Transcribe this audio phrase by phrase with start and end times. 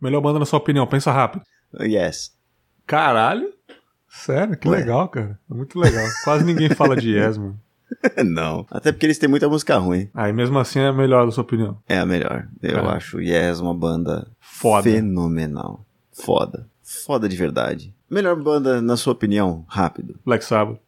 [0.00, 1.44] Melhor banda na sua opinião, pensa rápido.
[1.80, 2.32] Yes.
[2.86, 3.52] Caralho?
[4.08, 4.56] Sério?
[4.56, 4.78] Que Ué.
[4.78, 5.38] legal, cara.
[5.48, 6.06] Muito legal.
[6.24, 7.60] Quase ninguém fala de Yes, mano.
[8.24, 8.66] Não.
[8.70, 10.08] Até porque eles têm muita música ruim.
[10.12, 11.78] Aí mesmo assim é a melhor, na sua opinião.
[11.88, 12.48] É a melhor.
[12.62, 12.88] Eu é.
[12.96, 14.82] acho Yes uma banda Foda.
[14.82, 15.86] fenomenal.
[16.12, 16.68] Foda.
[16.82, 17.94] Foda de verdade.
[18.10, 20.18] Melhor banda, na sua opinião, rápido.
[20.24, 20.80] Black Sabbath.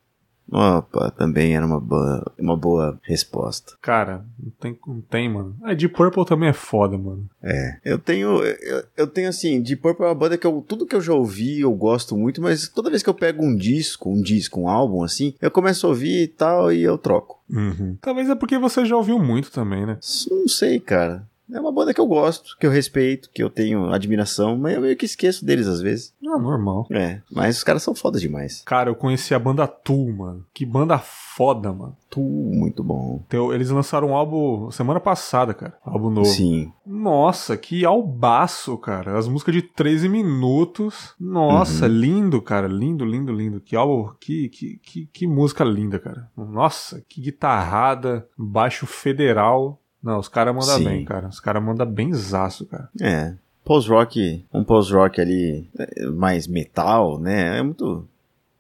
[0.51, 3.75] Opa, também era uma boa, uma boa resposta.
[3.83, 5.57] Cara, não tem, não tem, mano.
[5.63, 7.29] A ah, Deep Purple também é foda, mano.
[7.43, 7.79] É.
[7.85, 10.97] Eu tenho, eu, eu tenho assim, Deep Purple é uma banda que eu, tudo que
[10.97, 14.21] eu já ouvi eu gosto muito, mas toda vez que eu pego um disco, um
[14.21, 17.39] disco, um álbum assim, eu começo a ouvir e tal e eu troco.
[17.51, 17.97] Uhum.
[18.01, 19.99] Talvez é porque você já ouviu muito também, né?
[20.31, 21.27] Não sei, cara.
[21.53, 24.81] É uma banda que eu gosto, que eu respeito, que eu tenho admiração, mas eu
[24.81, 26.15] meio que esqueço deles às vezes.
[26.27, 26.87] Ah, normal.
[26.91, 28.63] É, mas os caras são foda demais.
[28.67, 30.45] Cara, eu conheci a banda Tool, mano.
[30.53, 31.97] Que banda foda, mano.
[32.11, 33.23] Tool, muito bom.
[33.27, 35.79] Então, eles lançaram um álbum semana passada, cara.
[35.85, 36.27] Álbum novo.
[36.27, 36.73] Sim.
[36.85, 39.17] Nossa, que albaço, cara.
[39.17, 41.15] As músicas de 13 minutos.
[41.19, 41.93] Nossa, uhum.
[41.93, 42.67] lindo, cara.
[42.67, 43.61] Lindo, lindo, lindo.
[43.61, 46.29] Que álbum, que, que, que, que música linda, cara.
[46.37, 49.81] Nossa, que guitarrada, baixo federal.
[50.03, 51.29] Não, os caras mandam bem, cara.
[51.29, 52.89] Os caras mandam bem zaço, cara.
[53.01, 53.35] É.
[53.65, 57.59] Post-rock, um post-rock ali é, mais metal, né?
[57.59, 58.07] É muito.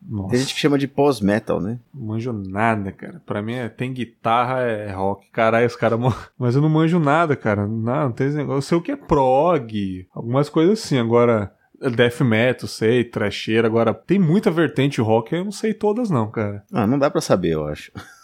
[0.06, 0.31] Nossa.
[0.31, 1.78] Tem gente que chama de pós-metal, né?
[1.94, 3.22] Não manjo nada, cara.
[3.25, 5.31] Pra mim é, tem guitarra, é rock.
[5.31, 5.98] Caralho, os caras.
[6.39, 7.66] Mas eu não manjo nada, cara.
[7.66, 8.59] Não, não tem esse negócio.
[8.59, 10.98] Eu sei o que é prog, algumas coisas assim.
[10.98, 13.66] Agora, death metal, sei, trasheira.
[13.66, 16.64] Agora, tem muita vertente rock, eu não sei todas, não, cara.
[16.72, 17.92] Ah, não dá pra saber, eu acho.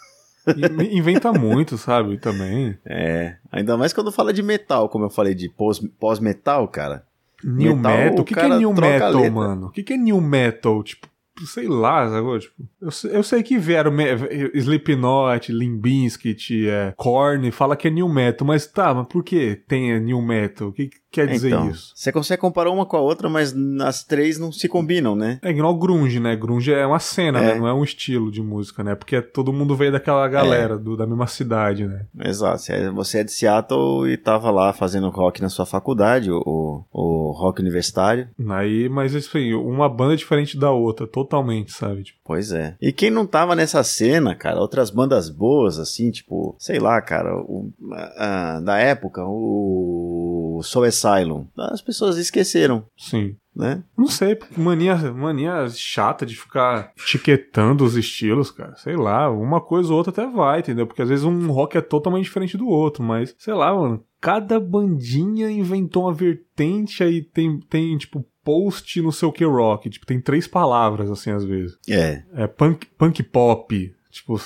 [0.91, 2.17] inventa muito, sabe?
[2.17, 2.77] Também.
[2.85, 3.35] É.
[3.51, 5.51] Ainda mais quando fala de metal, como eu falei de
[5.99, 7.03] pós-metal, cara.
[7.43, 8.19] New metal, metal?
[8.19, 9.67] o que, que é new metal, mano?
[9.67, 10.83] O que, que é new metal?
[10.83, 11.07] Tipo,
[11.45, 12.39] sei lá, sabe?
[12.39, 13.91] Tipo, eu, eu sei que vieram
[14.53, 19.99] Slipknot, Limbiskit, é, Korn, fala que é new metal, mas tá, mas por que tem
[19.99, 20.69] new metal?
[20.69, 21.93] O que, quer dizer então, isso.
[21.95, 25.39] Você consegue comparar uma com a outra, mas as três não se combinam, né?
[25.41, 26.35] É igual grunge, né?
[26.35, 27.51] Grunge é uma cena, né?
[27.51, 27.53] é.
[27.53, 27.59] né?
[27.59, 28.95] Não é um estilo de música, né?
[28.95, 30.77] Porque todo mundo veio daquela galera, é.
[30.77, 32.05] do, da mesma cidade, né?
[32.19, 32.63] Exato.
[32.95, 37.61] Você é de Seattle e tava lá fazendo rock na sua faculdade, o, o rock
[37.61, 38.29] universitário.
[38.49, 42.03] Aí, mas assim, uma banda diferente da outra, totalmente, sabe?
[42.03, 42.19] Tipo...
[42.23, 42.75] Pois é.
[42.81, 47.35] E quem não tava nessa cena, cara, outras bandas boas, assim, tipo, sei lá, cara,
[47.35, 50.24] o, a, a, da época, o
[50.63, 51.45] Soul Asylum.
[51.57, 52.85] As pessoas esqueceram.
[52.97, 53.35] Sim.
[53.55, 53.83] Né?
[53.97, 58.75] Não sei, mania, mania chata de ficar etiquetando os estilos, cara.
[58.75, 60.85] Sei lá, uma coisa ou outra até vai, entendeu?
[60.85, 64.03] Porque às vezes um rock é totalmente diferente do outro, mas sei lá, mano.
[64.19, 69.89] Cada bandinha inventou uma vertente aí tem, tem tipo, post no seu que rock.
[69.89, 71.77] Tipo, tem três palavras, assim, às vezes.
[71.89, 72.23] É.
[72.33, 73.95] É punk, punk pop.
[74.11, 74.39] Tipo,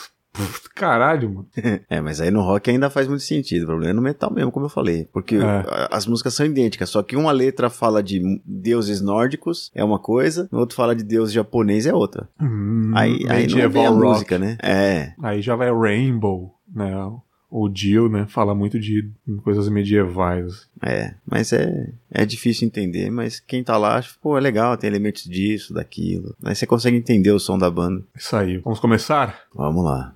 [0.75, 1.47] Caralho, mano.
[1.90, 3.63] é, mas aí no rock ainda faz muito sentido.
[3.63, 5.07] O problema é no metal mesmo, como eu falei.
[5.12, 5.88] Porque é.
[5.91, 10.47] as músicas são idênticas, só que uma letra fala de deuses nórdicos, é uma coisa,
[10.51, 12.29] no outro fala de deus japonês, é outra.
[12.40, 14.03] Hum, aí aí não é a rock.
[14.03, 14.57] música, né?
[14.62, 15.13] É.
[15.22, 16.94] Aí já vai Rainbow, né?
[17.51, 19.09] o Jill, né, fala muito de
[19.44, 20.67] coisas medievais.
[20.81, 24.88] É, mas é, é difícil entender, mas quem tá lá acha, pô, é legal, tem
[24.88, 26.35] elementos disso, daquilo.
[26.44, 28.03] Aí você consegue entender o som da banda.
[28.16, 28.57] Isso aí.
[28.59, 29.41] Vamos começar?
[29.53, 30.13] Vamos lá.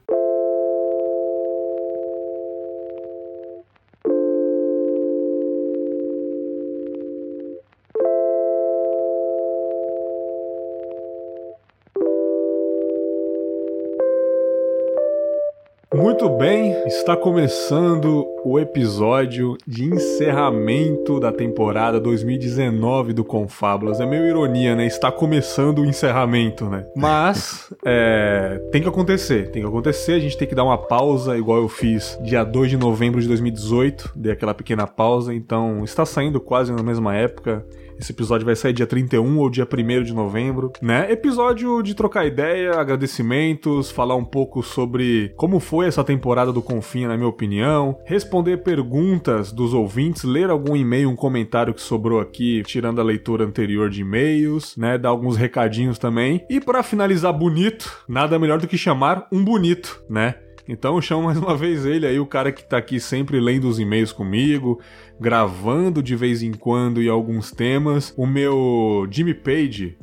[16.23, 23.99] Muito bem, está começando o episódio de encerramento da temporada 2019 do Confábulas.
[23.99, 24.85] É meio ironia, né?
[24.85, 26.85] Está começando o encerramento, né?
[26.95, 30.13] Mas é, tem que acontecer, tem que acontecer.
[30.13, 33.27] A gente tem que dar uma pausa, igual eu fiz dia 2 de novembro de
[33.27, 34.13] 2018.
[34.15, 37.65] Dei aquela pequena pausa, então está saindo quase na mesma época.
[38.03, 41.09] Esse episódio vai sair dia 31 ou dia 1 de novembro, né?
[41.09, 47.07] Episódio de trocar ideia, agradecimentos, falar um pouco sobre como foi essa temporada do Confinha,
[47.07, 52.61] na minha opinião, responder perguntas dos ouvintes, ler algum e-mail, um comentário que sobrou aqui,
[52.65, 54.97] tirando a leitura anterior de e-mails, né?
[54.97, 56.45] Dar alguns recadinhos também.
[56.49, 60.35] E para finalizar bonito, nada melhor do que chamar um bonito, né?
[60.67, 63.67] Então eu chamo mais uma vez ele aí, o cara que tá aqui sempre lendo
[63.67, 64.79] os e-mails comigo,
[65.23, 69.97] gravando de vez em quando e alguns temas, o meu Jimmy Page,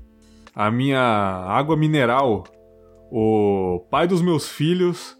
[0.54, 2.44] a minha água mineral,
[3.12, 5.14] o pai dos meus filhos,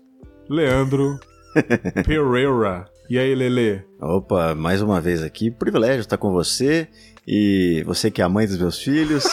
[0.48, 1.20] Leandro
[2.06, 2.86] Pereira.
[3.10, 3.84] E aí, Lele?
[4.00, 5.50] Opa, mais uma vez aqui.
[5.50, 6.88] Privilégio estar com você.
[7.26, 9.24] E você que é a mãe dos meus filhos.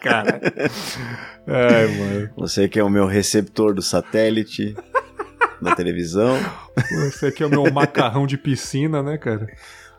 [0.00, 0.40] cara.
[1.46, 2.30] Ai, mano.
[2.38, 4.74] Você que é o meu receptor do satélite
[5.60, 6.36] da televisão.
[7.04, 9.48] Você que é o meu macarrão de piscina, né, cara?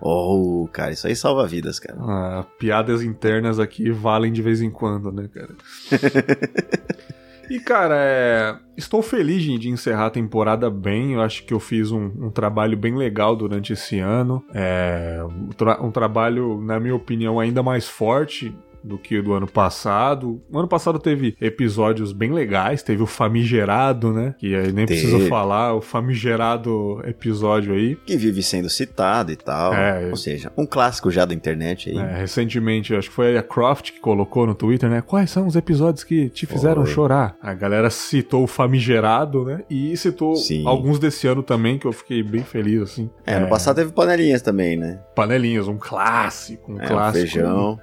[0.02, 1.98] Oh, cara, isso aí salva vidas, cara.
[2.00, 5.56] Ah, piadas internas aqui valem de vez em quando, né, cara?
[7.50, 8.56] E, cara, é...
[8.78, 11.14] estou feliz de encerrar a temporada bem.
[11.14, 14.44] Eu acho que eu fiz um, um trabalho bem legal durante esse ano.
[14.54, 15.20] É...
[15.26, 20.42] Um, tra um trabalho, na minha opinião, ainda mais forte do que do ano passado.
[20.52, 24.36] O ano passado teve episódios bem legais, teve o famigerado, né?
[24.38, 25.02] Que aí nem teve.
[25.02, 27.96] preciso falar, o famigerado episódio aí.
[27.96, 29.74] Que vive sendo citado e tal.
[29.74, 31.98] É, Ou seja, um clássico já da internet aí.
[31.98, 35.02] É, recentemente, acho que foi a Croft que colocou no Twitter, né?
[35.02, 36.94] Quais são os episódios que te fizeram foi.
[36.94, 37.36] chorar?
[37.42, 39.64] A galera citou o famigerado, né?
[39.70, 40.66] E citou Sim.
[40.66, 43.10] alguns desse ano também, que eu fiquei bem feliz, assim.
[43.26, 43.40] É, é...
[43.40, 45.00] no passado teve panelinhas também, né?
[45.16, 47.18] Panelinhas, um clássico, um é, clássico.
[47.18, 47.80] Um feijão.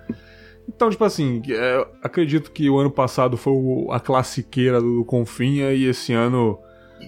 [0.69, 5.05] Então, tipo assim, é, acredito que o ano passado foi o, a classiqueira do, do
[5.05, 6.59] Confinha e esse ano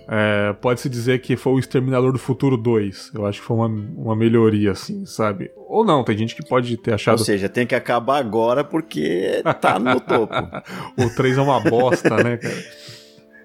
[0.08, 3.12] é, pode-se dizer que foi o Exterminador do Futuro 2.
[3.14, 5.50] Eu acho que foi uma, uma melhoria, assim, sabe?
[5.56, 7.18] Ou não, tem gente que pode ter achado.
[7.18, 10.34] Ou seja, tem que acabar agora porque tá no topo.
[10.98, 12.64] o 3 é uma bosta, né, cara?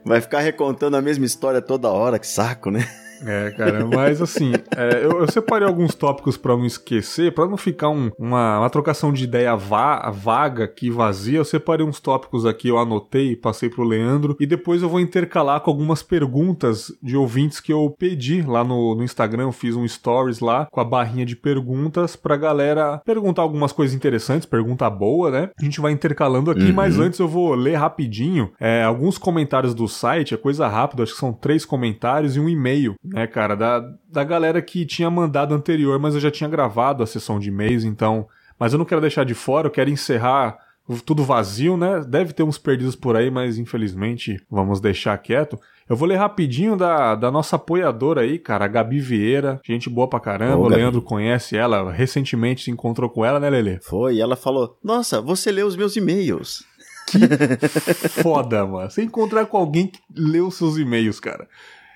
[0.05, 2.85] Vai ficar recontando a mesma história toda hora, que saco, né?
[3.25, 7.57] É, cara, mas assim, é, eu, eu, separei alguns tópicos para não esquecer, para não
[7.57, 11.37] ficar um, uma, uma, trocação de ideia va vaga aqui, vazia.
[11.37, 15.61] Eu separei uns tópicos aqui, eu anotei, passei pro Leandro, e depois eu vou intercalar
[15.61, 19.43] com algumas perguntas de ouvintes que eu pedi lá no, no Instagram.
[19.43, 23.95] Eu fiz um stories lá com a barrinha de perguntas pra galera perguntar algumas coisas
[23.95, 25.49] interessantes, pergunta boa, né?
[25.59, 26.73] A gente vai intercalando aqui, uhum.
[26.73, 31.13] mas antes eu vou ler rapidinho é, alguns comentários do site, é coisa rápida, acho
[31.13, 33.79] que são três comentários e um e-mail né, cara, da,
[34.11, 37.83] da galera que tinha mandado anterior, mas eu já tinha gravado a sessão de e-mails,
[37.83, 38.27] então.
[38.57, 40.57] Mas eu não quero deixar de fora, eu quero encerrar
[41.05, 42.03] tudo vazio, né?
[42.07, 45.59] Deve ter uns perdidos por aí, mas infelizmente vamos deixar quieto.
[45.87, 49.61] Eu vou ler rapidinho da, da nossa apoiadora aí, cara, a Gabi Vieira.
[49.63, 50.57] Gente boa pra caramba.
[50.57, 51.91] Ô, o Leandro conhece ela.
[51.91, 53.79] Recentemente se encontrou com ela, né, Lele?
[53.83, 56.63] Foi, e ela falou: Nossa, você leu os meus e-mails.
[57.05, 58.89] Que foda, mano.
[58.89, 61.47] Você encontrar com alguém que leu seus e-mails, cara.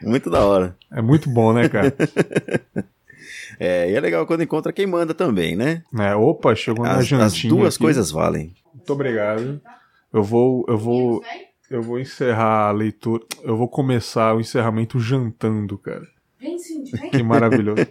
[0.01, 0.75] Muito da hora.
[0.91, 1.93] É muito bom, né, cara?
[3.59, 5.83] é, e é legal quando encontra quem manda também, né?
[5.97, 7.23] É, opa, chegou na jantinha.
[7.25, 7.83] As duas aqui.
[7.83, 8.53] coisas valem.
[8.73, 9.61] Muito obrigado.
[10.13, 11.23] Eu vou, eu vou,
[11.69, 13.23] eu vou encerrar a leitura.
[13.43, 16.07] Eu vou começar o encerramento jantando, cara.
[16.39, 17.09] Vem, Cindy, vem.
[17.09, 17.81] Que maravilhoso.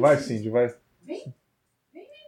[0.00, 0.72] vai, Cindy, vai.
[1.04, 1.34] Vem.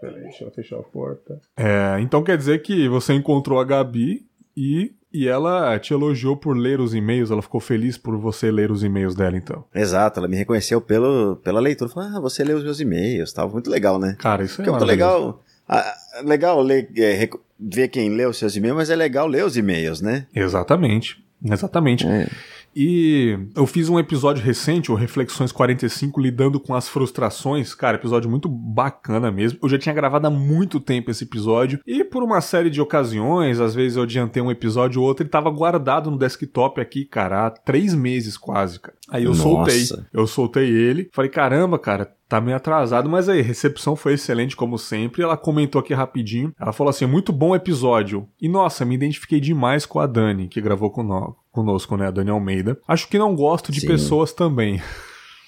[0.01, 1.41] Peraí, deixa eu fechar a porta.
[1.57, 4.27] É, então quer dizer que você encontrou a Gabi
[4.57, 8.71] e e ela te elogiou por ler os e-mails, ela ficou feliz por você ler
[8.71, 9.65] os e-mails dela, então.
[9.75, 11.91] Exato, ela me reconheceu pelo, pela leitura.
[11.91, 14.17] Falou, ah, você leu os meus e-mails, tava muito legal, né?
[14.19, 15.43] Cara, isso é muito legal.
[15.69, 17.29] Ah, legal ler, é,
[17.59, 20.27] ver quem lê os seus e-mails, mas é legal ler os e-mails, né?
[20.35, 22.07] Exatamente, exatamente.
[22.07, 22.29] É.
[22.75, 27.75] E eu fiz um episódio recente, o Reflexões 45, lidando com as frustrações.
[27.75, 29.59] Cara, episódio muito bacana mesmo.
[29.63, 31.81] Eu já tinha gravado há muito tempo esse episódio.
[31.87, 35.31] E por uma série de ocasiões, às vezes eu adiantei um episódio ou outro, ele
[35.31, 38.97] tava guardado no desktop aqui, cara, há três meses quase, cara.
[39.09, 39.43] Aí eu Nossa.
[39.43, 39.85] soltei.
[40.13, 41.11] Eu soltei ele.
[41.13, 45.23] Falei, caramba, cara, tá meio atrasado, mas aí, recepção foi excelente como sempre.
[45.23, 46.55] Ela comentou aqui rapidinho.
[46.59, 48.29] Ela falou assim: muito bom episódio.
[48.41, 50.91] E nossa, me identifiquei demais com a Dani, que gravou
[51.51, 52.07] conosco, né?
[52.07, 52.79] A Dani Almeida.
[52.87, 53.89] Acho que não gosto de Sim.
[53.89, 54.81] pessoas também.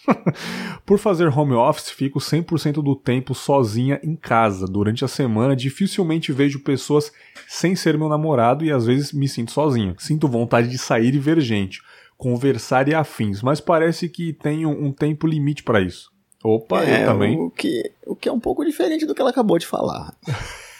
[0.84, 4.66] Por fazer home office, fico 100% do tempo sozinha em casa.
[4.66, 7.12] Durante a semana, dificilmente vejo pessoas
[7.46, 9.94] sem ser meu namorado e às vezes me sinto sozinho.
[9.98, 11.80] Sinto vontade de sair e ver gente,
[12.18, 16.11] conversar e afins, mas parece que tenho um tempo limite para isso.
[16.42, 17.38] Opa, é, eu também.
[17.38, 20.14] O que, o que é um pouco diferente do que ela acabou de falar.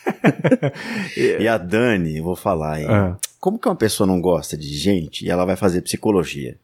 [1.16, 2.88] e a Dani, vou falar, hein?
[2.88, 3.16] É.
[3.38, 6.56] Como que uma pessoa não gosta de gente e ela vai fazer psicologia?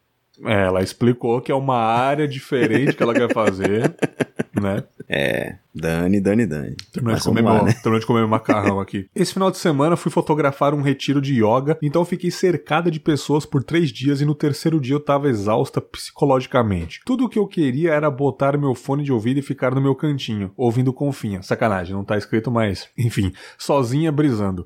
[0.45, 3.93] É, ela explicou que é uma área diferente que ela quer fazer,
[4.59, 4.83] né?
[5.07, 6.75] É, Dani, Dani, Dani.
[6.91, 7.73] Terminou de, comer lá, né?
[7.73, 9.07] de comer macarrão aqui.
[9.15, 13.45] Esse final de semana fui fotografar um retiro de yoga, então fiquei cercada de pessoas
[13.45, 17.01] por três dias e no terceiro dia eu tava exausta psicologicamente.
[17.05, 19.95] Tudo o que eu queria era botar meu fone de ouvido e ficar no meu
[19.95, 21.41] cantinho, ouvindo confinha.
[21.41, 22.89] Sacanagem, não tá escrito mais.
[22.97, 24.65] Enfim, sozinha brisando.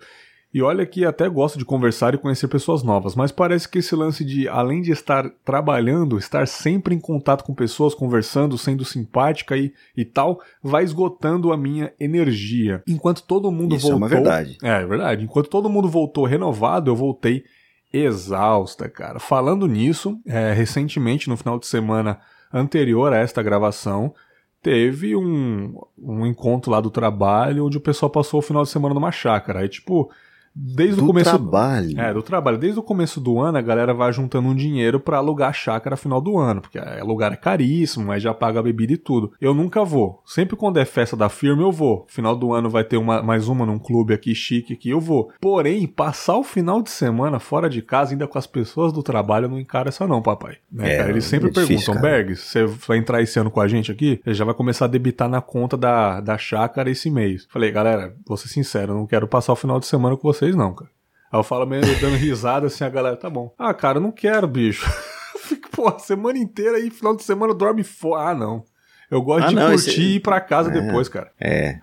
[0.54, 3.96] E olha que até gosto de conversar e conhecer pessoas novas, mas parece que esse
[3.96, 9.58] lance de, além de estar trabalhando, estar sempre em contato com pessoas, conversando, sendo simpática
[9.58, 12.84] e, e tal, vai esgotando a minha energia.
[12.88, 13.96] Enquanto todo mundo Isso voltou.
[13.96, 14.58] É uma verdade.
[14.62, 15.24] É, é verdade.
[15.24, 17.44] Enquanto todo mundo voltou renovado, eu voltei
[17.92, 19.20] exausta, cara.
[19.20, 22.20] Falando nisso, é, recentemente, no final de semana
[22.54, 24.14] anterior a esta gravação,
[24.62, 28.94] teve um, um encontro lá do trabalho onde o pessoal passou o final de semana
[28.94, 29.60] numa chácara.
[29.60, 30.12] Aí, tipo,
[30.56, 32.00] Desde do o começo trabalho.
[32.00, 32.58] É, do trabalho.
[32.58, 35.98] Desde o começo do ano, a galera vai juntando um dinheiro para alugar a chácara
[35.98, 39.32] final do ano, porque lugar é caríssimo, aí já paga a bebida e tudo.
[39.42, 40.22] Eu nunca vou.
[40.26, 42.06] Sempre quando é festa da firma, eu vou.
[42.08, 45.32] Final do ano vai ter uma, mais uma num clube aqui chique aqui, eu vou.
[45.42, 49.46] Porém, passar o final de semana fora de casa, ainda com as pessoas do trabalho,
[49.46, 50.58] eu não encaro essa não, papai.
[50.72, 51.10] Né, É, cara?
[51.10, 52.02] Eles sempre é difícil, perguntam.
[52.02, 54.22] Bergs, você vai entrar esse ano com a gente aqui?
[54.26, 57.48] Ele já vai começar a debitar na conta da, da chácara esse mês.
[57.50, 60.56] Falei, galera, vou ser sincero, eu não quero passar o final de semana com vocês
[60.56, 60.90] não, cara.
[61.32, 63.54] Aí eu falo meio dando risada assim, a galera, tá bom.
[63.58, 64.86] Ah, cara, eu não quero, bicho.
[65.42, 68.30] Fico, pô, a semana inteira aí, final de semana dorme fora.
[68.30, 68.64] Ah, não.
[69.10, 70.80] Eu gosto Ah, de não, curtir esse- e ir pra casa É.
[70.82, 71.32] depois, cara.
[71.40, 71.80] É.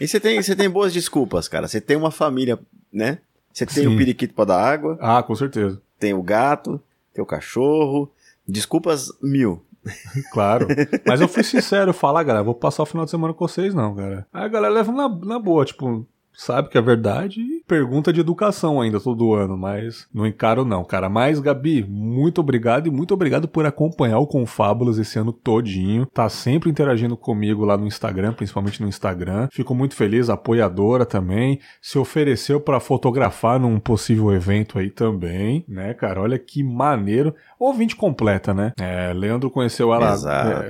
[0.00, 1.66] E você tem, você tem boas desculpas, cara.
[1.68, 2.58] Você tem uma família,
[2.92, 3.18] né?
[3.52, 5.80] Você tem o periquito pra dar água, Ah, com certeza.
[5.98, 6.80] tem o gato,
[7.12, 8.10] tem o cachorro.
[8.46, 9.64] Desculpas mil.
[10.32, 10.68] Claro.
[11.06, 13.94] Mas eu fui sincero, falar, galera, vou passar o final de semana com vocês, não,
[13.94, 14.26] cara.
[14.32, 18.20] Aí a galera leva na, na boa, tipo, sabe que é verdade e pergunta de
[18.20, 21.08] educação ainda todo ano, mas não encaro não, cara.
[21.08, 26.06] Mas, Gabi, muito obrigado e muito obrigado por acompanhar o Confábulas esse ano todinho.
[26.06, 29.48] Tá sempre interagindo comigo lá no Instagram, principalmente no Instagram.
[29.52, 31.60] Fico muito feliz, apoiadora também.
[31.80, 36.20] Se ofereceu pra fotografar num possível evento aí também, né, cara?
[36.22, 37.34] Olha que maneiro.
[37.58, 38.72] Ouvinte completa, né?
[38.78, 40.16] É, Leandro conheceu ela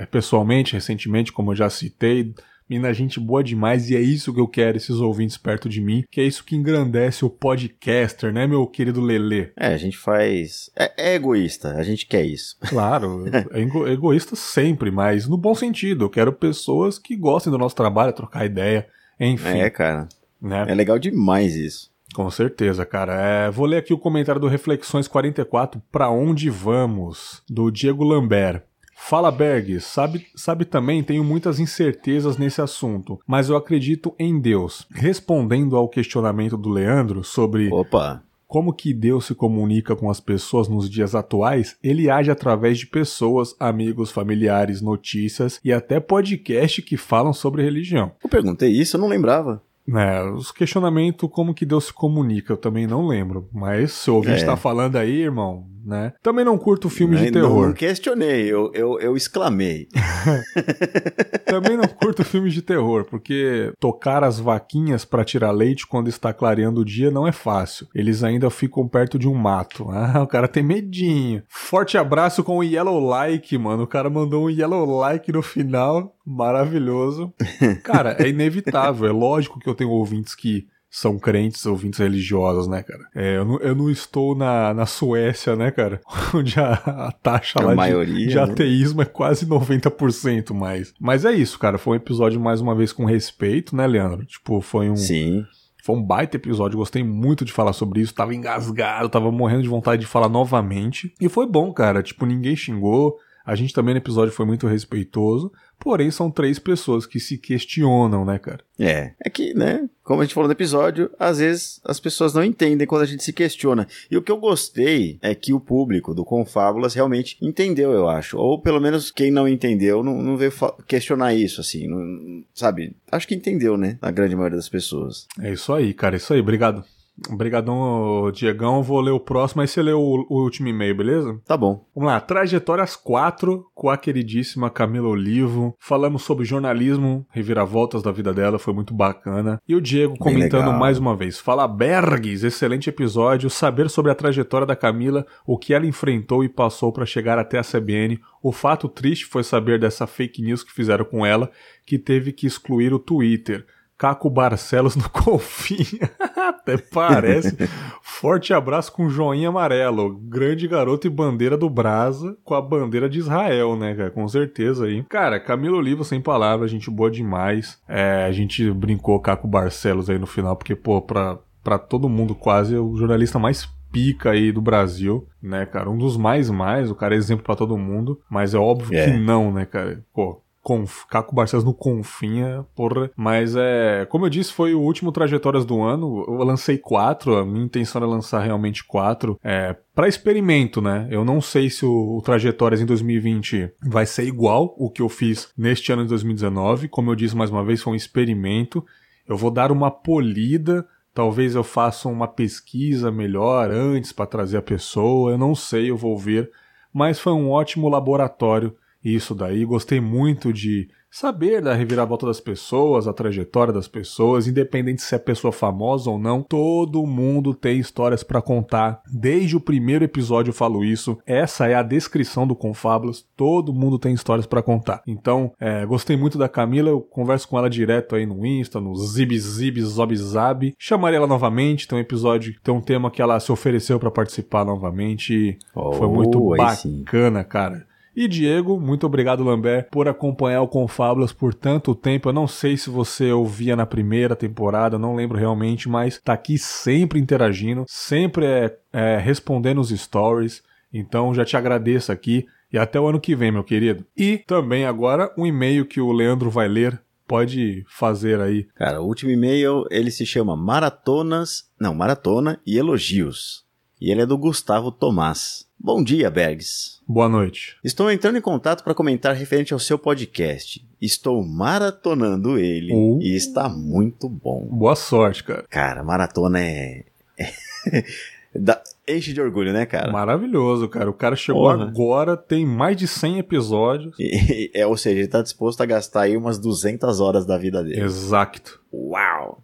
[0.01, 2.33] é, pessoalmente, recentemente, como eu já citei.
[2.71, 6.05] Mina, gente boa demais e é isso que eu quero, esses ouvintes perto de mim,
[6.09, 9.49] que é isso que engrandece o podcaster, né, meu querido Lelê?
[9.57, 10.71] É, a gente faz.
[10.73, 12.55] É, é egoísta, a gente quer isso.
[12.71, 16.05] Claro, é ego- egoísta sempre, mas no bom sentido.
[16.05, 18.87] Eu quero pessoas que gostem do nosso trabalho, trocar ideia,
[19.19, 20.07] enfim, É, cara.
[20.41, 20.63] né?
[20.69, 21.91] É legal demais isso.
[22.13, 23.13] Com certeza, cara.
[23.21, 28.63] É, vou ler aqui o comentário do Reflexões 44, Pra Onde Vamos, do Diego Lambert.
[29.03, 34.87] Fala Berg, sabe, sabe também, tenho muitas incertezas nesse assunto, mas eu acredito em Deus.
[34.91, 38.23] Respondendo ao questionamento do Leandro sobre Opa.
[38.47, 42.87] como que Deus se comunica com as pessoas nos dias atuais, ele age através de
[42.87, 48.11] pessoas, amigos, familiares, notícias e até podcast que falam sobre religião.
[48.23, 49.61] Eu perguntei isso, eu não lembrava.
[49.93, 53.49] É, os questionamentos como que Deus se comunica, eu também não lembro.
[53.51, 54.45] Mas se o ouvinte É.
[54.45, 56.13] tá falando aí, irmão, né?
[56.21, 57.67] Também não curto filmes de terror.
[57.67, 59.87] Não questionei, eu, eu, eu exclamei.
[61.45, 66.33] Também não curto filmes de terror, porque tocar as vaquinhas pra tirar leite quando está
[66.33, 67.87] clareando o dia não é fácil.
[67.93, 69.89] Eles ainda ficam perto de um mato.
[70.01, 71.43] Ah, o cara tem medinho.
[71.47, 73.83] Forte abraço com o Yellow Like, mano.
[73.83, 76.15] O cara mandou um Yellow Like no final.
[76.25, 77.33] Maravilhoso.
[77.83, 79.07] Cara, é inevitável.
[79.07, 82.99] É lógico que eu tenho ouvintes que são crentes, ouvintes religiosos, né, cara?
[83.15, 86.01] É, eu, não, eu não estou na, na Suécia, né, cara?
[86.35, 88.41] Onde a, a taxa A lá de- maioria, de, né?
[88.41, 90.93] ateísmo é quase 90% mais.
[90.99, 91.77] Mas é isso, cara.
[91.77, 94.25] Foi um episódio, mais uma vez, com respeito, né, Leandro?
[94.25, 95.45] Tipo, foi um, Sim.
[95.81, 96.77] foi um baita episódio.
[96.77, 98.13] Gostei muito de falar sobre isso.
[98.13, 101.13] Tava engasgado, tava morrendo de vontade de falar novamente.
[101.21, 102.03] E foi bom, cara.
[102.03, 103.15] Tipo, ninguém xingou.
[103.45, 105.51] A gente também no episódio foi muito respeitoso.
[105.81, 108.59] Porém, são três pessoas que se questionam, né, cara?
[108.79, 109.13] É.
[109.25, 112.85] É que, né, como a gente falou no episódio, às vezes as pessoas não entendem
[112.85, 113.87] quando a gente se questiona.
[114.09, 118.37] E o que eu gostei é que o público do Confábulas realmente entendeu, eu acho.
[118.37, 120.53] Ou pelo menos quem não entendeu não, não veio
[120.87, 121.87] questionar isso, assim.
[121.87, 122.95] não- sabe?
[123.11, 123.97] Acho que entendeu, né?
[124.03, 125.27] A grande maioria das pessoas.
[125.39, 126.15] É isso aí, cara.
[126.15, 126.39] É isso aí.
[126.39, 126.83] Obrigado.
[127.29, 128.81] Obrigadão, Diegão.
[128.81, 129.99] Vou ler o próximo, aí você lê o,
[130.29, 131.39] o último e-mail, beleza?
[131.45, 131.85] Tá bom.
[131.95, 135.75] Vamos lá, Trajetórias 4 com a queridíssima Camila Olivo.
[135.79, 139.59] Falamos sobre jornalismo, reviravoltas da vida dela, foi muito bacana.
[139.67, 141.39] E o Diego comentando mais uma vez.
[141.39, 143.49] Fala Bergs, excelente episódio.
[143.49, 147.59] Saber sobre a trajetória da Camila, o que ela enfrentou e passou para chegar até
[147.59, 148.19] a CBN.
[148.41, 151.51] O fato triste foi saber dessa fake news que fizeram com ela,
[151.85, 153.65] que teve que excluir o Twitter.
[154.01, 156.09] Caco Barcelos no Confinha.
[156.35, 157.55] Até parece.
[158.01, 160.17] Forte abraço com joinha amarelo.
[160.23, 164.09] Grande garoto e bandeira do Brasa com a bandeira de Israel, né, cara?
[164.09, 165.03] Com certeza aí.
[165.03, 167.79] Cara, Camilo Olivo sem palavras, gente boa demais.
[167.87, 172.33] É, a gente brincou Caco Barcelos aí no final, porque, pô, pra, pra todo mundo
[172.33, 175.91] quase, é o jornalista mais pica aí do Brasil, né, cara?
[175.91, 179.05] Um dos mais mais, o cara é exemplo pra todo mundo, mas é óbvio É.
[179.11, 180.03] que não, né, cara?
[180.11, 183.09] Pô, Conf, Caco Barcelos no Confinha, porra.
[183.15, 184.05] Mas é.
[184.09, 186.23] Como eu disse, foi o último Trajetórias do ano.
[186.27, 187.35] Eu lancei quatro.
[187.35, 189.39] A minha intenção era lançar realmente quatro.
[189.43, 189.75] É.
[189.95, 191.07] Pra experimento, né?
[191.09, 195.09] Eu não sei se o, o Trajetórias em 2020 vai ser igual o que eu
[195.09, 196.87] fiz neste ano de 2019.
[196.87, 198.85] Como eu disse mais uma vez, foi um experimento.
[199.27, 200.85] Eu vou dar uma polida.
[201.13, 205.31] Talvez eu faça uma pesquisa melhor antes para trazer a pessoa.
[205.31, 206.51] Eu não sei, eu vou ver.
[206.93, 209.65] Mas foi um ótimo laboratório isso daí.
[209.65, 215.17] Gostei muito de saber da reviravolta das pessoas, a trajetória das pessoas, independente se é
[215.17, 219.01] pessoa famosa ou não, todo mundo tem histórias para contar.
[219.11, 221.17] Desde o primeiro episódio eu falo isso.
[221.25, 223.25] Essa é a descrição do Confablas.
[223.35, 225.01] Todo mundo tem histórias para contar.
[225.05, 228.95] Então, é, gostei muito da Camila, eu converso com ela direto aí no Insta, no
[228.95, 230.73] Zib Zib Zob Zab.
[230.79, 234.63] Chamarei ela novamente, tem um episódio, tem um tema que ela se ofereceu para participar
[234.63, 235.57] novamente.
[235.75, 237.49] Oh, Foi muito bacana, sim.
[237.49, 237.90] cara.
[238.15, 242.27] E Diego, muito obrigado, Lambert, por acompanhar o Confábulas por tanto tempo.
[242.27, 246.57] Eu não sei se você ouvia na primeira temporada, não lembro realmente, mas tá aqui
[246.57, 250.61] sempre interagindo, sempre é, é, respondendo os stories.
[250.93, 254.05] Então já te agradeço aqui e até o ano que vem, meu querido.
[254.15, 257.01] E também agora um e-mail que o Leandro vai ler.
[257.27, 258.67] Pode fazer aí.
[258.75, 261.69] Cara, o último e-mail ele se chama Maratonas.
[261.79, 263.65] Não, Maratona e Elogios.
[264.01, 265.65] E ele é do Gustavo Tomás.
[265.79, 266.99] Bom dia, Bergs.
[267.11, 267.75] Boa noite.
[267.83, 270.81] Estou entrando em contato para comentar referente ao seu podcast.
[271.01, 273.19] Estou maratonando ele uh.
[273.21, 274.65] e está muito bom.
[274.71, 275.65] Boa sorte, cara.
[275.69, 277.03] Cara, maratona é.
[278.55, 278.81] da...
[279.05, 280.09] Enche de orgulho, né, cara?
[280.09, 281.09] Maravilhoso, cara.
[281.09, 281.83] O cara chegou Porra.
[281.83, 284.15] agora, tem mais de 100 episódios.
[284.17, 287.83] E, é, ou seja, ele está disposto a gastar aí umas 200 horas da vida
[287.83, 288.03] dele.
[288.03, 288.79] Exato.
[288.93, 289.61] Uau!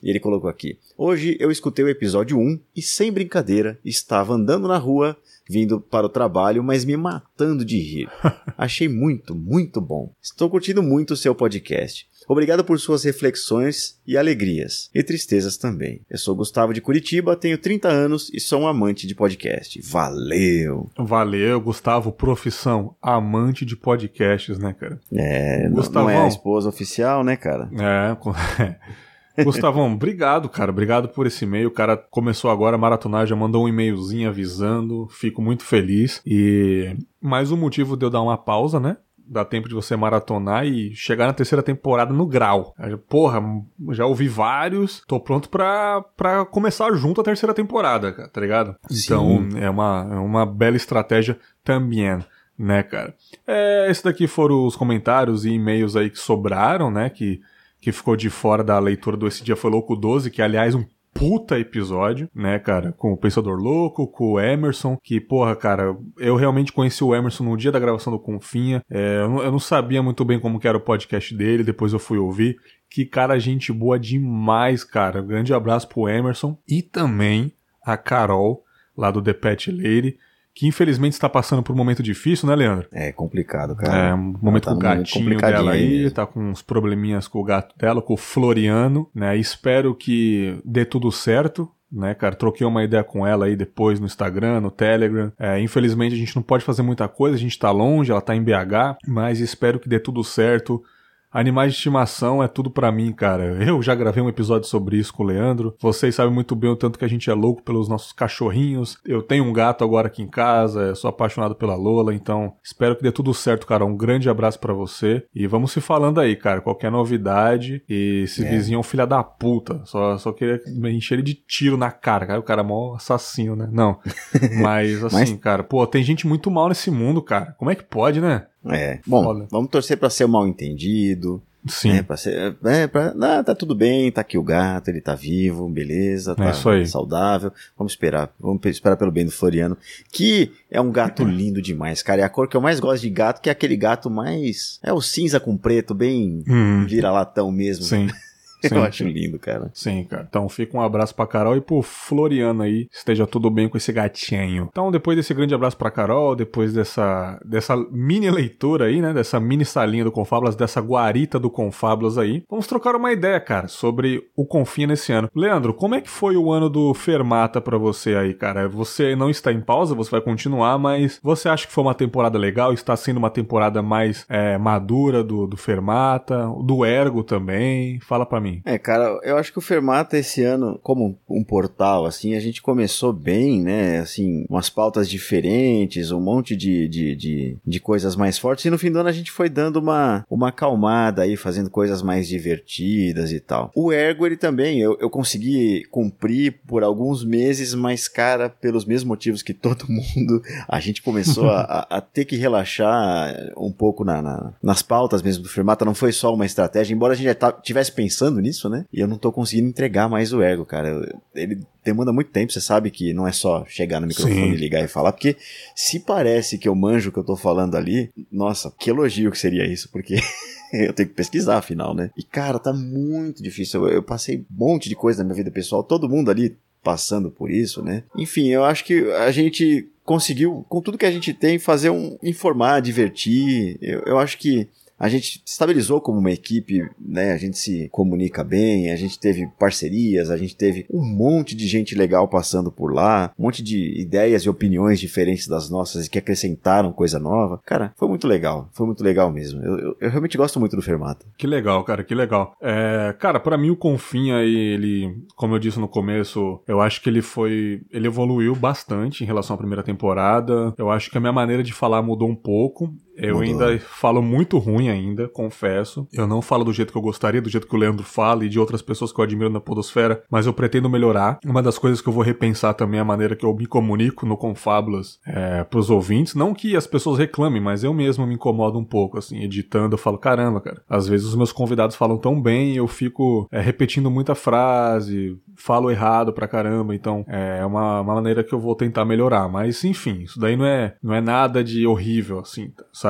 [0.00, 4.68] E ele colocou aqui: Hoje eu escutei o episódio 1 e, sem brincadeira, estava andando
[4.68, 5.16] na rua
[5.48, 8.08] vindo para o trabalho, mas me matando de rir.
[8.56, 10.12] Achei muito, muito bom.
[10.22, 12.06] Estou curtindo muito o seu podcast.
[12.28, 16.00] Obrigado por suas reflexões e alegrias, e tristezas também.
[16.10, 19.80] Eu sou Gustavo de Curitiba, tenho 30 anos e sou um amante de podcast.
[19.82, 20.90] Valeu!
[20.98, 25.00] Valeu, Gustavo, profissão, amante de podcasts, né, cara?
[25.12, 27.70] É, Gustavão, não é a esposa oficial, né, cara?
[27.72, 28.16] É,
[29.44, 30.70] Gustavão, obrigado, cara.
[30.70, 31.68] Obrigado por esse e-mail.
[31.68, 35.06] O cara começou agora a maratonar, já mandou um e-mailzinho avisando.
[35.10, 36.22] Fico muito feliz.
[36.26, 38.96] E mais um motivo de eu dar uma pausa, né?
[39.26, 42.74] dá tempo de você maratonar e chegar na terceira temporada no grau.
[43.08, 43.42] Porra,
[43.90, 48.76] já ouvi vários, tô pronto pra, pra começar junto a terceira temporada, tá ligado?
[48.88, 49.04] Sim.
[49.04, 52.24] Então é uma, é uma bela estratégia também.
[52.58, 53.14] Né, cara?
[53.46, 57.10] É, esse daqui foram os comentários e e-mails aí que sobraram, né?
[57.10, 57.42] Que
[57.86, 60.84] que ficou de fora da leitura do Esse Dia Foi Louco 12, que aliás um
[61.14, 62.90] puta episódio, né, cara?
[62.90, 67.44] Com o Pensador Louco, com o Emerson, que, porra, cara, eu realmente conheci o Emerson
[67.44, 68.82] no dia da gravação do Confinha.
[68.90, 72.00] É, eu, não, eu, não, sabia muito bem como era o podcast dele, depois eu
[72.00, 72.56] fui ouvir.
[72.90, 75.22] Que cara, gente boa demais, cara.
[75.22, 76.58] Grande abraço pro Emerson.
[76.68, 77.52] E também
[77.84, 78.64] a Carol,
[78.96, 80.18] lá do The Pet Lady
[80.56, 82.88] que infelizmente está passando por um momento difícil, né, Leandro?
[82.90, 84.08] É complicado, cara.
[84.08, 87.44] É, um momento tá com o gatinho dela aí, tá com uns probleminhas com o
[87.44, 89.36] gato dela, com o Floriano, né?
[89.36, 92.34] Espero que dê tudo certo, né, cara?
[92.34, 95.30] Troquei uma ideia com ela aí depois no Instagram, no Telegram.
[95.38, 98.34] É, infelizmente a gente não pode fazer muita coisa, a gente tá longe, ela tá
[98.34, 100.82] em BH, mas espero que dê tudo certo.
[101.32, 103.44] Animais de estimação é tudo para mim, cara.
[103.62, 105.74] Eu já gravei um episódio sobre isso com o Leandro.
[105.80, 108.98] Vocês sabem muito bem o tanto que a gente é louco pelos nossos cachorrinhos.
[109.04, 113.02] Eu tenho um gato agora aqui em casa, sou apaixonado pela Lola, então espero que
[113.02, 113.84] dê tudo certo, cara.
[113.84, 116.60] Um grande abraço para você e vamos se falando aí, cara.
[116.60, 118.48] Qualquer novidade e esse é.
[118.48, 119.82] vizinho é um filho da puta.
[119.84, 120.60] Só, só queria
[120.90, 122.40] encher ele de tiro na cara, cara.
[122.40, 123.68] O cara é mó assassino, né?
[123.70, 123.98] Não.
[124.62, 125.32] Mas assim, Mas...
[125.34, 127.54] cara, pô, tem gente muito mal nesse mundo, cara.
[127.58, 128.46] Como é que pode, né?
[128.70, 129.00] É.
[129.06, 129.48] Bom, Foda.
[129.50, 131.42] vamos torcer para ser o mal entendido.
[131.68, 131.90] Sim.
[131.92, 135.14] É, pra ser, é, pra, ah, tá tudo bem, tá aqui o gato, ele tá
[135.14, 137.52] vivo, beleza, tá é saudável.
[137.76, 139.76] Vamos esperar, vamos esperar pelo bem do Floriano,
[140.12, 142.22] que é um gato lindo demais, cara.
[142.22, 144.78] É a cor que eu mais gosto de gato, que é aquele gato mais.
[144.82, 146.86] É o cinza com preto, bem hum.
[146.86, 147.84] vira-latão mesmo.
[147.84, 148.08] Sim.
[148.62, 148.76] Sim.
[148.76, 149.70] Eu acho lindo, cara.
[149.74, 150.26] Sim, cara.
[150.28, 152.88] Então fica um abraço pra Carol e pro Floriano aí.
[152.92, 154.68] Esteja tudo bem com esse gatinho.
[154.70, 159.12] Então, depois desse grande abraço pra Carol, depois dessa, dessa mini leitura aí, né?
[159.12, 163.68] Dessa mini salinha do Confábulas, dessa guarita do Confábulas aí, vamos trocar uma ideia, cara,
[163.68, 165.30] sobre o Confia nesse ano.
[165.34, 168.68] Leandro, como é que foi o ano do Fermata pra você aí, cara?
[168.68, 172.38] Você não está em pausa, você vai continuar, mas você acha que foi uma temporada
[172.38, 172.72] legal?
[172.72, 178.00] Está sendo uma temporada mais é, madura do, do Fermata, do Ergo também?
[178.00, 178.45] Fala pra mim.
[178.64, 182.62] É, cara, eu acho que o Fermata esse ano, como um portal, assim, a gente
[182.62, 183.98] começou bem, né?
[183.98, 188.78] Assim, umas pautas diferentes, um monte de, de, de, de coisas mais fortes, e no
[188.78, 193.32] fim do ano a gente foi dando uma, uma acalmada aí, fazendo coisas mais divertidas
[193.32, 193.70] e tal.
[193.74, 199.06] O Ergo, ele também, eu, eu consegui cumprir por alguns meses, mas, cara, pelos mesmos
[199.06, 204.20] motivos que todo mundo, a gente começou a, a, ter que relaxar um pouco na,
[204.20, 207.50] na, nas pautas mesmo do Fermata, não foi só uma estratégia, embora a gente já
[207.56, 208.84] estivesse pensando nisso, né?
[208.92, 211.14] E eu não tô conseguindo entregar mais o ego, cara.
[211.34, 214.56] Ele demanda muito tempo, você sabe que não é só chegar no microfone, Sim.
[214.56, 215.36] ligar e falar, porque
[215.74, 219.38] se parece que eu manjo o que eu tô falando ali, nossa, que elogio que
[219.38, 220.16] seria isso, porque
[220.72, 222.10] eu tenho que pesquisar, afinal, né?
[222.16, 223.86] E, cara, tá muito difícil.
[223.86, 227.30] Eu, eu passei um monte de coisa na minha vida pessoal, todo mundo ali passando
[227.30, 228.04] por isso, né?
[228.16, 232.16] Enfim, eu acho que a gente conseguiu, com tudo que a gente tem, fazer um
[232.22, 233.76] informar, divertir.
[233.82, 237.32] Eu, eu acho que a gente estabilizou como uma equipe, né?
[237.32, 241.66] A gente se comunica bem, a gente teve parcerias, a gente teve um monte de
[241.66, 246.10] gente legal passando por lá, um monte de ideias e opiniões diferentes das nossas e
[246.10, 247.60] que acrescentaram coisa nova.
[247.64, 249.62] Cara, foi muito legal, foi muito legal mesmo.
[249.62, 251.26] Eu, eu, eu realmente gosto muito do Fermata.
[251.36, 252.56] Que legal, cara, que legal.
[252.60, 257.10] É, cara, para mim o Confinha ele, como eu disse no começo, eu acho que
[257.10, 260.74] ele foi, ele evoluiu bastante em relação à primeira temporada.
[260.78, 262.92] Eu acho que a minha maneira de falar mudou um pouco.
[263.16, 263.64] Eu Mudou.
[263.66, 266.06] ainda falo muito ruim ainda, confesso.
[266.12, 268.48] Eu não falo do jeito que eu gostaria, do jeito que o Leandro fala e
[268.48, 271.38] de outras pessoas que eu admiro na podosfera, mas eu pretendo melhorar.
[271.44, 274.26] Uma das coisas que eu vou repensar também é a maneira que eu me comunico
[274.26, 276.34] no Confábulas é, pros ouvintes.
[276.34, 279.98] Não que as pessoas reclamem, mas eu mesmo me incomodo um pouco, assim, editando, eu
[279.98, 283.60] falo, caramba, cara, às vezes os meus convidados falam tão bem e eu fico é,
[283.60, 288.74] repetindo muita frase, falo errado pra caramba, então é uma, uma maneira que eu vou
[288.74, 289.48] tentar melhorar.
[289.48, 293.05] Mas enfim, isso daí não é, não é nada de horrível, assim, sabe?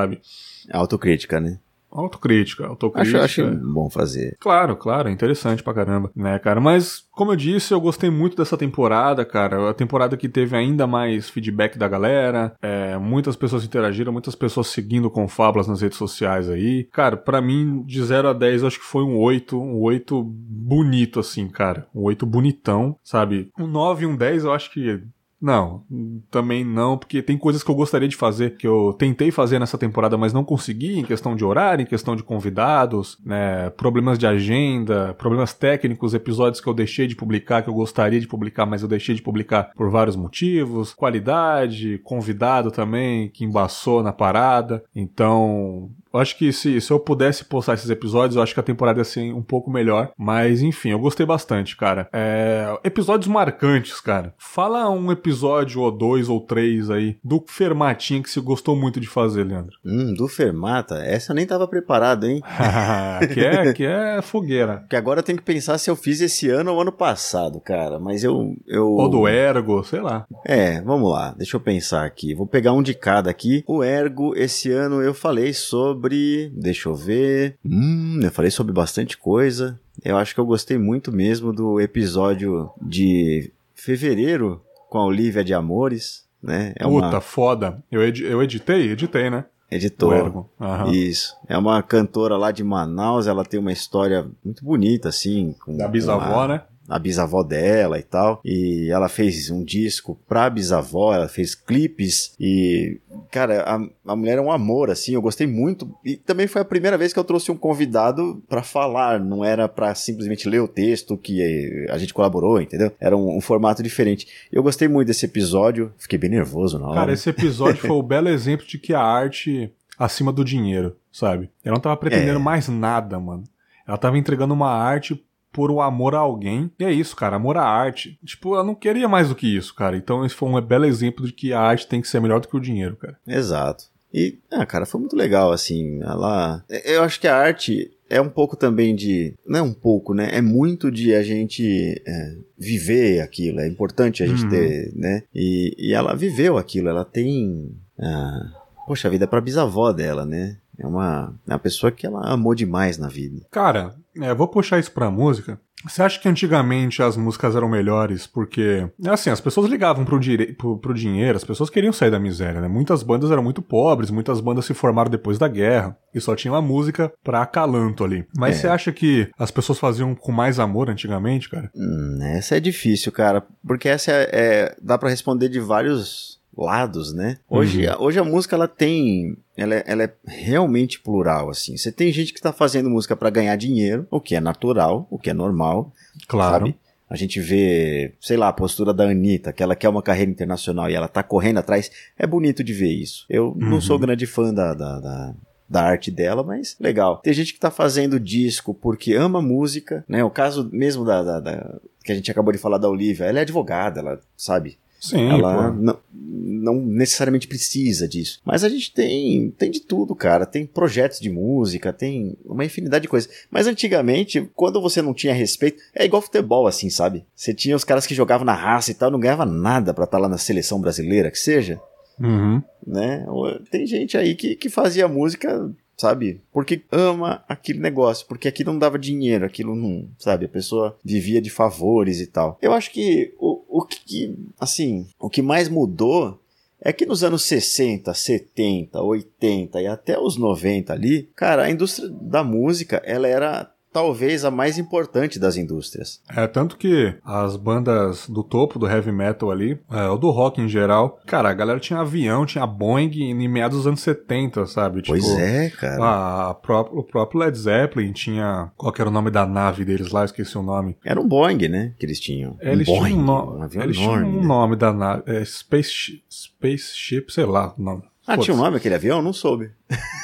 [0.73, 1.59] Autocrítica, né?
[1.91, 3.23] Autocrítica, autocrítica.
[3.23, 4.37] Acho, acho bom fazer.
[4.39, 6.61] Claro, claro, é interessante pra caramba, né, cara?
[6.61, 9.71] Mas, como eu disse, eu gostei muito dessa temporada, cara.
[9.71, 14.67] A temporada que teve ainda mais feedback da galera, é, muitas pessoas interagiram, muitas pessoas
[14.67, 16.85] seguindo com fábulas nas redes sociais aí.
[16.93, 20.23] Cara, para mim, de 0 a 10, eu acho que foi um 8, um 8
[20.23, 21.87] bonito, assim, cara.
[21.95, 23.51] Um 8 bonitão, sabe?
[23.59, 25.03] Um 9 e um 10 eu acho que
[25.41, 25.85] não,
[26.31, 29.77] também não, porque tem coisas que eu gostaria de fazer, que eu tentei fazer nessa
[29.77, 34.27] temporada, mas não consegui, em questão de horário, em questão de convidados, né, problemas de
[34.27, 38.83] agenda, problemas técnicos, episódios que eu deixei de publicar, que eu gostaria de publicar, mas
[38.83, 45.91] eu deixei de publicar por vários motivos, qualidade, convidado também, que embaçou na parada, então
[46.17, 49.01] eu acho que se, se eu pudesse postar esses episódios, eu acho que a temporada
[49.01, 50.11] ia ser um pouco melhor.
[50.17, 52.09] Mas, enfim, eu gostei bastante, cara.
[52.13, 52.79] É...
[52.83, 54.35] Episódios marcantes, cara.
[54.39, 59.07] Fala um episódio ou dois ou três aí do Fermatinha que você gostou muito de
[59.07, 59.77] fazer, Leandro.
[59.85, 60.97] Hum, do Fermata?
[61.05, 62.41] Essa eu nem tava preparado, hein?
[63.35, 64.87] que, é, que é fogueira.
[64.89, 67.99] Que agora eu tenho que pensar se eu fiz esse ano ou ano passado, cara.
[67.99, 68.55] Mas eu.
[68.67, 68.87] eu...
[68.87, 70.27] Ou do Ergo, sei lá.
[70.47, 71.35] É, vamos lá.
[71.37, 72.35] Deixa eu pensar aqui.
[72.35, 73.63] Vou pegar um de cada aqui.
[73.67, 76.53] O Ergo, esse ano eu falei sobre sobre.
[76.55, 77.59] Deixa eu ver.
[77.65, 79.79] Hum, eu falei sobre bastante coisa.
[80.05, 85.53] Eu acho que eu gostei muito mesmo do episódio de fevereiro com a Olivia de
[85.53, 86.73] Amores, né?
[86.77, 87.21] É Puta, uma...
[87.21, 87.83] foda.
[87.91, 88.91] Eu, ed eu editei?
[88.91, 89.45] Editei, né?
[89.69, 90.47] Editor.
[90.61, 90.93] Uhum.
[90.93, 91.37] Isso.
[91.49, 95.57] É uma cantora lá de Manaus, ela tem uma história muito bonita, assim.
[95.65, 96.49] Com da bisavó, uma...
[96.49, 96.63] né?
[96.89, 98.41] A bisavó dela e tal.
[98.45, 104.39] E ela fez um disco pra bisavó, ela fez clipes e, cara, a, a mulher
[104.39, 105.93] é um amor, assim, eu gostei muito.
[106.05, 109.69] E também foi a primeira vez que eu trouxe um convidado para falar, não era
[109.69, 112.93] para simplesmente ler o texto que a gente colaborou, entendeu?
[113.01, 114.27] Era um, um, formato diferente.
[114.53, 117.01] Eu gostei muito desse episódio, fiquei bem nervoso na hora.
[117.01, 121.51] Cara, esse episódio foi o belo exemplo de que a arte acima do dinheiro, sabe?
[121.65, 122.43] Ela não tava pretendendo é.
[122.43, 123.45] mais nada, mano.
[123.87, 125.23] Ela tava entregando uma arte
[125.57, 126.71] por o amor a alguém.
[126.79, 128.19] E é isso, cara, amor à arte.
[128.23, 129.97] Tipo, eu não queria mais do que isso, cara.
[129.97, 132.47] Então esse foi um belo exemplo de que a arte tem que ser melhor do
[132.47, 133.17] que o dinheiro, cara.
[133.27, 133.87] Exato.
[134.13, 136.03] E, ah, cara, foi muito legal, assim.
[136.03, 136.63] Ela.
[136.85, 139.33] Eu acho que a arte é um pouco também de.
[139.47, 140.29] Não é um pouco, né?
[140.31, 143.61] É muito de a gente é, viver aquilo.
[143.61, 144.51] É importante a gente uhum.
[144.51, 145.23] ter, né?
[145.35, 146.91] E, e ela viveu aquilo.
[146.91, 147.75] Ela tem.
[147.99, 148.53] Ah,
[148.87, 150.59] poxa vida, é pra bisavó dela, né?
[150.79, 153.43] É uma, é uma pessoa que ela amou demais na vida.
[153.51, 155.59] Cara, é, vou puxar isso pra música.
[155.85, 160.19] Você acha que antigamente as músicas eram melhores porque, assim, as pessoas ligavam pro,
[160.57, 162.67] pro, pro, dinheiro, as pessoas queriam sair da miséria, né?
[162.67, 166.57] Muitas bandas eram muito pobres, muitas bandas se formaram depois da guerra e só tinham
[166.57, 168.27] a música pra acalanto ali.
[168.37, 168.61] Mas é.
[168.61, 171.71] você acha que as pessoas faziam com mais amor antigamente, cara?
[171.75, 177.13] Hum, essa é difícil, cara, porque essa é, é dá para responder de vários lados,
[177.13, 177.39] né?
[177.49, 177.95] Hoje, uhum.
[178.01, 181.77] hoje a música ela tem, ela é, ela é realmente plural assim.
[181.77, 185.19] Você tem gente que está fazendo música para ganhar dinheiro, o que é natural, o
[185.19, 185.93] que é normal,
[186.27, 186.67] claro.
[186.67, 186.79] Sabe?
[187.09, 190.91] A gente vê, sei lá, a postura da Anitta, que ela quer uma carreira internacional
[190.91, 191.89] e ela tá correndo atrás.
[192.19, 193.25] É bonito de ver isso.
[193.29, 193.59] Eu uhum.
[193.59, 195.35] não sou grande fã da, da, da,
[195.69, 197.19] da arte dela, mas legal.
[197.19, 200.25] Tem gente que tá fazendo disco porque ama música, né?
[200.25, 203.39] O caso mesmo da, da, da, que a gente acabou de falar da Olivia, ela
[203.39, 208.41] é advogada, ela sabe Sim, ela não, não, necessariamente precisa disso.
[208.45, 210.47] Mas a gente tem, tem de tudo, cara.
[210.47, 213.31] Tem projetos de música, tem uma infinidade de coisas.
[213.51, 217.25] Mas antigamente, quando você não tinha respeito, é igual futebol, assim, sabe?
[217.35, 220.17] Você tinha os caras que jogavam na raça e tal, não ganhava nada pra estar
[220.17, 221.81] tá lá na seleção brasileira, que seja.
[222.19, 222.63] Uhum.
[222.87, 223.27] Né?
[223.71, 226.43] Tem gente aí que, que fazia música sabe?
[226.53, 230.45] Porque ama aquele negócio, porque aquilo não dava dinheiro, aquilo não, sabe?
[230.45, 232.59] A pessoa vivia de favores e tal.
[232.61, 236.41] Eu acho que o, o que, assim, o que mais mudou
[236.81, 242.09] é que nos anos 60, 70, 80 e até os 90 ali, cara, a indústria
[242.09, 246.21] da música, ela era talvez a mais importante das indústrias.
[246.29, 250.61] É, tanto que as bandas do topo do heavy metal ali, é, ou do rock
[250.61, 255.01] em geral, cara, a galera tinha avião, tinha Boeing em meados dos anos 70, sabe?
[255.01, 256.05] Tipo, pois é, cara.
[256.05, 258.71] A, a o próprio Led Zeppelin tinha.
[258.77, 260.27] Qual era o nome da nave deles lá?
[260.27, 260.95] Esqueci o nome.
[261.03, 261.95] Era um Boeing, né?
[261.99, 262.55] Que eles tinham.
[262.61, 263.57] É, eles um tinham Boeing, um, no...
[263.57, 264.47] um avião eles enorme, tinham um né?
[264.47, 265.23] nome da nave.
[265.25, 268.03] É, Space, Spaceship, sei lá o nome.
[268.27, 269.23] Ah, tinha um nome aquele avião?
[269.23, 269.71] Não soube.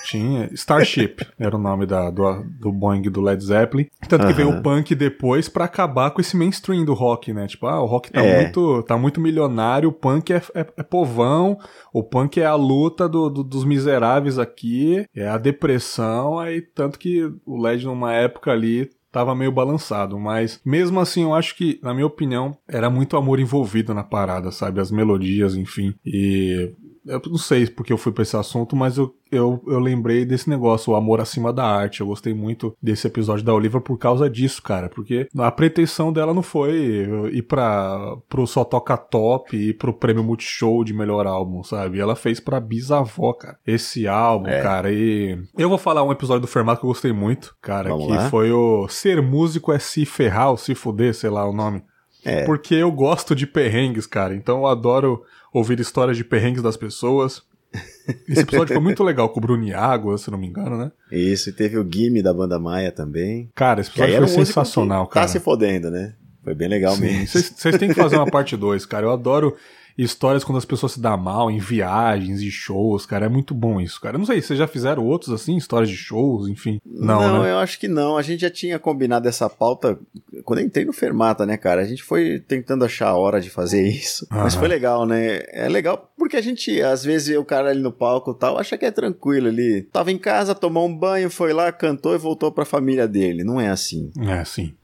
[0.04, 0.48] Tinha.
[0.52, 3.86] Starship era o nome da, do, do Boeing do Led Zeppelin.
[4.08, 4.58] Tanto que veio Aham.
[4.58, 7.46] o punk depois pra acabar com esse mainstream do rock, né?
[7.46, 8.42] Tipo, ah, o rock tá, É.
[8.42, 11.56] muito, tá muito milionário, o punk é, é, é povão,
[11.92, 16.98] o punk é a luta do, do- dos miseráveis aqui, é a depressão, aí tanto
[16.98, 21.78] que o Led numa época ali tava meio balançado, mas mesmo assim eu acho que,
[21.82, 24.80] na minha opinião, era muito amor envolvido na parada, sabe?
[24.80, 25.94] As melodias, enfim.
[26.04, 26.72] E
[27.06, 30.48] eu não sei porque eu fui pra esse assunto, mas eu, eu, eu lembrei desse
[30.48, 32.00] negócio, o amor acima da arte.
[32.00, 34.88] Eu gostei muito desse episódio da Oliva por causa disso, cara.
[34.88, 40.22] Porque a pretensão dela não foi ir pra, pro Só Toca Top e pro prêmio
[40.22, 41.98] Multishow de melhor álbum, sabe?
[41.98, 43.58] Ela fez pra bisavó, cara.
[43.66, 44.62] Esse álbum, É.
[44.62, 44.92] cara.
[44.92, 47.88] E eu vou falar um episódio do Fermato que eu gostei muito, cara.
[47.90, 48.28] Vamos que lá.
[48.30, 51.82] foi o Ser Músico é Se Ferrar ou Se Fuder, sei lá o nome.
[52.24, 52.44] É.
[52.44, 54.34] Porque eu gosto de perrengues, cara.
[54.34, 57.42] Então eu adoro ouvir histórias de perrengues das pessoas.
[58.28, 60.92] Esse episódio foi muito legal com o Bruno Água, se não me engano, né?
[61.10, 63.50] Isso, e teve o Gimme da banda Maia também.
[63.54, 65.26] Cara, esse episódio um foi sensacional, que cara.
[65.26, 66.14] Tá se fodendo, né?
[66.44, 67.26] Foi bem legal Sim, mesmo.
[67.28, 69.06] Vocês têm que fazer uma parte 2, cara.
[69.06, 69.56] Eu adoro
[69.96, 73.26] histórias quando as pessoas se dão mal em viagens e shows, cara.
[73.26, 74.16] É muito bom isso, cara.
[74.16, 76.80] Eu não sei, vocês já fizeram outros assim, histórias de shows, enfim.
[76.84, 77.52] Não, né?
[77.52, 78.16] eu acho que não.
[78.16, 79.98] A gente já tinha combinado essa pauta
[80.44, 81.82] quando eu entrei no Fermata, né, cara?
[81.82, 84.26] A gente foi tentando achar a hora de fazer isso.
[84.30, 84.60] Mas Aham.
[84.60, 85.40] foi legal, né?
[85.48, 88.78] É legal porque a gente, às vezes, o cara ali no palco e tal, acha
[88.78, 89.82] que é tranquilo ali.
[89.92, 93.44] Tava em casa, tomou um banho, foi lá, cantou e voltou pra família dele.
[93.44, 94.10] Não é assim.
[94.18, 94.74] É, sim.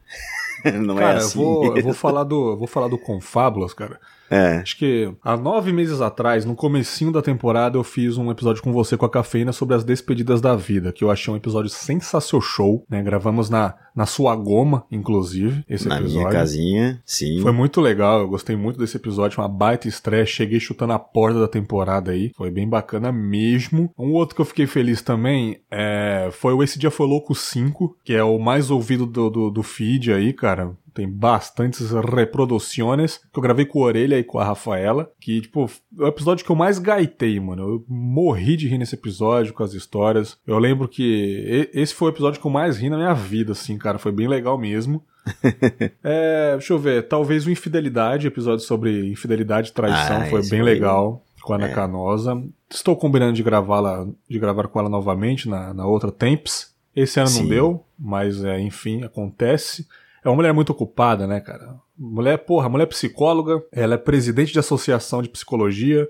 [0.83, 1.39] não é Cara, assim.
[1.39, 2.57] eu, vou, eu vou falar do.
[2.57, 4.01] vou falar do Confábulas, cara.
[4.31, 4.59] É.
[4.59, 8.73] Acho que há nove meses atrás, no comecinho da temporada, eu fiz um episódio com
[8.73, 12.29] você com a cafeína sobre as despedidas da vida, que eu achei um episódio sensacional
[12.43, 13.03] show, né?
[13.03, 16.21] Gravamos na, na sua goma, inclusive, esse Na episódio.
[16.21, 17.41] minha casinha, sim.
[17.43, 21.41] Foi muito legal, eu gostei muito desse episódio, uma baita estreia, cheguei chutando a porta
[21.41, 23.93] da temporada aí, foi bem bacana mesmo.
[23.99, 27.97] Um outro que eu fiquei feliz também é, foi o Esse Dia Foi Louco 5,
[28.05, 30.77] que é o mais ouvido do, do, do feed aí, cara.
[30.95, 35.71] Tem bastantes reproduções que eu gravei com a Orelha e com a Rafaela, que, tipo,
[35.97, 37.63] é o episódio que eu mais gaitei, mano.
[37.63, 40.37] Eu morri de rir nesse episódio com as histórias.
[40.45, 43.79] Eu lembro que esse foi o episódio que eu mais ri na minha vida, assim,
[43.79, 43.88] cara.
[43.97, 45.03] Foi bem legal mesmo.
[46.03, 50.49] É, deixa eu ver, talvez o Infidelidade, episódio sobre infidelidade e traição, Ah, foi bem
[50.49, 51.73] foi- legal com a Ana É.
[51.75, 52.43] Canosa.
[52.71, 56.75] Estou combinando de gravá-la, de gravar com ela novamente na, na outra Temps.
[56.97, 57.49] Esse ano não Sim.
[57.49, 59.87] deu, mas é, enfim, acontece.
[60.25, 61.75] É uma mulher muito ocupada, né, cara?
[61.97, 66.09] Mulher, porra, mulher psicóloga, ela é presidente de associação de psicologia,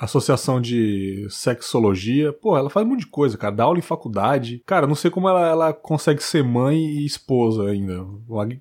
[0.00, 2.32] associação de sexologia.
[2.32, 3.54] Pô, ela faz um monte de coisa, cara.
[3.54, 4.62] Dá aula em faculdade.
[4.66, 8.04] Cara, não sei como ela, ela consegue ser mãe e esposa ainda.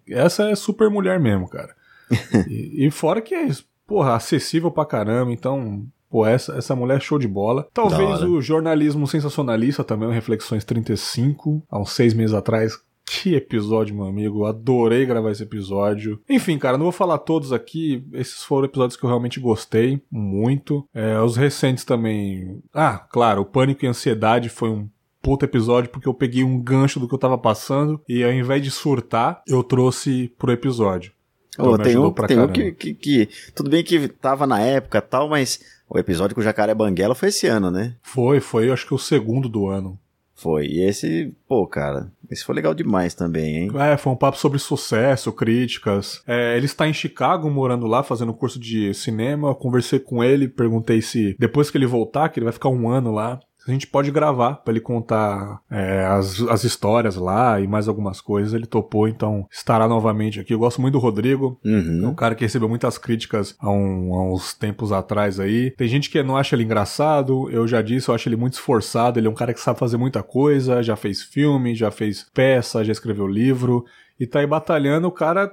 [0.09, 1.75] Essa é super mulher mesmo, cara.
[2.49, 3.47] e, e fora que é,
[3.87, 5.31] porra, acessível pra caramba.
[5.31, 7.67] Então, pô, essa, essa mulher é show de bola.
[7.73, 12.79] Talvez o jornalismo sensacionalista também, Reflexões 35, há uns seis meses atrás.
[13.05, 14.45] Que episódio, meu amigo.
[14.45, 16.19] Adorei gravar esse episódio.
[16.29, 18.03] Enfim, cara, não vou falar todos aqui.
[18.13, 20.87] Esses foram episódios que eu realmente gostei muito.
[20.93, 22.61] É, os recentes também.
[22.73, 24.89] Ah, claro, o Pânico e Ansiedade foi um
[25.21, 28.61] puta episódio porque eu peguei um gancho do que eu tava passando e ao invés
[28.61, 31.11] de surtar, eu trouxe pro episódio.
[31.53, 34.97] Então me tem um, tem um que, que, que- Tudo bem que tava na época
[34.97, 37.95] e tal, mas o episódio com o Jacaré Banguela foi esse ano, né?
[38.03, 39.97] Foi, foi, eu acho que o segundo do ano.
[40.45, 40.67] Foi.
[40.67, 43.71] E esse, pô, cara, esse foi legal demais também, hein?
[43.79, 46.21] É, foi um papo sobre sucesso, críticas.
[46.27, 49.49] É, ele está em Chicago, morando lá, fazendo curso de cinema.
[49.49, 52.87] Eu conversei com ele, perguntei se depois que ele voltar, que ele vai ficar um
[52.87, 57.67] ano lá, a gente pode gravar pra ele contar é, as, as histórias lá e
[57.67, 58.53] mais algumas coisas.
[58.53, 60.53] Ele topou, então estará novamente aqui.
[60.53, 61.59] Eu gosto muito do Rodrigo.
[61.63, 62.13] É um Uhum.
[62.15, 65.71] cara que recebeu muitas críticas há, um- há uns tempos atrás aí.
[65.71, 69.19] Tem gente que não acha ele engraçado, eu já disse, eu acho ele muito esforçado.
[69.19, 72.83] Ele é um cara que sabe fazer muita coisa, já fez filme, já fez peça,
[72.83, 73.83] já escreveu livro.
[74.19, 75.51] E tá aí batalhando, o cara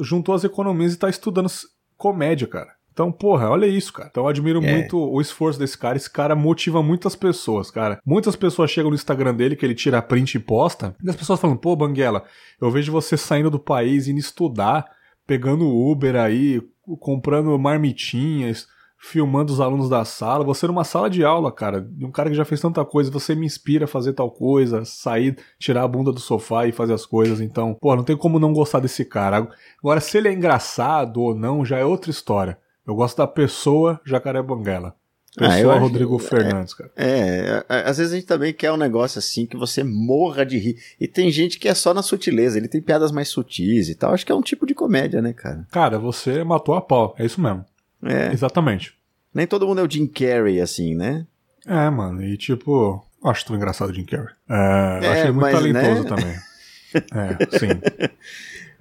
[0.00, 1.48] juntou as economias e tá estudando
[1.96, 2.70] comédia, cara.
[2.92, 4.08] Então, porra, olha isso, cara.
[4.10, 4.72] Então eu admiro É.
[4.72, 5.96] muito o esforço desse cara.
[5.96, 8.00] Esse cara motiva muitas pessoas, cara.
[8.04, 11.40] Muitas pessoas chegam no Instagram dele, que ele tira print e posta, e as pessoas
[11.40, 12.24] falam, pô, Banguela,
[12.60, 14.84] eu vejo você saindo do país, indo estudar,
[15.26, 16.60] pegando Uber aí,
[17.00, 18.66] comprando marmitinhas,
[18.98, 20.44] filmando os alunos da sala.
[20.44, 23.34] Você numa sala de aula, cara, de um cara que já fez tanta coisa, você
[23.34, 27.04] me inspira a fazer tal coisa, sair, tirar a bunda do sofá e fazer as
[27.04, 27.40] coisas.
[27.40, 29.48] Então, pô, não tem como não gostar desse cara.
[29.82, 32.58] Agora, se ele é engraçado ou não, já é outra história.
[32.86, 34.94] Eu gosto da pessoa Jacaré Banguela.
[35.38, 36.90] Ah, Pessoa acho- Rodrigo Fernandes, cara.
[36.94, 40.58] É, a- às vezes a gente também quer um negócio assim que você morra de
[40.58, 40.76] rir.
[41.00, 44.12] E tem gente que é só na sutileza, ele tem piadas mais sutis e tal.
[44.12, 45.66] Acho que é um tipo de comédia, né, cara?
[45.70, 47.14] Cara, você matou a pau.
[47.18, 47.64] É isso mesmo.
[48.04, 48.30] É.
[48.30, 48.92] Exatamente.
[49.32, 51.26] Nem todo mundo é o Jim Carrey, assim, né?
[51.66, 52.22] É, mano.
[52.22, 54.34] E tipo, acho tão engraçado o Jim Carrey.
[54.50, 56.08] É, É, achei muito mas, talentoso né?
[56.10, 56.34] também.
[56.94, 57.68] É, sim.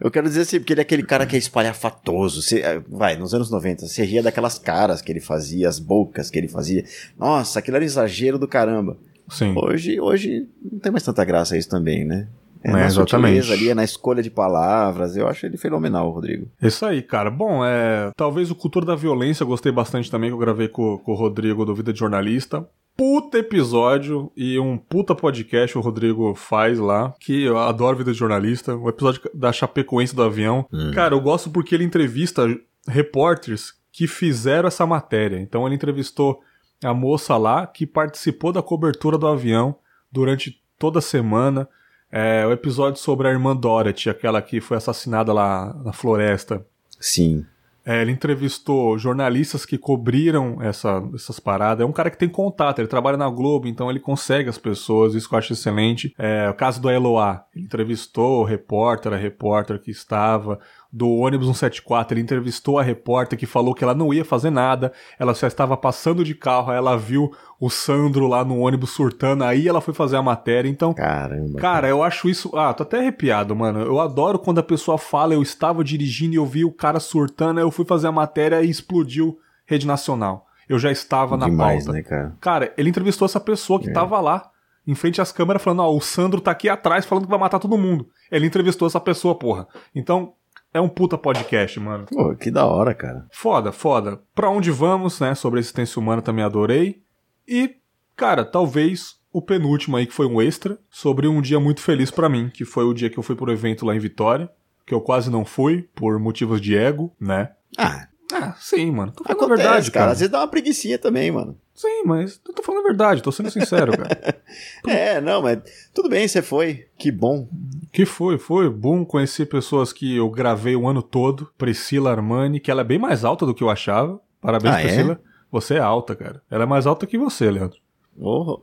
[0.02, 2.42] Eu quero dizer assim, porque ele é aquele cara que é espalhafatoso.
[2.42, 6.32] Você, eh, vai, nos anos 90, você ria daquelas caras que ele fazia, as bocas
[6.32, 6.84] que ele fazia.
[7.18, 8.98] Nossa, aquilo era exagero do caramba.
[9.30, 9.54] Sim.
[9.56, 12.28] Hoje, hoje não tem mais tanta graça isso também, né?
[12.64, 13.52] É, É, exatamente.
[13.52, 15.16] ali, é na escolha de palavras.
[15.16, 16.48] Eu acho ele fenomenal, Rodrigo.
[16.62, 17.30] Isso aí, cara.
[17.30, 18.12] Bom, é.
[18.16, 21.16] Talvez o Cultura da Violência eu gostei bastante também, que eu gravei com, com o
[21.16, 22.68] Rodrigo do Vida de Jornalista.
[23.02, 28.18] Puta episódio e um puta podcast o Rodrigo faz lá, que eu adoro Vida de
[28.20, 28.76] Jornalista.
[28.76, 30.70] O episódio da Chapecoense do avião.
[30.94, 32.46] Cara, eu gosto porque ele entrevista
[32.88, 35.40] repórteres que fizeram essa matéria.
[35.40, 36.42] Então ele entrevistou
[36.84, 39.78] a moça lá que participou da cobertura do avião
[40.12, 41.68] durante toda a semana.
[42.12, 46.64] É, o episódio sobre a irmã Dorothy, aquela que foi assassinada lá na floresta.
[47.00, 47.48] Sim.
[47.86, 51.84] É, ele entrevistou jornalistas que cobriram essa, essas paradas.
[51.84, 55.15] É um cara que tem contato, ele trabalha na Globo, então ele consegue as pessoas,
[55.15, 56.13] isso que eu acho excelente.
[56.17, 60.60] É, o caso do Eloá, ele entrevistou o repórter, a repórter que estava.
[60.93, 64.91] Do ônibus 174, ele entrevistou a repórter que falou que ela não ia fazer nada,
[65.17, 69.45] ela só estava passando de carro, aí ela viu o Sandro lá no ônibus surtando,
[69.45, 70.67] aí ela foi fazer a matéria.
[70.67, 71.60] Então, Caramba.
[71.60, 72.51] Cara, eu acho isso.
[72.58, 73.80] Ah, tô até arrepiado, mano.
[73.80, 77.60] Eu adoro quando a pessoa fala, eu estava dirigindo e eu vi o cara surtando,
[77.60, 80.45] aí eu fui fazer a matéria e explodiu Rede Nacional.
[80.67, 81.97] Eu já estava na Demais, pauta.
[81.97, 82.38] né, cara?
[82.41, 84.49] Cara, ele entrevistou essa pessoa que tava lá,
[84.86, 87.60] em frente às câmeras, falando: Ó, o Sandro tá aqui atrás falando que vai matar
[87.60, 88.10] todo mundo.
[88.30, 89.67] Ele entrevistou essa pessoa, porra.
[89.95, 90.34] Então,
[90.74, 92.06] é um puta podcast, mano.
[92.10, 93.28] Pô, que da hora, cara.
[93.32, 94.20] Foda, foda.
[94.34, 95.36] Pra onde vamos, né?
[95.36, 97.02] Sobre a existência humana também adorei.
[97.48, 97.76] E,
[98.16, 102.28] cara, talvez o penúltimo aí, que foi um extra, sobre um dia muito feliz pra
[102.30, 104.50] mim, que foi o dia que eu fui pro evento lá em Vitória,
[104.86, 107.52] que eu quase não fui, por motivos de ego, né?
[107.78, 109.12] Ah, Ah, sim, mano.
[109.12, 110.04] Tô falando acontece, a verdade, cara.
[110.06, 110.12] cara.
[110.14, 111.58] Às vezes dá uma preguicinha também, mano.
[111.82, 114.39] Sim, mas eu tô falando a verdade, tô sendo sincero, cara.
[114.88, 115.60] É, não, mas
[115.94, 116.86] tudo bem, você foi.
[116.98, 117.48] Que bom.
[117.91, 121.50] Que foi, foi bom conhecer pessoas que eu gravei o ano todo.
[121.58, 124.20] Priscila Armani, que ela é bem mais alta do que eu achava.
[124.41, 124.84] Parabéns, Ah, é?
[124.84, 125.22] Priscila.
[125.52, 126.41] Você é alta, cara.
[126.52, 127.78] Ela é mais alta que você, Leandro.
[128.20, 128.60] Oh,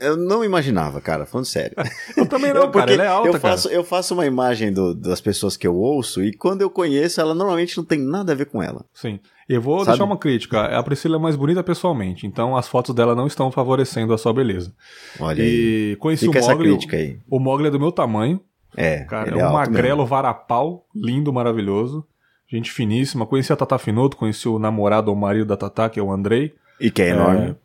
[0.00, 1.76] eu não imaginava, cara, falando sério.
[2.16, 2.92] Eu também não, Eu- cara.
[2.92, 3.40] Ela é alta, eu cara.
[3.54, 7.20] faço, eu faço uma imagem do- das pessoas que eu ouço e quando eu conheço,
[7.20, 8.84] ela normalmente não tem nada a ver com ela.
[8.92, 9.20] Sim.
[9.52, 9.88] Eu vou Sabe?
[9.90, 10.62] deixar uma crítica.
[10.78, 14.32] A Priscila é mais bonita pessoalmente, então as fotos dela não estão favorecendo a sua
[14.32, 14.72] beleza.
[15.18, 15.92] Olha aí.
[15.92, 16.68] E conheci Fica o essa Mogli.
[16.68, 17.18] crítica aí.
[17.28, 18.40] O Mogli é do meu tamanho,
[18.76, 19.28] É, cara.
[19.30, 22.06] ele É um magrelo varapau, lindo, maravilhoso.
[22.48, 23.26] Gente finíssima.
[23.26, 26.40] Conheci a Tata Finoto, conheci o namorado ou marido da Tata, que é o Andrei.
[26.42, 26.54] mesmo.
[26.80, 27.56] E que é enorme.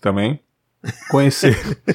[0.00, 0.38] Também.
[1.10, 1.48] Conheci.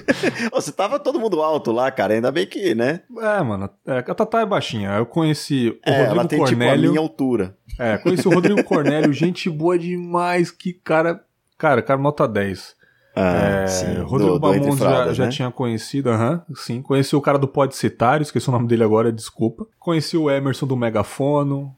[0.51, 3.01] Ô, você tava todo mundo alto lá, cara, ainda bem que, né?
[3.19, 3.69] é, mano.
[3.85, 4.91] é, a Tata é baixinha.
[4.91, 6.89] Eu conheci o É, ela Rodrigo tem tipo a Cornélio.
[6.91, 7.57] minha altura.
[7.79, 10.51] É, conheci o Rodrigo Cornélio, gente boa demais.
[10.51, 11.21] Que cara.
[11.57, 12.75] Cara, cara, nota 10.
[13.15, 13.95] Ah, É, sim.
[14.03, 15.31] Rodrigo Bamondes já, já né?
[15.31, 16.83] tinha conhecido, aham, sim.
[16.83, 19.65] Conheci o cara do Pode Citário, esqueci o nome dele agora, desculpa.
[19.79, 21.75] Conheci o Emerson do Megafono.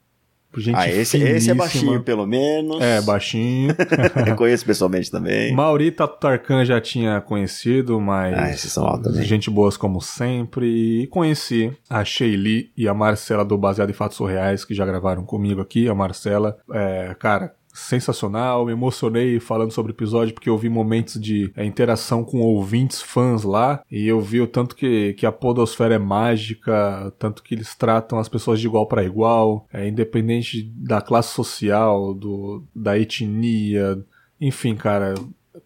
[0.57, 2.81] Gente Ah, esse, esse é baixinho, pelo menos.
[2.81, 3.75] É, baixinho.
[4.35, 5.53] Conheço pessoalmente também.
[5.53, 8.37] Mauri Tarkan já tinha conhecido, mas.
[8.37, 9.27] Ah, esses são altos também.
[9.27, 11.03] Gente boas como sempre.
[11.03, 15.23] E conheci a Sheili e a Marcela do Baseado em Fatos Surreais, que já gravaram
[15.23, 15.87] comigo aqui.
[15.87, 18.65] A Marcela, é, cara, sensacional.
[18.65, 23.01] Me emocionei falando sobre o episódio, porque eu vi momentos de é, interação com ouvintes,
[23.01, 23.83] fãs lá.
[23.89, 28.19] E eu vi o tanto que, que a Podosfera é mágica, tanto que eles tratam
[28.19, 34.03] as pessoas de igual para igual, é, independente da classe social, do, da etnia.
[34.39, 35.15] Enfim, cara,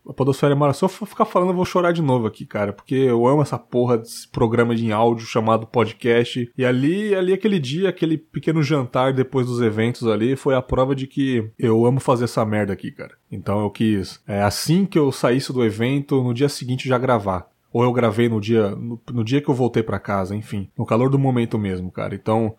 [0.07, 0.93] a Podosfera é maravilhosa.
[0.93, 2.73] Se eu ficar falando, eu vou chorar de novo aqui, cara.
[2.73, 6.51] Porque eu amo essa porra desse programa de áudio chamado podcast.
[6.57, 10.95] E ali, ali aquele dia, aquele pequeno jantar depois dos eventos ali, foi a prova
[10.95, 13.15] de que eu amo fazer essa merda aqui, cara.
[13.31, 17.47] Então eu quis, é, assim que eu saísse do evento, no dia seguinte já gravar.
[17.71, 20.69] Ou eu gravei no dia, no, no dia que eu voltei pra casa, enfim.
[20.77, 22.13] No calor do momento mesmo, cara.
[22.15, 22.55] Então,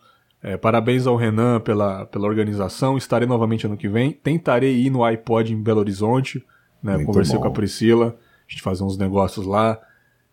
[0.47, 2.99] É, parabéns ao Renan pela, pela organização.
[2.99, 4.13] Estarei novamente ano que vem.
[4.13, 6.45] Tentarei ir no iPod em Belo Horizonte.
[6.85, 7.03] Né?
[7.03, 7.43] Conversei bom.
[7.43, 8.17] com a Priscila.
[8.47, 9.81] A gente fazer uns negócios lá.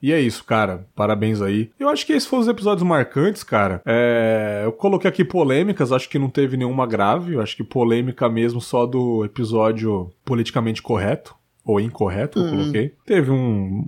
[0.02, 0.86] E é isso, cara.
[0.96, 1.72] Parabéns aí.
[1.80, 3.82] Eu acho que esses foram os episódios marcantes, cara.
[3.86, 4.64] É...
[4.66, 7.36] Eu coloquei aqui polêmicas, acho que não teve nenhuma grave.
[7.36, 11.36] Eu acho que polêmica mesmo só do episódio politicamente correto.
[11.64, 12.50] Ou incorreto, eu uhum.
[12.58, 12.96] coloquei.
[13.06, 13.88] Teve um,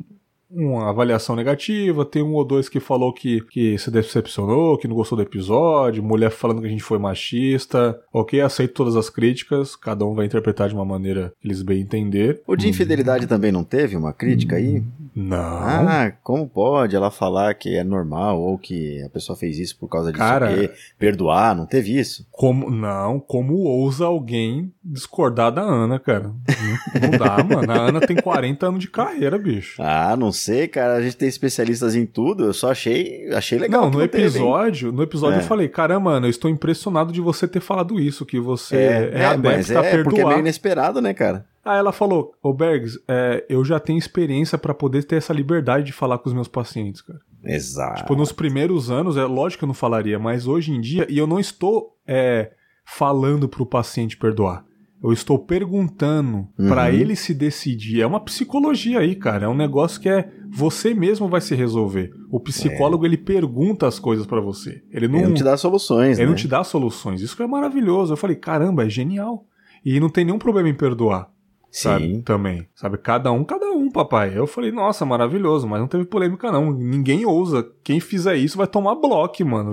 [0.55, 4.95] uma avaliação negativa, tem um ou dois que falou que, que se decepcionou, que não
[4.95, 7.99] gostou do episódio, mulher falando que a gente foi machista.
[8.11, 11.81] Ok, aceito todas as críticas, cada um vai interpretar de uma maneira que eles bem
[11.81, 12.41] entender.
[12.45, 13.27] O de infidelidade hum.
[13.27, 14.83] também não teve uma crítica aí?
[15.15, 15.37] Não.
[15.37, 19.87] Ah, como pode ela falar que é normal ou que a pessoa fez isso por
[19.87, 20.23] causa disso?
[20.23, 22.27] Cara, perdoar, não teve isso?
[22.31, 23.19] Como não?
[23.19, 26.23] Como ousa alguém discordar da Ana, cara?
[26.23, 27.71] Não, não dá, mano.
[27.71, 29.81] A Ana tem 40 anos de carreira, bicho.
[29.81, 30.95] Ah, não sei, cara.
[30.95, 32.45] A gente tem especialistas em tudo.
[32.45, 33.83] Eu só achei, achei legal.
[33.83, 35.41] Não, no episódio, teve, no episódio é.
[35.41, 39.11] eu falei, caramba, mano, eu estou impressionado de você ter falado isso, que você é,
[39.13, 41.45] é, é adepto a é, porque é meio inesperado, né, cara?
[41.63, 45.85] Aí ela falou, ô Bergs, é, eu já tenho experiência para poder ter essa liberdade
[45.85, 47.19] de falar com os meus pacientes, cara.
[47.43, 48.01] Exato.
[48.01, 51.17] Tipo, nos primeiros anos, é lógico que eu não falaria, mas hoje em dia, e
[51.17, 52.51] eu não estou é,
[52.85, 54.65] falando pro paciente perdoar.
[55.03, 56.69] Eu estou perguntando uhum.
[56.69, 58.01] para ele se decidir.
[58.01, 59.45] É uma psicologia aí, cara.
[59.45, 62.13] É um negócio que é você mesmo vai se resolver.
[62.31, 63.09] O psicólogo é.
[63.09, 64.81] ele pergunta as coisas para você.
[64.89, 66.17] Ele não, ele não te dá soluções.
[66.17, 66.29] Ele né?
[66.29, 67.21] não te dá soluções.
[67.21, 68.13] Isso que é maravilhoso.
[68.13, 69.45] Eu falei, caramba, é genial.
[69.83, 71.29] E não tem nenhum problema em perdoar.
[71.69, 72.05] Sabe?
[72.05, 72.21] Sim.
[72.21, 72.67] Também.
[72.73, 72.97] Sabe?
[72.97, 74.37] Cada um, cada um, papai.
[74.37, 76.71] Eu falei, nossa, maravilhoso, mas não teve polêmica, não.
[76.71, 77.67] Ninguém ousa.
[77.83, 79.71] Quem fizer isso vai tomar bloco, mano.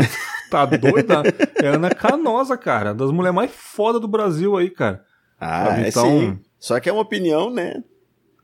[0.50, 1.22] tá doida?
[1.62, 2.94] É Ana Canosa, cara.
[2.94, 5.04] Das mulheres mais foda do Brasil aí, cara.
[5.40, 6.04] Ah, é então...
[6.04, 6.38] sim.
[6.58, 7.82] Só que é uma opinião, né?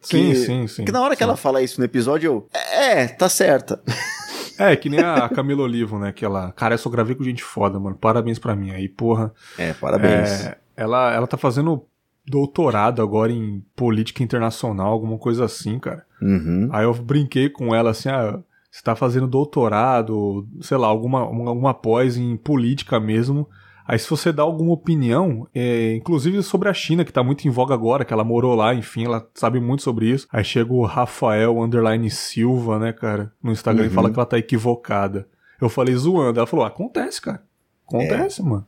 [0.01, 0.85] Que, sim, sim, sim.
[0.85, 1.19] Que na hora sim.
[1.19, 2.49] que ela fala isso no episódio, eu.
[2.73, 3.83] É, tá certa.
[4.59, 6.13] É, que nem a Camila Olivo, né?
[6.13, 6.51] Que ela.
[6.53, 7.95] Cara, eu só gravei com gente foda, mano.
[7.95, 8.71] Parabéns pra mim.
[8.71, 9.31] Aí, porra.
[9.59, 10.47] É, parabéns.
[10.47, 11.85] É, ela, ela tá fazendo
[12.27, 16.05] doutorado agora em política internacional, alguma coisa assim, cara.
[16.21, 16.69] Uhum.
[16.73, 18.41] Aí eu brinquei com ela assim, ah,
[18.71, 23.49] você tá fazendo doutorado, sei lá, alguma, alguma pós em política mesmo.
[23.87, 27.51] Aí se você dá alguma opinião, é, inclusive sobre a China, que tá muito em
[27.51, 30.27] voga agora, que ela morou lá, enfim, ela sabe muito sobre isso.
[30.33, 33.91] Aí chega o Rafael Underline Silva, né, cara, no Instagram uhum.
[33.91, 35.29] e fala que ela tá equivocada.
[35.61, 37.43] Eu falei zoando, ela falou, acontece, cara.
[37.87, 38.45] Acontece, é.
[38.45, 38.67] mano.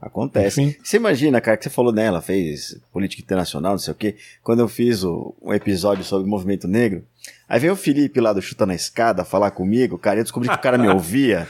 [0.00, 0.62] Acontece.
[0.62, 0.76] Enfim.
[0.82, 4.16] Você imagina, cara, que você falou nela, fez política internacional, não sei o quê.
[4.42, 7.04] Quando eu fiz o, um episódio sobre o movimento negro,
[7.48, 10.54] aí veio o Felipe lá do Chuta na Escada falar comigo, cara, eu descobri que
[10.54, 11.48] o cara me ouvia.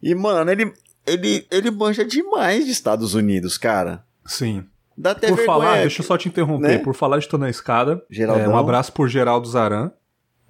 [0.00, 0.72] E, mano, ele,
[1.12, 4.04] ele, ele manja demais de Estados Unidos, cara.
[4.26, 4.64] Sim.
[4.96, 6.78] Dá até por vergonha, falar, deixa eu só te interromper, né?
[6.78, 9.92] por falar de Tô na Escada, é, um abraço por Geraldo Zaran,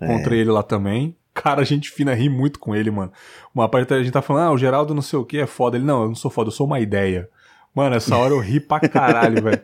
[0.01, 0.07] é.
[0.07, 1.15] encontrei ele lá também.
[1.35, 3.13] Cara, a gente fina ri muito com ele, mano.
[3.55, 5.77] Uma parte a gente tá falando, ah, o Geraldo não sei o que é foda.
[5.77, 7.29] Ele, não, eu não sou foda, eu sou uma ideia.
[7.75, 9.61] Mano, essa hora eu ri pra caralho, velho.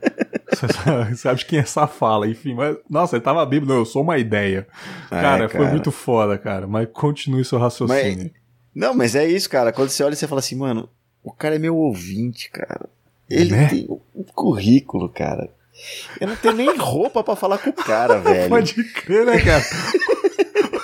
[0.51, 2.55] Você sabe quem é essa fala, enfim.
[2.55, 4.69] Mas, nossa, ele tava bíblico, não, eu sou uma ideia.
[5.11, 6.67] É, cara, cara, foi muito foda, cara.
[6.69, 8.31] Mas continue seu raciocínio.
[8.33, 8.44] Mas,
[8.75, 9.73] não, mas é isso, cara.
[9.73, 10.89] Quando você olha, você fala assim, mano,
[11.23, 12.89] o cara é meu ouvinte, cara.
[13.31, 13.69] Ele né?
[13.69, 15.49] tem um currículo, cara.
[16.21, 18.49] Eu não tenho nem roupa para falar com o cara, velho.
[18.49, 19.65] Pode crer, né, cara?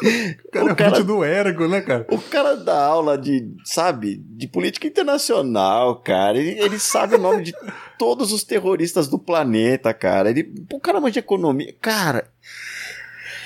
[0.03, 2.07] O cara, o cara é do ergo, né, cara?
[2.11, 6.39] O cara dá aula de, sabe, de política internacional, cara.
[6.39, 7.55] Ele, ele sabe o nome de
[7.99, 10.31] todos os terroristas do planeta, cara.
[10.31, 11.75] Ele, o cara manja economia.
[11.83, 12.31] Cara,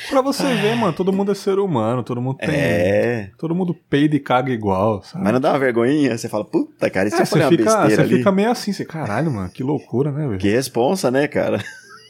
[0.08, 2.54] Pra você ver, mano, todo mundo é ser humano, todo mundo tem.
[2.54, 3.30] É.
[3.38, 5.24] Todo mundo peida e caga igual, sabe?
[5.24, 6.16] Mas não dá uma vergonhinha?
[6.16, 8.18] Você fala, puta, cara, isso é, você fica, Você ali.
[8.18, 10.38] fica meio assim, você, caralho, mano, que loucura, né, velho?
[10.38, 11.62] Que responsa, né, cara?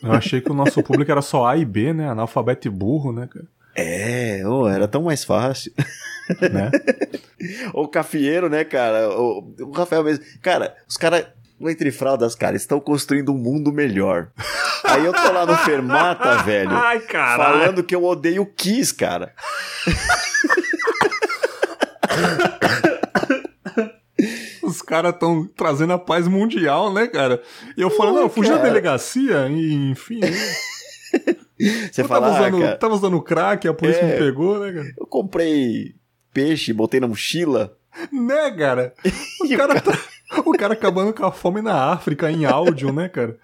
[0.03, 2.09] Eu achei que o nosso público era só A e B, né?
[2.09, 3.47] Analfabeto e burro, né, cara?
[3.75, 5.73] É, oh, era tão mais fácil.
[6.41, 6.71] Né?
[7.75, 9.11] o cafieiro, né, cara?
[9.11, 10.25] O, o Rafael mesmo.
[10.41, 11.27] Cara, os caras
[11.61, 14.31] entre fraldas, cara, estão construindo um mundo melhor.
[14.85, 19.35] Aí eu tô lá no Fermata, velho, Ai, falando que eu odeio o Kiss, cara.
[24.63, 27.43] Os caras estão trazendo a paz mundial, né, cara?
[27.77, 30.21] E eu falo, não, fugi da delegacia, e, enfim.
[31.91, 34.73] Você eu fala, tava usando, ah, tava usando crack, a polícia é, me pegou, né,
[34.73, 34.95] cara?
[34.99, 35.95] Eu comprei
[36.33, 37.77] peixe, botei na mochila.
[38.13, 38.93] Né, cara?
[39.41, 39.97] O cara, tá,
[40.45, 43.37] o cara acabando com a fome na África em áudio, né, cara?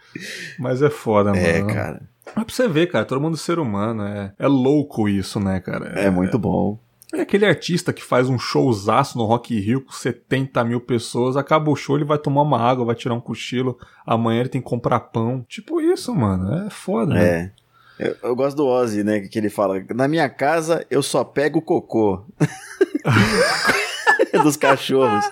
[0.59, 1.71] Mas é foda, é, mano.
[1.71, 2.03] É, cara.
[2.35, 4.05] Mas pra você ver, cara, todo mundo é ser humano.
[4.05, 5.93] É, é louco isso, né, cara?
[5.97, 6.79] É, é muito bom.
[7.13, 11.69] É aquele artista que faz um showzaço no Rock Rio com 70 mil pessoas, acaba
[11.69, 13.77] o show, ele vai tomar uma água, vai tirar um cochilo,
[14.07, 15.45] amanhã ele tem que comprar pão.
[15.49, 16.67] Tipo isso, mano.
[16.67, 17.25] É foda, né?
[17.25, 17.53] É.
[17.99, 19.21] Eu, eu, gosto do Ozzy, né?
[19.21, 22.25] Que ele fala: Na minha casa eu só pego cocô.
[24.43, 25.25] Dos cachorros.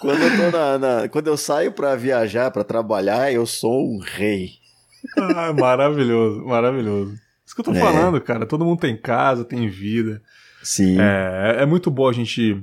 [0.00, 3.98] Quando, eu tô na, na, quando eu saio pra viajar, pra trabalhar, eu sou um
[3.98, 4.52] rei.
[5.16, 7.14] Ah, maravilhoso, maravilhoso.
[7.44, 7.80] Isso que eu tô é.
[7.80, 8.46] falando, cara.
[8.46, 10.20] Todo mundo tem casa, tem vida.
[10.62, 10.98] Sim.
[11.00, 12.62] É, é muito bom a gente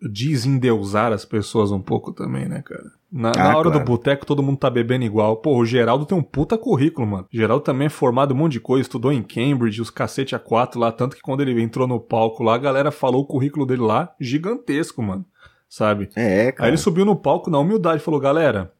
[0.00, 2.90] desendeusar as pessoas um pouco também, né, cara?
[3.10, 3.78] Na, ah, na hora claro.
[3.78, 5.36] do boteco, todo mundo tá bebendo igual.
[5.36, 7.26] Pô, o Geraldo tem um puta currículo, mano.
[7.32, 10.38] O Geraldo também é formado um monte de coisa, estudou em Cambridge, os cacete a
[10.38, 13.66] quatro lá, tanto que quando ele entrou no palco lá, a galera falou o currículo
[13.66, 15.24] dele lá, gigantesco, mano.
[15.72, 16.10] Sabe?
[16.14, 16.66] É, cara.
[16.66, 18.70] Aí ele subiu no palco na humildade e falou, galera,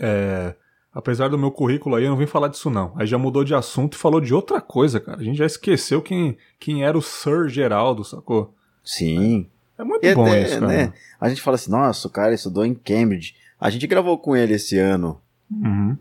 [0.00, 0.56] é
[0.92, 2.92] apesar do meu currículo aí, eu não vim falar disso não.
[2.96, 5.20] Aí já mudou de assunto e falou de outra coisa, cara.
[5.20, 8.52] A gente já esqueceu quem, quem era o Sir Geraldo, sacou?
[8.82, 9.46] Sim.
[9.78, 10.66] É muito e bom até, isso, cara.
[10.66, 10.92] Né?
[11.20, 13.36] A gente fala assim, nossa, o cara estudou em Cambridge.
[13.60, 15.96] A gente gravou com ele esse ano, uhum.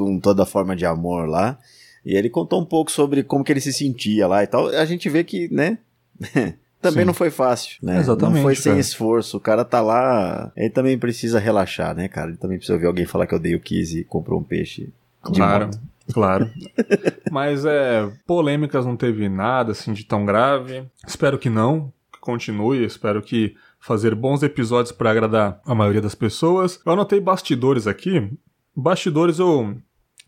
[0.00, 1.58] um Toda Forma de Amor lá,
[2.04, 4.68] e ele contou um pouco sobre como que ele se sentia lá e tal.
[4.68, 5.78] A gente vê que, né...
[6.80, 7.06] também Sim.
[7.06, 7.98] não foi fácil, né?
[7.98, 8.36] Exatamente.
[8.36, 8.62] Não foi cara.
[8.62, 9.36] sem esforço.
[9.36, 12.28] O cara tá lá, ele também precisa relaxar, né, cara?
[12.28, 14.92] Ele também precisa ouvir alguém falar que eu dei o 15 e comprou um peixe.
[15.20, 15.70] Claro,
[16.12, 16.50] claro.
[17.30, 20.84] Mas é, polêmicas não teve nada assim de tão grave.
[21.06, 26.14] Espero que não, que continue, espero que fazer bons episódios para agradar a maioria das
[26.14, 26.80] pessoas.
[26.86, 28.30] Eu anotei bastidores aqui.
[28.74, 29.76] Bastidores eu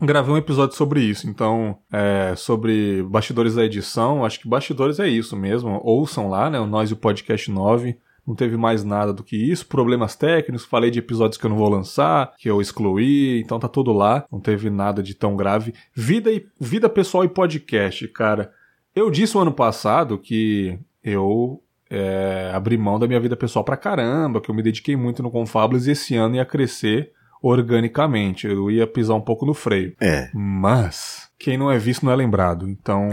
[0.01, 5.09] gravei um episódio sobre isso, então, é, sobre bastidores da edição, acho que bastidores é
[5.09, 7.97] isso mesmo, ouçam lá, né, o Nós e o Podcast 9,
[8.27, 11.57] não teve mais nada do que isso, problemas técnicos, falei de episódios que eu não
[11.57, 15.75] vou lançar, que eu excluí, então tá tudo lá, não teve nada de tão grave.
[15.95, 18.53] Vida, e, vida pessoal e podcast, cara,
[18.95, 23.77] eu disse o ano passado que eu é, abri mão da minha vida pessoal pra
[23.77, 27.13] caramba, que eu me dediquei muito no Confablas e esse ano ia crescer
[27.43, 28.47] organicamente.
[28.47, 29.95] Eu ia pisar um pouco no freio.
[30.01, 30.31] É.
[30.35, 32.69] Mas quem não é visto não é lembrado.
[32.69, 33.11] Então.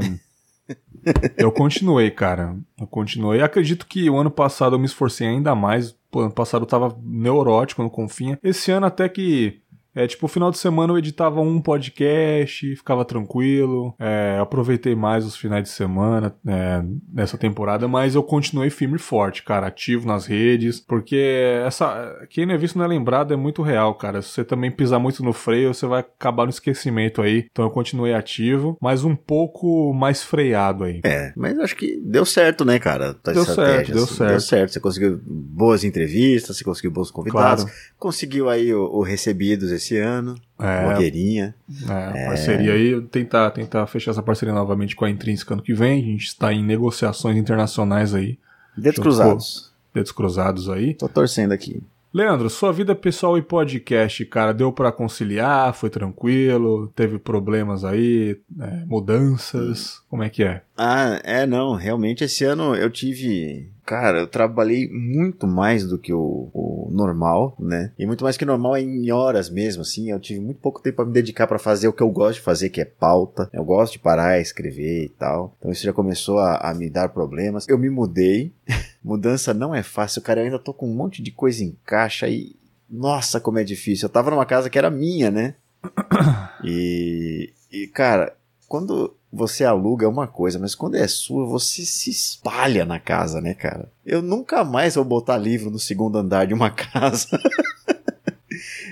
[1.38, 2.56] eu continuei, cara.
[2.80, 3.42] Eu continuei.
[3.42, 5.96] Acredito que o ano passado eu me esforcei ainda mais.
[6.14, 8.40] O ano passado eu tava neurótico no Confinha.
[8.44, 9.62] Esse ano até que
[9.98, 13.96] é, tipo, final de semana eu editava um podcast, ficava tranquilo.
[14.00, 19.00] É, aproveitei mais os finais de semana é, nessa temporada, mas eu continuei firme e
[19.00, 21.18] forte, cara, ativo nas redes, porque
[21.66, 22.16] essa.
[22.30, 24.22] Quem não é visto não é lembrado, é muito real, cara.
[24.22, 27.48] Se você também pisar muito no freio, você vai acabar no esquecimento aí.
[27.52, 31.02] Então eu continuei ativo, mas um pouco mais freado aí.
[31.04, 33.16] É, mas acho que deu certo, né, cara?
[33.16, 34.30] Tá deu certo, deu assim, certo.
[34.30, 34.74] Deu certo.
[34.74, 37.80] Você conseguiu boas entrevistas, você conseguiu bons convidados, claro.
[37.98, 40.36] conseguiu aí o, o recebidos esse esse ano.
[40.60, 41.56] É, blogueirinha.
[41.90, 45.74] É, é, parceria aí, tentar, tentar fechar essa parceria novamente com a Intrínseca ano que
[45.74, 46.02] vem.
[46.02, 48.38] A gente está em negociações internacionais aí.
[48.78, 49.74] Dedos cruzados.
[49.94, 50.94] Dedos cruzados aí.
[50.94, 51.82] Tô torcendo aqui.
[52.14, 55.74] Leandro, sua vida pessoal e podcast, cara, deu para conciliar?
[55.74, 56.88] Foi tranquilo?
[56.96, 58.40] Teve problemas aí?
[58.60, 60.02] É, mudanças?
[60.10, 60.62] Como é que é?
[60.78, 61.74] Ah, é, não.
[61.74, 67.56] Realmente esse ano eu tive Cara, eu trabalhei muito mais do que o, o, normal,
[67.58, 67.94] né?
[67.98, 70.12] E muito mais que normal em horas mesmo, assim.
[70.12, 72.42] Eu tive muito pouco tempo para me dedicar para fazer o que eu gosto de
[72.42, 73.50] fazer, que é pauta.
[73.54, 75.56] Eu gosto de parar, escrever e tal.
[75.58, 77.66] Então isso já começou a, a me dar problemas.
[77.70, 78.52] Eu me mudei.
[79.02, 80.42] Mudança não é fácil, cara.
[80.42, 82.58] Eu ainda tô com um monte de coisa em caixa e.
[82.90, 84.08] Nossa, como é difícil.
[84.08, 85.56] Eu tava numa casa que era minha, né?
[86.62, 87.54] E.
[87.72, 88.36] E, cara,
[88.68, 93.40] quando você aluga é uma coisa, mas quando é sua, você se espalha na casa,
[93.40, 93.90] né, cara?
[94.06, 97.40] Eu nunca mais vou botar livro no segundo andar de uma casa.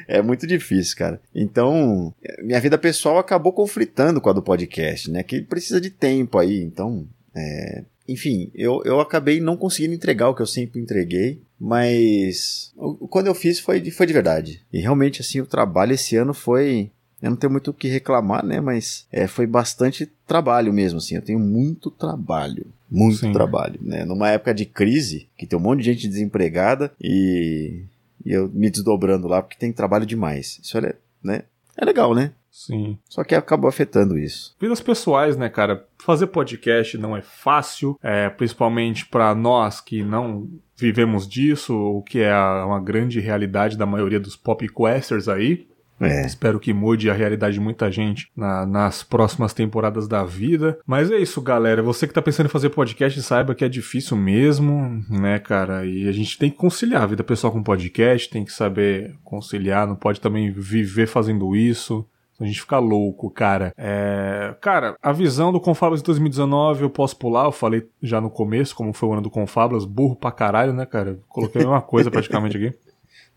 [0.08, 1.20] é muito difícil, cara.
[1.34, 5.24] Então, minha vida pessoal acabou conflitando com a do podcast, né?
[5.24, 6.62] Que precisa de tempo aí.
[6.62, 7.84] Então, é...
[8.08, 11.42] enfim, eu, eu acabei não conseguindo entregar o que eu sempre entreguei.
[11.60, 12.74] Mas
[13.10, 14.62] quando eu fiz foi, foi de verdade.
[14.72, 16.92] E realmente, assim, o trabalho esse ano foi
[17.22, 18.60] eu não tenho muito o que reclamar, né?
[18.60, 21.16] Mas é, foi bastante trabalho mesmo, assim.
[21.16, 22.68] Eu tenho muito trabalho.
[22.90, 23.32] Muito Sim.
[23.32, 24.06] trabalho, né?
[24.06, 27.84] Numa época de crise, que tem um monte de gente desempregada e,
[28.24, 30.60] e eu me desdobrando lá porque tem trabalho demais.
[30.62, 31.44] Isso é, né?
[31.78, 32.32] É legal, né?
[32.52, 32.98] Sim.
[33.10, 34.56] Só que acabou afetando isso.
[34.62, 35.86] Vidas pessoais, né, cara?
[35.98, 40.48] Fazer podcast não é fácil, é, principalmente para nós que não
[40.78, 45.68] vivemos disso, o que é uma grande realidade da maioria dos popquesters aí.
[46.00, 46.26] É.
[46.26, 50.78] Espero que mude a realidade de muita gente na, nas próximas temporadas da vida.
[50.86, 51.82] Mas é isso, galera.
[51.82, 55.86] Você que tá pensando em fazer podcast, saiba que é difícil mesmo, né, cara?
[55.86, 59.88] E a gente tem que conciliar a vida pessoal com podcast, tem que saber conciliar,
[59.88, 62.06] não pode também viver fazendo isso.
[62.40, 63.74] A gente fica louco, cara.
[63.78, 64.54] É...
[64.60, 68.76] Cara, a visão do Confablas de 2019 eu posso pular, eu falei já no começo,
[68.76, 71.18] como foi o ano do Confablas, burro pra caralho, né, cara?
[71.30, 72.78] Coloquei a mesma coisa praticamente aqui.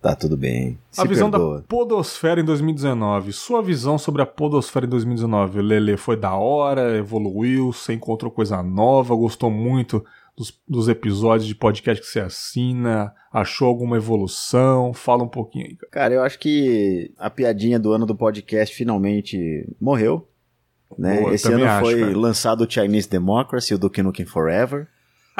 [0.00, 0.78] Tá tudo bem.
[0.92, 1.56] Se a visão perdoa.
[1.58, 3.32] da Podosfera em 2019.
[3.32, 5.60] Sua visão sobre a Podosfera em 2019.
[5.60, 10.04] Lele foi da hora, evoluiu, você encontrou coisa nova, gostou muito
[10.36, 13.12] dos, dos episódios de podcast que você assina?
[13.32, 14.94] Achou alguma evolução?
[14.94, 15.74] Fala um pouquinho aí.
[15.76, 15.90] Cara.
[15.90, 20.28] Cara, eu acho que a piadinha do ano do podcast finalmente morreu.
[20.96, 21.20] Né?
[21.20, 22.16] Boa, Esse ano acho, foi cara.
[22.16, 24.86] lançado o Chinese Democracy, o Duke Nukem Forever.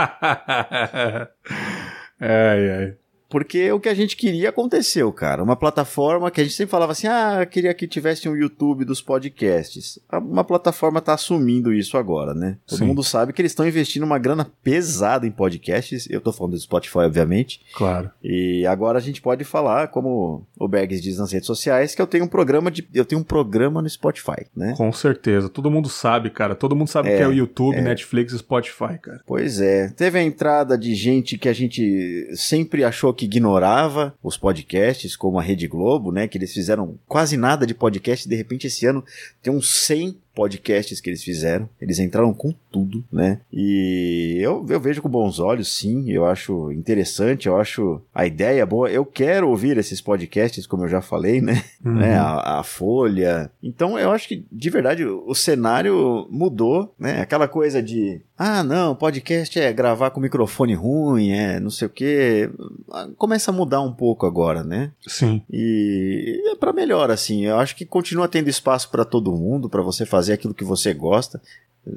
[2.21, 2.97] ai, ai.
[3.29, 5.43] Porque o que a gente queria aconteceu, cara.
[5.43, 9.03] Uma plataforma que a gente sempre falava assim: ah, queria que tivesse um YouTube dos
[9.03, 9.99] podcasts.
[10.13, 12.57] Uma plataforma tá assumindo isso agora, né?
[12.67, 12.87] Todo Sim.
[12.87, 16.09] mundo sabe que eles estão investindo uma grana pesada em podcasts.
[16.09, 17.61] Eu tô falando do Spotify, obviamente.
[17.75, 18.11] Claro.
[18.23, 22.07] E agora a gente pode falar, como o Bergs diz nas redes sociais, que eu
[22.07, 22.89] tenho um programa de.
[22.95, 24.75] Eu tenho um programa no Spotify, né?
[24.77, 25.51] Com certeza.
[25.51, 26.55] Todo mundo sabe, cara.
[26.55, 29.21] Todo mundo sabe o É, que é o YouTube, Netflix e Spotify, cara.
[29.27, 29.89] Pois é.
[29.91, 35.41] Teve a entrada de gente que a gente sempre achou que ignorava os podcasts, como
[35.41, 36.29] a Rede Globo, né?
[36.29, 39.05] Que eles fizeram quase nada de podcast e de repente esse ano
[39.43, 41.69] tem uns 100 podcasts que eles fizeram.
[41.81, 43.41] Eles entraram com tudo, né?
[43.53, 46.09] E eu, eu vejo com bons olhos, sim.
[46.09, 48.89] Eu acho interessante, eu acho a ideia boa.
[48.89, 51.65] Eu quero ouvir esses podcasts, como eu já falei, né?
[51.85, 51.95] Uhum.
[51.95, 53.51] né, a, a Folha.
[53.61, 57.21] Então eu acho que, de verdade, o, cenário mudou, né?
[57.21, 61.91] Aquela coisa de, ah, não, podcast é gravar com microfone ruim, é não sei o
[61.91, 62.51] quê.
[62.93, 64.93] Ah, Começa a mudar um pouco agora, né?
[65.07, 65.43] Sim.
[65.51, 67.45] E é pra melhor, assim.
[67.45, 70.93] Eu acho que continua tendo espaço pra todo mundo, pra você fazer aquilo que você
[70.95, 71.41] gosta.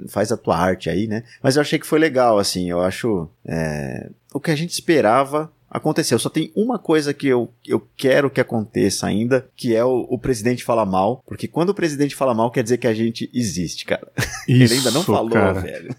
[0.07, 1.23] Faz a tua arte aí, né?
[1.43, 2.69] Mas eu achei que foi legal, assim.
[2.69, 3.27] Eu acho.
[3.45, 6.19] é, O que a gente esperava aconteceu.
[6.19, 10.17] Só tem uma coisa que eu, eu quero que aconteça ainda, que é o, o
[10.19, 11.23] presidente falar mal.
[11.25, 14.07] Porque quando o presidente fala mal, quer dizer que a gente existe, cara.
[14.47, 15.59] Isso, Ele ainda não falou, cara.
[15.59, 15.95] velho.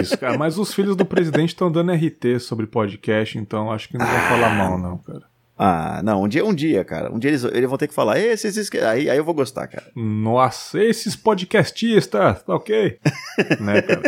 [0.00, 0.36] Isso, cara.
[0.38, 4.28] Mas os filhos do presidente estão dando RT sobre podcast, então acho que não vai
[4.28, 5.22] falar mal, não, cara.
[5.58, 7.10] Ah, não, um dia, um dia, cara.
[7.12, 9.34] Um dia eles, eles vão ter que falar, "Ei, vocês esque-" aí, aí eu vou
[9.34, 9.86] gostar, cara.
[9.94, 12.98] Nossa, esses podcastistas, tá ok?
[13.60, 14.02] né, cara?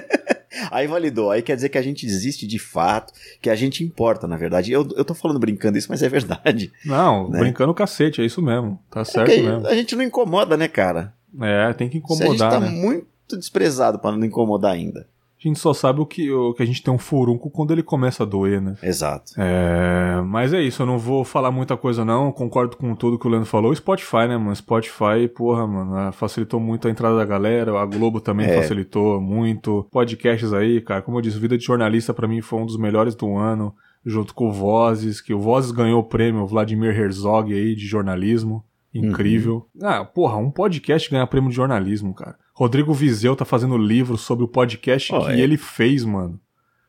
[0.70, 4.26] Aí validou, aí quer dizer que a gente existe de fato, que a gente importa,
[4.26, 4.72] na verdade.
[4.72, 6.72] Eu, eu tô falando brincando isso, mas é verdade.
[6.84, 7.38] Não, Né?
[7.40, 8.78] brincando o cacete, é isso mesmo.
[8.90, 9.66] Tá certo Porque mesmo.
[9.66, 11.12] a gente não incomoda, né, cara?
[11.40, 12.68] É, tem que Se a gente incomodar, tá né?
[12.70, 15.06] muito desprezado pra não incomodar ainda.
[15.38, 17.82] A gente só sabe o que, o que a gente tem um furunco quando ele
[17.82, 18.74] começa a doer, né?
[18.82, 19.32] Exato.
[19.36, 23.26] É, mas é isso, eu não vou falar muita coisa não, concordo com tudo que
[23.26, 23.72] o Leandro falou.
[23.74, 24.56] Spotify, né, mano?
[24.56, 28.60] Spotify, porra, mano, ah, facilitou muito a entrada da galera, a Globo também É.
[28.60, 29.86] facilitou muito.
[29.92, 33.14] Podcasts aí, cara, como eu disse, Vida de Jornalista pra mim foi um dos melhores
[33.14, 33.72] do ano,
[34.04, 38.64] junto com o Vozes, que o Vozes ganhou o prêmio Vladimir Herzog aí de jornalismo.
[38.94, 39.66] Incrível.
[39.82, 42.36] Ah, porra, um podcast ganhar prêmio de jornalismo, cara.
[42.58, 45.38] Rodrigo Vizeu tá fazendo livro sobre o podcast Pô, que é.
[45.38, 46.40] ele fez, mano.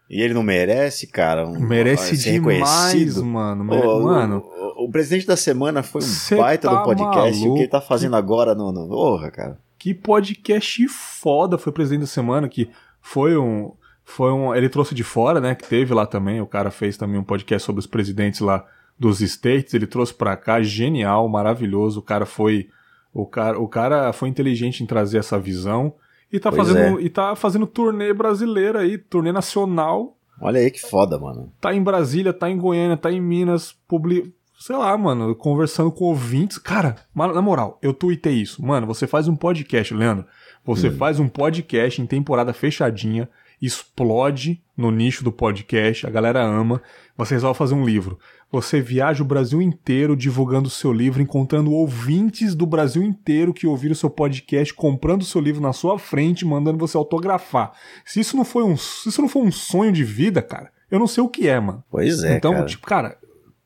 [0.09, 1.47] E ele não merece, cara.
[1.47, 3.63] um- Merece demais, mano.
[3.63, 4.43] Mere- Ô, mano,
[4.77, 7.43] o, o presidente da semana foi um Cê baita tá do podcast.
[7.43, 7.87] e o que ele tá maluco?
[7.87, 8.71] fazendo agora no.
[8.71, 8.87] no...
[8.87, 9.59] Porra, cara.
[9.77, 12.67] que podcast foda foi o presidente da semana, que
[12.99, 13.71] foi um.
[14.03, 14.55] Foi um.
[14.55, 15.53] Ele trouxe de fora, né?
[15.53, 16.41] Que teve lá também.
[16.41, 18.65] O cara fez também um podcast sobre os presidentes lá
[18.97, 19.75] dos States.
[19.75, 21.99] Ele trouxe pra cá, genial, maravilhoso.
[21.99, 22.67] O cara foi.
[23.13, 25.93] O cara, o cara foi inteligente em trazer essa visão.
[26.31, 30.15] E tá, Pois fazendo, e tá fazendo turnê brasileira aí, turnê nacional.
[30.39, 31.51] Olha aí que foda, mano.
[31.59, 34.33] Tá em Brasília, tá em Goiânia, tá em Minas, publi...
[34.59, 36.57] sei lá, mano, conversando com ouvintes.
[36.57, 38.63] Cara, na moral, eu tuitei isso.
[38.63, 40.25] Mano, você faz um podcast, Leandro.
[40.63, 43.27] Você faz um podcast em temporada fechadinha,
[43.61, 46.81] explode no nicho do podcast, a galera ama.
[47.17, 48.19] Você resolve fazer um livro.
[48.51, 53.67] Você viaja o Brasil inteiro divulgando o seu livro, encontrando ouvintes do Brasil inteiro que
[53.67, 57.73] ouviram o seu podcast, comprando o seu livro na sua frente, mandando você autografar.
[58.03, 60.97] Se isso não foi um, se isso não foi um sonho de vida, cara, eu
[60.97, 61.83] não sei o que é, mano.
[61.91, 62.65] Pois é, então, cara.
[62.65, 63.17] tipo, cara,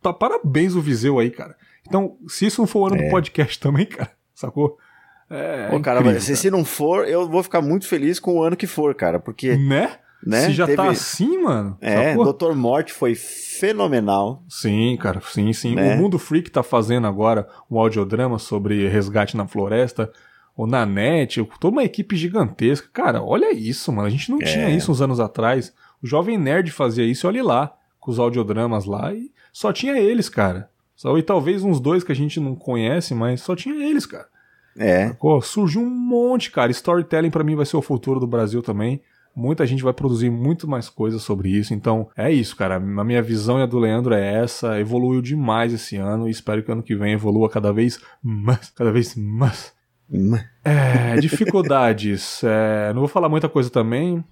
[0.01, 1.55] tá, parabéns o Viseu aí, cara.
[1.87, 4.77] Então, se isso não for o ano do podcast também, cara, sacou?
[5.29, 8.43] É, Pô, cara, incrível, se, se não for, eu vou ficar muito feliz com o
[8.43, 9.19] ano que for, cara.
[9.19, 9.97] Porque, Né?
[10.25, 10.41] Né?
[10.47, 11.77] Se já teve- tá assim, mano.
[11.81, 12.33] É, sacou?
[12.33, 12.53] Dr.
[12.55, 14.43] Morte foi fenomenal.
[14.49, 15.75] Sim, cara, sim, sim.
[15.75, 15.95] Né?
[15.95, 20.11] O Mundo Freak tá fazendo agora um audiodrama sobre resgate na floresta.
[20.55, 22.87] O Nanete, toda uma equipe gigantesca.
[22.93, 24.07] Cara, olha isso, mano.
[24.07, 24.45] A gente não É.
[24.45, 25.73] tinha isso uns anos atrás.
[26.01, 30.29] O Jovem Nerd fazia isso, olha lá, com os audiodramas lá, e só tinha eles,
[30.29, 30.69] cara.
[30.95, 34.27] Só, e talvez uns dois que a gente não conhece, mas só tinha eles, cara.
[34.77, 36.71] É, Pô, surgiu um monte, cara.
[36.71, 39.01] Storytelling pra mim vai ser o futuro do Brasil também.
[39.35, 41.73] Muita gente vai produzir muito mais coisas sobre isso.
[41.73, 42.75] Então, é isso, cara.
[42.75, 44.79] A minha visão e a do Leandro é essa.
[44.79, 48.69] Evoluiu demais esse ano e espero que ano que vem evolua cada vez mais.
[48.69, 49.73] Cada vez mais.
[50.11, 52.41] Hum, É, dificuldades.
[52.43, 54.23] É, não vou falar muita coisa também.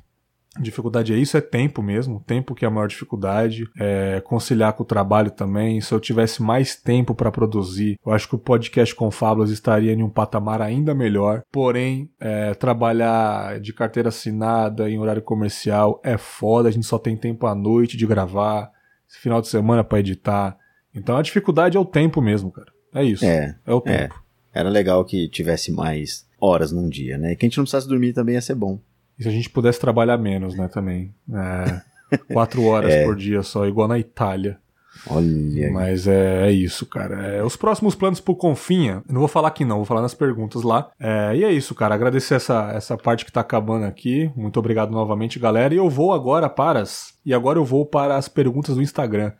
[0.59, 2.21] Dificuldade é isso, é tempo mesmo.
[2.27, 3.63] Tempo que é a maior dificuldade.
[3.79, 5.79] É conciliar com o trabalho também.
[5.79, 9.93] Se eu tivesse mais tempo para produzir, eu acho que o podcast com Fábulas estaria
[9.93, 11.41] em um patamar ainda melhor.
[11.51, 16.67] Porém, é, trabalhar de carteira assinada em horário comercial é foda.
[16.67, 18.69] A gente só tem tempo à noite de gravar,
[19.07, 20.57] final de semana para editar.
[20.93, 22.71] Então a dificuldade é o tempo mesmo, cara.
[22.93, 23.23] É isso.
[23.23, 23.55] É.
[23.65, 24.21] É o tempo.
[24.53, 24.59] É.
[24.59, 27.35] Era legal que tivesse mais horas num dia, né?
[27.35, 28.81] Que a gente não precisasse dormir também ia ser bom.
[29.17, 31.13] E se a gente pudesse trabalhar menos, né, também.
[31.33, 33.05] É, quatro horas é.
[33.05, 34.59] por dia só, igual na Itália.
[35.07, 35.71] Olha.
[35.71, 37.15] Mas é, é isso, cara.
[37.27, 40.63] É, os próximos planos pro Confinha, não vou falar aqui não, vou falar nas perguntas
[40.63, 40.91] lá.
[40.99, 41.95] É, e é isso, cara.
[41.95, 44.31] Agradecer essa, essa parte que tá acabando aqui.
[44.35, 45.73] Muito obrigado novamente, galera.
[45.73, 47.13] E eu vou agora para as.
[47.25, 49.31] E agora eu vou para as perguntas do Instagram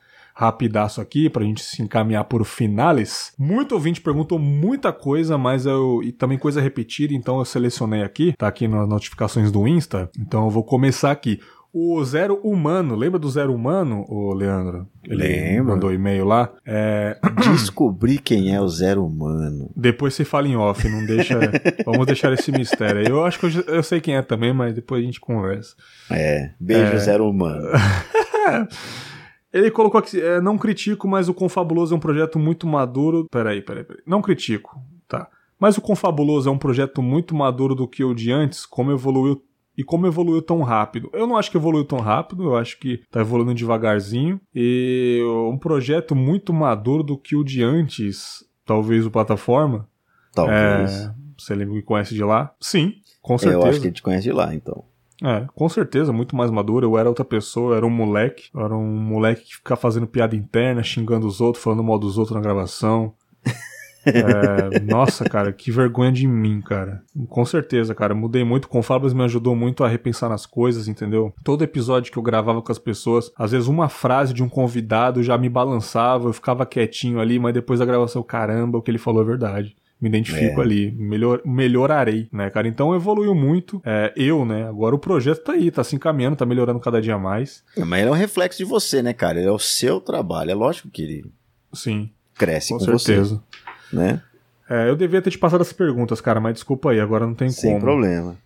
[0.42, 3.32] rapidaço aqui pra gente se encaminhar por finales.
[3.38, 8.34] Muito ouvinte perguntou muita coisa, mas eu e também coisa repetida, então eu selecionei aqui,
[8.38, 10.10] tá aqui nas notificações do Insta.
[10.20, 11.40] Então eu vou começar aqui.
[11.74, 14.88] O Zero Humano, lembra do Zero Humano, o Leandro?
[15.06, 15.72] Ele Lembro.
[15.72, 16.52] mandou e-mail lá.
[16.66, 17.18] É...
[17.50, 19.72] Descobri quem é o Zero Humano.
[19.74, 21.40] Depois você fala em off, não deixa.
[21.86, 23.08] Vamos deixar esse mistério.
[23.08, 25.74] Eu acho que eu, eu, sei quem é também, mas depois a gente conversa.
[26.10, 26.98] É, beijo, é...
[26.98, 27.70] Zero Humano.
[29.54, 33.28] Ele colocou aqui, é, não critico, mas o Confabuloso é um projeto muito maduro.
[33.30, 34.02] Peraí, peraí, peraí.
[34.06, 35.28] Não critico, tá.
[35.60, 39.44] Mas o Confabuloso é um projeto muito maduro do que o de antes, como evoluiu
[39.78, 41.10] e como evoluiu tão rápido.
[41.14, 44.40] Eu não acho que evoluiu tão rápido, eu acho que tá evoluindo devagarzinho.
[44.54, 49.88] E um projeto muito maduro do que o de antes, talvez o plataforma.
[50.34, 50.92] Talvez.
[50.92, 52.54] É, você me conhece de lá?
[52.60, 53.62] Sim, com certeza.
[53.62, 54.84] Eu acho que ele te conhece de lá, então.
[55.24, 56.88] É, com certeza, muito mais maduro.
[56.88, 58.50] Eu era outra pessoa, eu era um moleque.
[58.54, 62.18] Eu era um moleque que ficava fazendo piada interna, xingando os outros, falando mal dos
[62.18, 63.14] outros na gravação.
[64.06, 67.04] é, nossa, cara, que vergonha de mim, cara.
[67.30, 68.16] Com certeza, cara.
[68.16, 68.68] Mudei muito.
[68.68, 71.32] Com o Fábio me ajudou muito a repensar nas coisas, entendeu?
[71.44, 75.22] Todo episódio que eu gravava com as pessoas, às vezes uma frase de um convidado
[75.22, 78.98] já me balançava, eu ficava quietinho ali, mas depois da gravação, caramba, o que ele
[78.98, 80.64] falou é verdade me identifico é.
[80.64, 82.68] ali, melhor, melhorarei, né, cara?
[82.68, 83.80] Então evoluiu muito.
[83.86, 84.68] É, eu, né?
[84.68, 87.64] Agora o projeto tá aí, tá se encaminhando, tá melhorando cada dia mais.
[87.78, 89.38] Mas ele é um reflexo de você, né, cara?
[89.38, 90.50] Ele é o seu trabalho.
[90.50, 91.26] É lógico que ele
[91.72, 92.10] Sim.
[92.34, 93.44] cresce com, com certeza.
[93.90, 94.22] Você, né?
[94.68, 97.50] É, eu devia ter te passado as perguntas, cara, mas desculpa aí, agora não tem
[97.50, 97.82] Sem como.
[97.82, 98.38] Sem problema.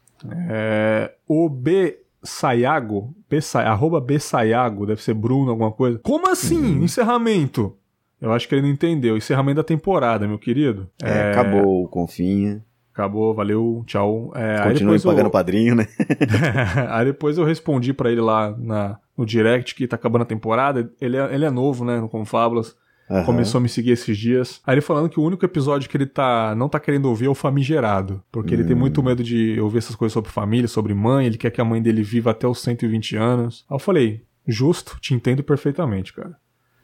[0.49, 5.99] É, o B Sayago, B, arroba B Sayago, deve ser Bruno, alguma coisa.
[5.99, 6.77] Como assim?
[6.77, 6.83] Uhum.
[6.83, 7.77] Encerramento?
[8.26, 9.15] Eu acho que ele não entendeu.
[9.15, 10.89] Encerramento da temporada, meu querido.
[11.03, 11.32] É, é...
[11.32, 12.65] acabou, confinha.
[12.91, 14.32] Acabou, valeu, tchau.
[14.34, 15.32] É, Continue pagando eu...
[15.32, 15.88] padrinho, né?
[16.89, 20.91] aí depois eu respondi para ele lá na, no direct que tá acabando a temporada.
[20.99, 22.76] Ele é, ele é novo, né, no Confábulas.
[23.07, 23.23] Uhum.
[23.26, 24.59] Começou a me seguir esses dias.
[24.65, 27.30] Aí ele falando que o único episódio que ele tá não tá querendo ouvir é
[27.30, 28.23] o famigerado.
[28.32, 28.57] Porque hum.
[28.57, 29.03] ele tem muito hum.
[29.03, 31.28] medo de ouvir essas coisas sobre família, sobre mãe.
[31.28, 33.65] Ele quer que a mãe dele viva até os 120 anos.
[33.69, 36.36] Aí eu falei, justo, te entendo perfeitamente, cara.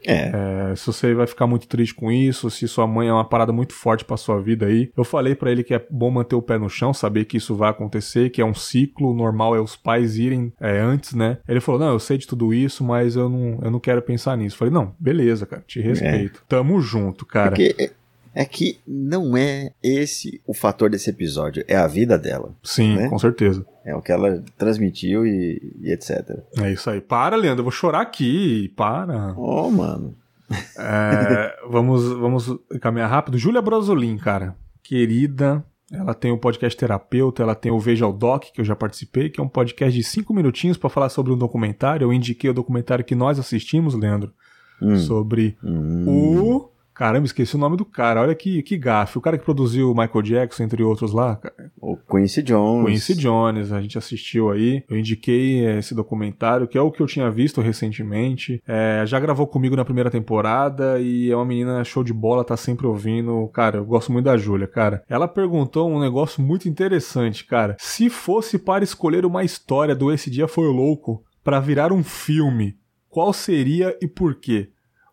[0.06, 0.72] É.
[0.72, 0.76] é.
[0.76, 3.74] se você vai ficar muito triste com isso, se sua mãe é uma parada muito
[3.74, 4.91] forte pra sua vida aí.
[4.95, 7.56] Eu falei para ele que é bom manter o pé no chão, saber que isso
[7.56, 11.38] vai acontecer, que é um ciclo normal, é os pais irem é, antes, né?
[11.47, 14.38] Ele falou: Não, eu sei de tudo isso, mas eu não, eu não quero pensar
[14.38, 14.56] nisso.
[14.56, 16.41] Eu falei: Não, beleza, cara, te respeito.
[16.41, 16.45] É.
[16.47, 17.52] Tamo junto, cara.
[17.52, 17.91] Porque
[18.34, 22.56] é que não é esse o fator desse episódio, é a vida dela.
[22.64, 23.10] Sim, né?
[23.10, 23.66] com certeza.
[23.86, 26.40] É o que ela transmitiu e, e, etc.
[26.60, 27.02] É isso aí.
[27.02, 28.72] Para, Leandro, eu vou chorar aqui.
[28.76, 29.34] Para.
[29.38, 30.16] Oh, mano.
[30.78, 33.38] É, vamos, vamos caminhar rápido.
[33.38, 34.54] Júlia Brosolin, cara.
[34.84, 35.64] Querida.
[35.90, 39.30] Ela tem o podcast Terapeuta, ela tem o Veja o Doc, que eu já participei,
[39.30, 42.06] que é um podcast de cinco minutinhos para falar sobre um documentário.
[42.06, 44.34] Eu indiquei o documentário que nós assistimos, Leandro,
[44.82, 44.98] hum.
[44.98, 46.06] sobre hum.
[46.08, 48.22] o Caramba, esqueci o nome do cara.
[48.22, 49.18] Olha que, que gafe.
[49.18, 51.39] O cara que produziu o Michael Jackson, entre outros lá.
[51.80, 52.92] O Quincy Jones.
[52.92, 54.84] Quincy Jones, a gente assistiu aí.
[54.89, 58.62] Eu indiquei esse documentário, que é o que eu tinha visto recentemente.
[58.68, 62.58] É, já gravou comigo na primeira temporada e é uma menina show de bola, tá
[62.58, 63.48] sempre ouvindo.
[63.54, 65.04] Cara, eu gosto muito da Júlia, cara.
[65.10, 67.76] Ela perguntou um negócio muito interessante, cara.
[67.80, 72.76] Se fosse para escolher uma história do Esse Dia Foi Louco para virar um filme,
[73.10, 74.70] qual seria e por quê?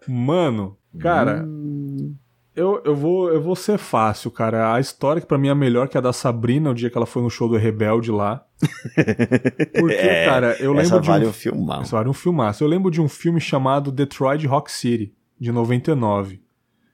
[0.07, 2.14] Mano, Cara, hum.
[2.55, 4.74] eu, eu, vou, eu vou ser fácil, cara.
[4.74, 7.07] A história que pra mim é melhor que a da Sabrina, o dia que ela
[7.07, 8.44] foi no show do Rebelde lá.
[9.78, 11.09] Porque, é, cara, eu lembro essa de.
[11.09, 11.82] Vale um, um filmaço.
[11.82, 12.64] Essa vale um filmaço.
[12.64, 16.40] Eu lembro de um filme chamado Detroit Rock City, de 99.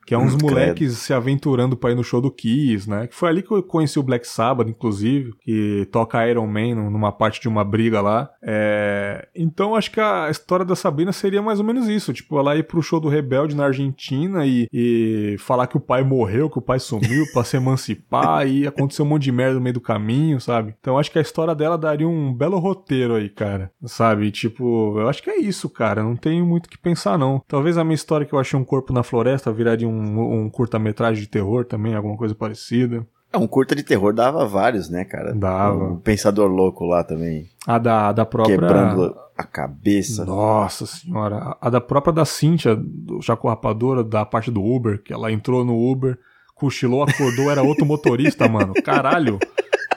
[0.07, 0.95] Que é uns moleques credo.
[0.95, 3.07] se aventurando pra ir no show do Kiss, né?
[3.07, 7.13] Que foi ali que eu conheci o Black Sabbath, inclusive, que toca Iron Man numa
[7.13, 8.31] parte de uma briga lá.
[8.43, 9.29] É...
[9.35, 12.13] Então acho que a história da Sabrina seria mais ou menos isso.
[12.13, 16.03] Tipo, ela ir pro show do Rebelde na Argentina e, e falar que o pai
[16.03, 19.61] morreu, que o pai sumiu pra se emancipar e aconteceu um monte de merda no
[19.61, 20.75] meio do caminho, sabe?
[20.79, 23.71] Então acho que a história dela daria um belo roteiro aí, cara.
[23.85, 24.31] Sabe?
[24.31, 26.03] Tipo, eu acho que é isso, cara.
[26.03, 27.43] Não tenho muito o que pensar, não.
[27.47, 30.51] Talvez a minha história que eu achei um corpo na floresta viraria um um, um
[30.51, 33.07] curta-metragem de terror também, alguma coisa parecida.
[33.33, 35.35] É, um curta de terror dava vários, né, cara?
[35.35, 35.93] Dava.
[35.93, 37.49] Um Pensador Louco lá também.
[37.67, 38.57] A da, da própria.
[38.57, 40.25] Quebrando a cabeça.
[40.25, 41.57] Nossa senhora.
[41.61, 45.65] A da própria da Cintia, do Chaco Rapadora, da parte do Uber, que ela entrou
[45.65, 46.17] no Uber,
[46.55, 48.73] cochilou, acordou, era outro motorista, mano.
[48.85, 49.39] Caralho.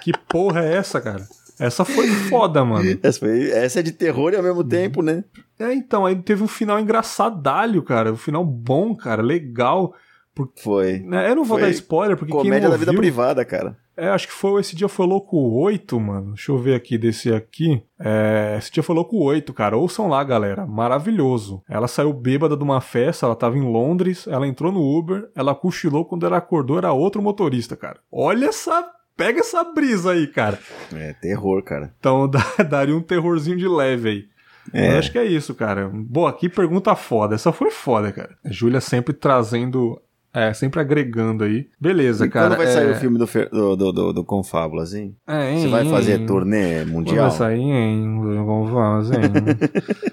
[0.02, 1.24] Que porra é essa, cara?
[1.60, 2.97] Essa foi foda, mano.
[3.01, 5.24] Essa, foi, essa é de terror e ao mesmo tempo, né?
[5.60, 8.14] É, então, aí teve um final engraçadalho, cara.
[8.14, 9.93] Um final bom, cara, legal.
[10.36, 10.51] Por...
[10.55, 10.99] Foi.
[10.99, 13.43] Né, eu não vou foi dar spoiler, porque Comédia quem não da vida ouviu, privada,
[13.43, 13.76] cara.
[13.97, 16.34] É, acho que foi esse dia foi louco 8, mano.
[16.36, 17.82] Deixa eu ver aqui desse aqui.
[17.99, 19.76] É, esse dia foi louco 8, cara.
[19.76, 20.68] Ouçam lá, galera.
[20.68, 21.64] Maravilhoso.
[21.68, 25.55] Ela saiu bêbada de uma festa, ela tava em Londres, ela entrou no Uber, ela
[25.55, 27.99] cochilou quando ela acordou, era outro motorista, cara.
[28.12, 28.88] Olha essa
[29.18, 30.59] pega essa brisa aí, cara.
[30.95, 31.91] É, terror, cara.
[31.99, 32.30] Então
[32.70, 34.26] daria um terrorzinho de leve aí.
[34.74, 34.93] É.
[34.93, 35.89] Eu acho que é isso, cara.
[35.91, 37.36] Boa, que pergunta foda.
[37.36, 38.38] Essa foi foda, cara.
[38.45, 39.99] A Júlia sempre trazendo.
[40.34, 41.68] É, sempre agregando aí.
[41.80, 42.49] Beleza, e cara.
[42.49, 42.72] Quando vai é...
[42.72, 45.15] sair o filme do, do, do, do, do Confábulas, hein?
[45.26, 45.61] É, hein?
[45.61, 47.30] Você vai fazer turnê mundial?
[47.30, 49.20] Vai sair em Confábulas, hein?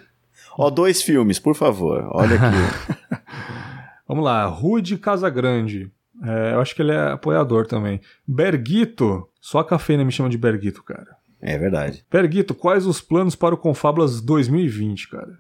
[0.57, 2.07] Ó, dois filmes, por favor.
[2.13, 3.19] Olha aqui.
[4.07, 4.47] Vamos lá.
[4.47, 5.91] Rude Casagrande.
[6.23, 8.01] É, eu acho que ele é apoiador também.
[8.27, 9.29] Berguito.
[9.41, 11.17] Só a cafeína me chama de Berguito, cara.
[11.41, 12.05] É verdade.
[12.11, 15.39] Berguito, quais os planos para o Confablas 2020, cara?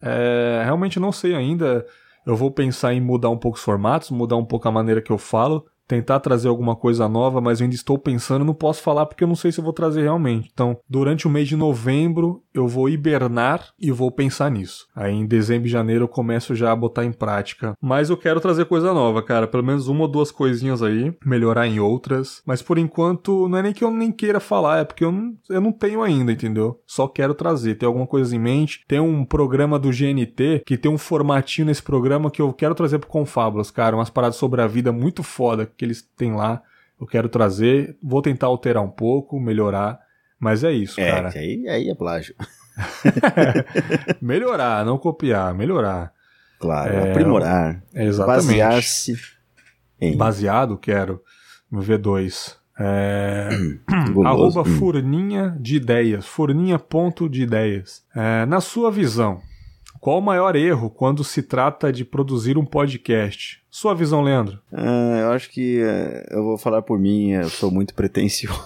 [0.00, 1.86] É, realmente não sei ainda.
[2.26, 5.12] Eu vou pensar em mudar um pouco os formatos, mudar um pouco a maneira que
[5.12, 9.06] eu falo tentar trazer alguma coisa nova, mas eu ainda estou pensando, não posso falar
[9.06, 10.50] porque eu não sei se eu vou trazer realmente.
[10.52, 14.86] Então, durante o mês de novembro, eu vou hibernar e vou pensar nisso.
[14.94, 17.74] Aí em dezembro e janeiro eu começo já a botar em prática.
[17.80, 21.66] Mas eu quero trazer coisa nova, cara, pelo menos uma ou duas coisinhas aí, melhorar
[21.66, 22.42] em outras.
[22.46, 25.34] Mas por enquanto, não é nem que eu nem queira falar, é porque eu não,
[25.48, 26.80] eu não tenho ainda, entendeu?
[26.86, 28.84] Só quero trazer, ter alguma coisa em mente.
[28.88, 32.98] Tem um programa do GNT que tem um formatinho nesse programa que eu quero trazer
[32.98, 36.62] pro Confábulas, cara, umas paradas sobre a vida muito foda que eles têm lá.
[37.00, 39.98] Eu quero trazer, vou tentar alterar um pouco, melhorar,
[40.38, 41.32] mas é isso, é, cara.
[41.34, 42.34] Aí, aí é plágio.
[44.20, 46.12] melhorar, não copiar, melhorar.
[46.58, 47.82] Claro, é, aprimorar.
[47.94, 48.46] Exatamente.
[48.46, 49.14] Basear-se
[50.00, 50.16] em.
[50.16, 51.22] Baseado, quero.
[51.70, 52.56] No V2.
[52.78, 53.48] É...
[54.24, 54.64] arroba hum.
[54.64, 56.26] furninha de ideias.
[56.26, 58.04] Furninha ponto de ideias.
[58.14, 59.40] É, na sua visão,
[60.00, 63.62] qual o maior erro quando se trata de produzir um podcast?
[63.76, 64.58] Sua visão, Leandro?
[64.72, 68.56] Ah, eu acho que uh, eu vou falar por mim, eu sou muito pretencioso.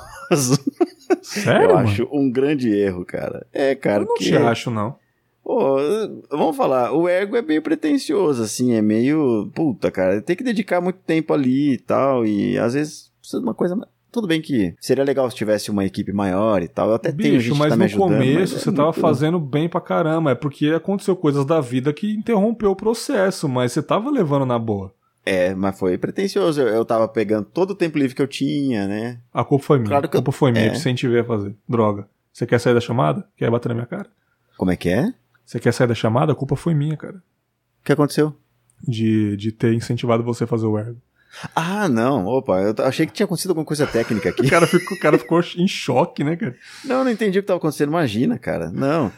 [1.21, 1.71] Sério?
[1.71, 3.45] eu acho um grande erro, cara.
[3.53, 4.05] É, cara.
[4.05, 4.27] Eu não que...
[4.27, 4.95] te acho, não.
[5.43, 5.79] Pô,
[6.31, 9.51] vamos falar, o ego é meio pretencioso, assim, é meio.
[9.53, 13.49] Puta, cara, tem que dedicar muito tempo ali e tal, e às vezes precisa de
[13.49, 13.77] uma coisa
[14.13, 16.89] tudo bem que seria legal se tivesse uma equipe maior e tal.
[16.91, 19.01] Eu até Bicho, tenho gente mas tá no ajudando, começo mas você é tava muito...
[19.01, 20.31] fazendo bem pra caramba.
[20.31, 24.59] É porque aconteceu coisas da vida que interrompeu o processo, mas você tava levando na
[24.59, 24.93] boa.
[25.25, 26.61] É, mas foi pretencioso.
[26.61, 29.21] Eu, eu tava pegando todo o tempo livre que eu tinha, né?
[29.33, 29.89] A culpa foi minha.
[29.89, 30.33] Claro que a culpa eu...
[30.33, 30.75] foi minha, é.
[30.75, 31.55] sem te ver fazer.
[31.68, 32.09] Droga.
[32.33, 33.27] Você quer sair da chamada?
[33.37, 34.09] Quer bater na minha cara?
[34.57, 35.12] Como é que é?
[35.45, 36.33] Você quer sair da chamada?
[36.33, 37.16] A culpa foi minha, cara.
[37.16, 38.35] O que aconteceu?
[38.87, 41.01] De, de ter incentivado você a fazer o ergo.
[41.55, 44.43] Ah, não, opa, eu achei que tinha acontecido alguma coisa técnica aqui.
[44.47, 46.57] o, cara ficou, o cara ficou em choque, né, cara?
[46.85, 49.12] Não, não entendi o que estava acontecendo, imagina, cara, não.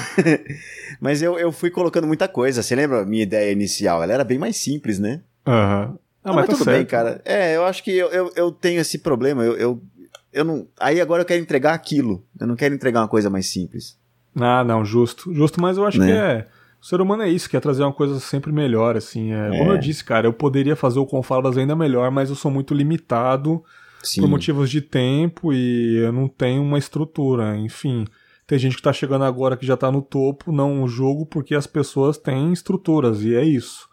[1.00, 4.02] Mas eu, eu fui colocando muita coisa, você lembra a minha ideia inicial?
[4.02, 5.20] Ela era bem mais simples, né?
[5.46, 5.90] Aham.
[5.90, 5.98] Uhum.
[6.22, 6.76] Ah, mas, mas tá tudo certo.
[6.76, 7.22] bem, cara.
[7.24, 9.82] É, eu acho que eu, eu, eu tenho esse problema, eu, eu,
[10.30, 10.66] eu não...
[10.78, 13.96] Aí agora eu quero entregar aquilo, eu não quero entregar uma coisa mais simples.
[14.38, 16.06] Ah, não, justo, justo, mas eu acho né?
[16.06, 16.46] que é
[16.80, 19.32] o ser humano é isso, quer trazer uma coisa sempre melhor, assim.
[19.32, 19.58] É, é.
[19.58, 22.72] Como eu disse, cara, eu poderia fazer o Confalas ainda melhor, mas eu sou muito
[22.72, 23.62] limitado
[24.02, 24.22] Sim.
[24.22, 28.06] por motivos de tempo e eu não tenho uma estrutura, enfim.
[28.46, 31.66] Tem gente que tá chegando agora que já tá no topo, não jogo porque as
[31.66, 33.88] pessoas têm estruturas, e é isso.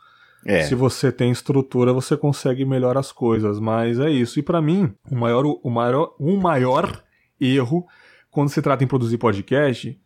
[0.46, 0.64] É.
[0.64, 4.40] Se você tem estrutura, você consegue melhorar as coisas, mas é isso.
[4.40, 7.04] E para mim, o maior, o maior, o maior
[7.40, 7.86] erro
[8.32, 10.00] quando se trata em produzir podcast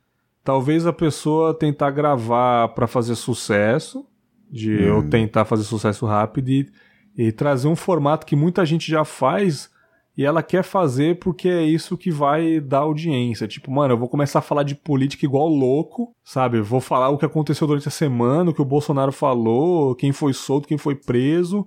[0.44, 4.06] Talvez a pessoa tentar gravar para fazer sucesso,
[4.50, 4.80] de hum.
[4.80, 6.70] eu tentar fazer sucesso rápido e,
[7.16, 9.70] e trazer um formato que muita gente já faz
[10.18, 13.48] e ela quer fazer porque é isso que vai dar audiência.
[13.48, 16.58] Tipo, mano, eu vou começar a falar de política igual louco, sabe?
[16.58, 20.12] Eu vou falar o que aconteceu durante a semana, o que o Bolsonaro falou, quem
[20.12, 21.66] foi solto, quem foi preso,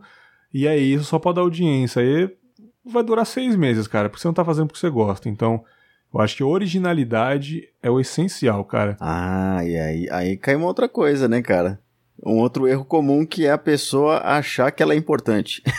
[0.52, 2.02] e é isso, só pra dar audiência.
[2.02, 2.30] Aí
[2.84, 5.28] vai durar seis meses, cara, porque você não tá fazendo porque você gosta.
[5.28, 5.64] Então,
[6.14, 8.96] eu acho que originalidade é o essencial, cara.
[9.00, 11.80] Ah, e aí, aí cai uma outra coisa, né, cara?
[12.24, 15.62] Um outro erro comum que é a pessoa achar que ela é importante.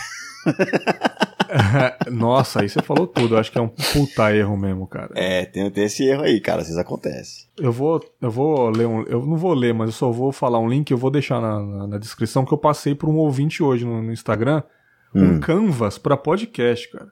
[2.12, 3.36] Nossa, aí você falou tudo.
[3.36, 5.12] Eu acho que é um puta erro mesmo, cara.
[5.16, 6.62] É, tem, tem esse erro aí, cara.
[6.62, 7.48] Às vezes acontece.
[7.58, 9.04] Eu vou, eu vou ler um.
[9.04, 10.92] Eu não vou ler, mas eu só vou falar um link.
[10.92, 14.02] Eu vou deixar na, na, na descrição que eu passei por um ouvinte hoje no,
[14.02, 14.64] no Instagram.
[15.14, 15.36] Hum.
[15.36, 17.12] Um canvas para podcast, cara.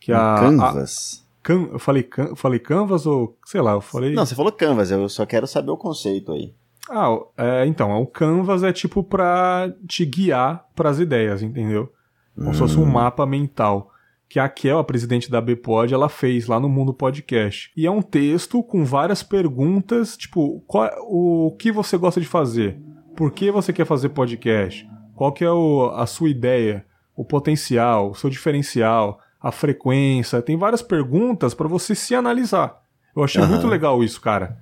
[0.00, 1.22] Que um a, canvas?
[1.22, 4.12] A, can, eu falei, can, falei canvas ou sei lá, eu falei.
[4.12, 4.90] Não, você falou canvas.
[4.90, 6.52] Eu só quero saber o conceito aí.
[6.90, 11.92] Ah, é, então, o Canvas é tipo pra te guiar pras ideias, entendeu?
[12.34, 12.52] Como hum.
[12.52, 12.90] se fosse um hum.
[12.92, 13.90] mapa mental.
[14.28, 17.70] Que a Kel, a presidente da Bpod, ela fez lá no Mundo Podcast.
[17.76, 22.76] E é um texto com várias perguntas, tipo, qual, o que você gosta de fazer?
[23.16, 24.88] Por que você quer fazer podcast?
[25.14, 26.84] Qual que é o, a sua ideia?
[27.14, 30.42] O potencial, o seu diferencial, a frequência.
[30.42, 32.80] Tem várias perguntas para você se analisar.
[33.14, 33.48] Eu achei uhum.
[33.48, 34.58] muito legal isso, cara.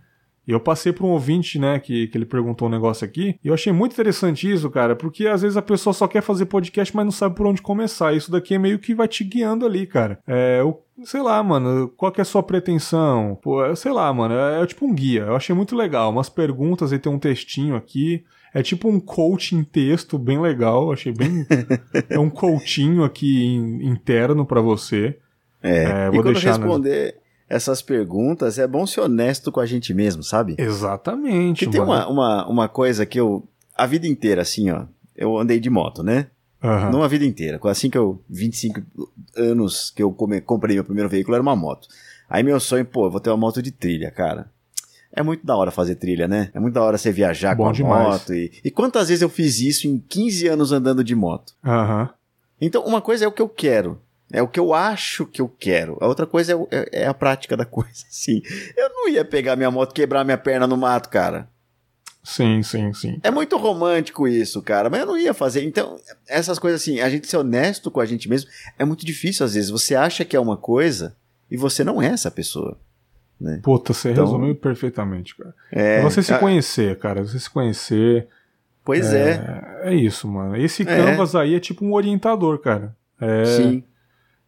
[0.47, 3.49] E eu passei para um ouvinte, né, que, que ele perguntou um negócio aqui, e
[3.49, 6.95] eu achei muito interessante isso, cara, porque às vezes a pessoa só quer fazer podcast,
[6.95, 8.13] mas não sabe por onde começar.
[8.13, 10.19] Isso daqui é meio que vai te guiando ali, cara.
[10.27, 13.39] É, o sei lá, mano, qual que é a sua pretensão?
[13.43, 15.23] Pô, é, sei lá, mano, é, é, tipo um guia.
[15.23, 16.11] Eu achei muito legal.
[16.11, 18.25] Umas perguntas aí tem um textinho aqui.
[18.55, 20.93] É tipo um coaching texto bem legal.
[20.93, 21.45] Achei bem.
[22.09, 25.19] é um coachinho aqui interno para você.
[25.61, 27.17] É, é vou e quando deixar responder,
[27.49, 30.55] essas perguntas, é bom ser honesto com a gente mesmo, sabe?
[30.57, 31.65] Exatamente.
[31.65, 33.47] E tem uma, uma, uma coisa que eu.
[33.77, 34.85] A vida inteira, assim, ó.
[35.17, 36.29] Eu andei de moto, né?
[36.63, 36.91] Uhum.
[36.91, 37.59] Não a vida inteira.
[37.65, 38.23] Assim que eu.
[38.31, 38.81] 25
[39.37, 41.89] anos que eu come, comprei meu primeiro veículo, era uma moto.
[42.31, 44.49] Aí meu sonho, pô, eu vou ter uma moto de trilha, cara.
[45.17, 46.51] É muito da hora fazer trilha, né?
[46.53, 48.09] É muito da hora você viajar Bom com a demais.
[48.09, 48.35] moto.
[48.35, 51.55] E, e quantas vezes eu fiz isso em 15 anos andando de moto?
[51.65, 52.03] Aham.
[52.03, 52.09] Uhum.
[52.61, 54.01] Então, uma coisa é o que eu quero.
[54.33, 55.97] É o que eu acho que eu quero.
[56.01, 58.05] A outra coisa é, é, é a prática da coisa.
[58.11, 58.43] Sim.
[58.77, 61.49] Eu não ia pegar minha moto e quebrar minha perna no mato, cara.
[62.25, 63.21] Sim, sim, sim.
[63.23, 65.63] É muito romântico isso, cara, mas eu não ia fazer.
[65.63, 65.97] Então,
[66.27, 69.53] essas coisas assim, a gente ser honesto com a gente mesmo é muito difícil às
[69.53, 69.69] vezes.
[69.69, 71.15] Você acha que é uma coisa
[71.51, 72.79] e você não é essa pessoa.
[73.41, 73.61] Né?
[73.63, 75.55] Puta, você então, resumiu perfeitamente, cara.
[75.73, 77.23] É, é você se conhecer, cara.
[77.23, 78.29] Você se conhecer.
[78.85, 79.81] Pois é.
[79.83, 80.57] É, é isso, mano.
[80.57, 80.87] Esse é.
[80.87, 82.95] canvas aí é tipo um orientador, cara.
[83.21, 83.85] É, Sim.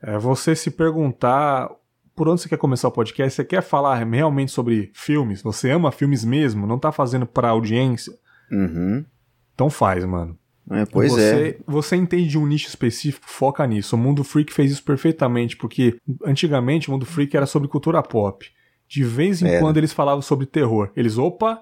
[0.03, 1.70] É você se perguntar
[2.14, 5.93] por onde você quer começar o podcast, você quer falar realmente sobre filmes, você ama
[5.93, 8.14] filmes mesmo, não tá fazendo pra audiência,
[8.51, 9.05] uhum.
[9.55, 10.37] então faz, mano.
[10.70, 11.62] É, pois você, é.
[11.70, 13.95] Você entende um nicho específico, foca nisso.
[13.95, 18.51] O Mundo Freak fez isso perfeitamente, porque antigamente o Mundo Freak era sobre cultura pop.
[18.89, 20.91] De vez em quando eles falavam sobre terror.
[20.97, 21.61] Eles, opa,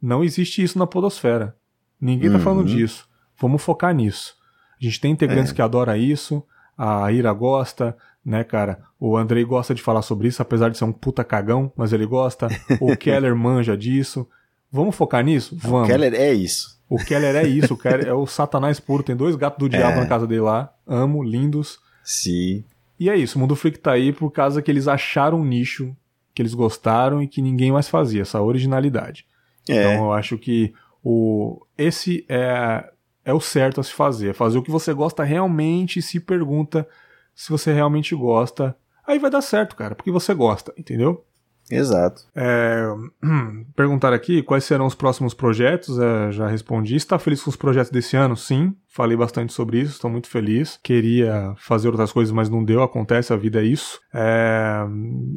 [0.00, 1.56] não existe isso na podosfera.
[2.00, 2.76] Ninguém tá falando uhum.
[2.76, 3.08] disso.
[3.38, 4.34] Vamos focar nisso.
[4.80, 5.54] A gente tem integrantes é.
[5.54, 6.44] que adoram isso,
[6.76, 8.80] a Ira gosta, né, cara?
[9.00, 12.04] O Andrei gosta de falar sobre isso, apesar de ser um puta cagão, mas ele
[12.04, 12.48] gosta.
[12.80, 14.28] O Keller manja disso.
[14.70, 15.56] Vamos focar nisso?
[15.58, 15.88] Vamos.
[15.88, 16.76] O Keller é isso.
[16.88, 19.02] O Keller é isso, o Keller é o satanás puro.
[19.02, 20.00] Tem dois gatos do diabo é.
[20.00, 20.72] na casa dele lá.
[20.86, 21.78] Amo, lindos.
[22.04, 22.64] Sim.
[22.98, 25.94] E é isso, o Mundo Freak tá aí por causa que eles acharam um nicho
[26.36, 29.26] que eles gostaram e que ninguém mais fazia, essa originalidade.
[29.66, 29.72] É.
[29.72, 32.92] Então eu acho que o esse é
[33.24, 34.28] é o certo a se fazer.
[34.28, 36.86] É fazer o que você gosta realmente e se pergunta
[37.34, 38.76] se você realmente gosta.
[39.04, 41.24] Aí vai dar certo, cara, porque você gosta, entendeu?
[41.70, 42.22] Exato.
[42.34, 42.86] É,
[43.74, 45.98] perguntar aqui quais serão os próximos projetos.
[45.98, 46.96] É, já respondi.
[46.96, 48.36] Está feliz com os projetos desse ano?
[48.36, 48.74] Sim.
[48.88, 50.78] Falei bastante sobre isso, estou muito feliz.
[50.82, 52.82] Queria fazer outras coisas, mas não deu.
[52.82, 54.00] Acontece, a vida é isso.
[54.14, 54.86] É...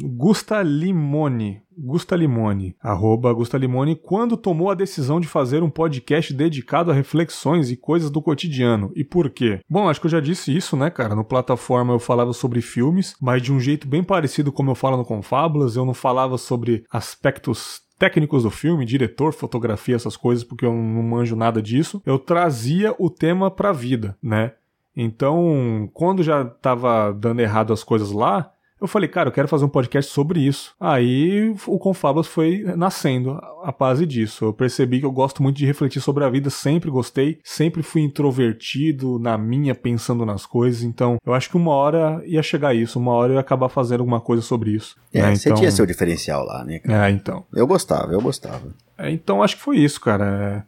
[0.01, 1.61] Gusta Limone.
[1.81, 6.93] Gusta Limone, arroba Gusta Limone, quando tomou a decisão de fazer um podcast dedicado a
[6.93, 8.91] reflexões e coisas do cotidiano.
[8.95, 9.61] E por quê?
[9.69, 11.15] Bom, acho que eu já disse isso, né, cara?
[11.15, 14.97] No plataforma eu falava sobre filmes, mas de um jeito bem parecido como eu falo
[14.97, 15.75] no Confábulas.
[15.75, 21.03] Eu não falava sobre aspectos técnicos do filme, diretor, fotografia, essas coisas, porque eu não
[21.03, 22.01] manjo nada disso.
[22.05, 24.53] Eu trazia o tema pra vida, né?
[24.95, 28.51] Então, quando já tava dando errado as coisas lá,
[28.81, 30.73] eu falei, cara, eu quero fazer um podcast sobre isso.
[30.79, 34.45] Aí o Confablas foi nascendo a base disso.
[34.45, 38.01] Eu percebi que eu gosto muito de refletir sobre a vida, sempre gostei, sempre fui
[38.01, 40.83] introvertido na minha, pensando nas coisas.
[40.83, 43.99] Então, eu acho que uma hora ia chegar isso, uma hora eu ia acabar fazendo
[43.99, 44.95] alguma coisa sobre isso.
[45.13, 45.35] É, né?
[45.35, 45.59] você então...
[45.59, 46.79] tinha seu diferencial lá, né?
[46.79, 47.09] Cara?
[47.09, 47.45] É, então.
[47.53, 48.73] Eu gostava, eu gostava.
[48.97, 50.65] É, então, acho que foi isso, cara.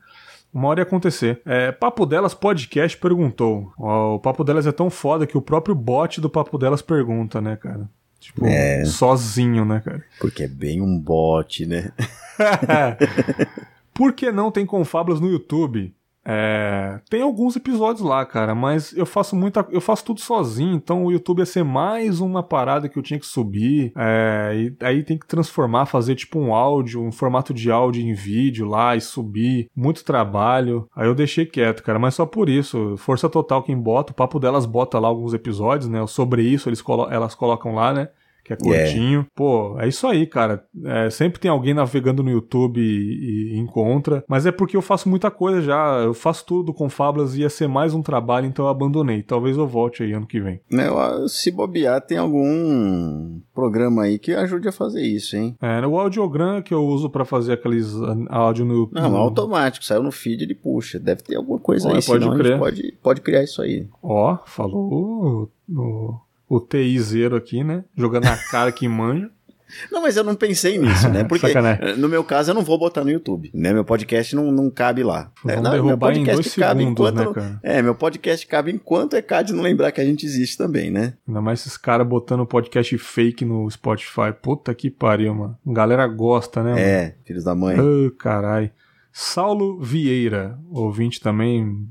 [0.54, 1.42] Uma hora ia acontecer.
[1.46, 3.72] É, Papo Delas Podcast perguntou.
[3.80, 7.40] Ó, o Papo Delas é tão foda que o próprio bot do Papo Delas pergunta,
[7.40, 7.90] né, cara?
[8.22, 8.86] Tipo, É.
[8.86, 10.06] sozinho, né, cara?
[10.20, 11.92] Porque é bem um bot, né?
[13.94, 15.94] Por que não tem confablas no YouTube?
[16.24, 21.06] É, tem alguns episódios lá, cara, mas eu faço muita, eu faço tudo sozinho, então
[21.06, 25.04] o YouTube ia ser mais uma parada que eu tinha que subir, é, e aí
[25.04, 29.02] tem que transformar, fazer tipo um áudio, um formato de áudio em vídeo lá e
[29.02, 30.88] subir, muito trabalho.
[30.96, 34.40] Aí eu deixei quieto, cara, mas só por isso, força total quem bota, o papo
[34.40, 36.06] delas bota lá alguns episódios, né?
[36.08, 38.10] Sobre isso eles colo elas colocam lá, né?
[38.44, 39.26] Que é curtinho.
[39.36, 40.64] Pô, é isso aí, cara.
[40.86, 44.24] É, sempre tem alguém navegando no YouTube e, e encontra.
[44.28, 46.00] Mas é porque eu faço muita coisa já.
[46.04, 49.24] Eu faço tudo com Fábulas e ia ser mais um trabalho, então eu abandonei.
[49.24, 50.60] Talvez eu volte aí ano que vem.
[50.70, 55.56] Eu, se bobear, tem algum programa aí que ajude a fazer isso, hein?
[55.62, 57.94] É, o audiogram que eu uso para fazer aqueles
[58.30, 59.02] áudio no YouTube.
[59.02, 59.86] Não, automático.
[59.86, 61.00] Saiu no feed, ele puxa.
[61.00, 63.88] Deve ter alguma coisa Olha, aí, pode pode, pode criar isso aí.
[64.02, 66.20] Ó, falou o,
[66.52, 67.86] o TI zero aqui, né?
[67.96, 69.30] Jogando a cara que manja.
[69.90, 71.24] Não, mas eu não pensei nisso, né?
[71.30, 71.96] Porque Sacanagem.
[71.96, 73.72] no meu caso eu não vou botar no YouTube, né?
[73.72, 75.32] Meu podcast não, não cabe lá.
[75.42, 77.16] Vamos É, não, meu derrubar em podcast dois segundos, enquanto.
[77.16, 77.60] né, cara?
[77.64, 81.14] É, meu podcast cabe enquanto é CAD não lembrar que a gente existe também, né?
[81.26, 84.34] Ainda mais esses caras botando podcast fake no Spotify.
[84.42, 85.58] Puta que pariu, mano.
[85.66, 86.72] Galera gosta, né?
[86.72, 86.82] mano?
[86.82, 87.78] É, filhos da mãe.
[87.80, 88.74] Ah, carai.
[89.14, 91.88] Saulo Vieira, ouvinte também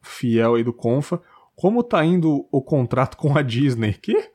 [0.00, 1.20] fiel aí do Confa.
[1.56, 3.94] Como tá indo o contrato com a Disney?
[3.94, 4.28] Que?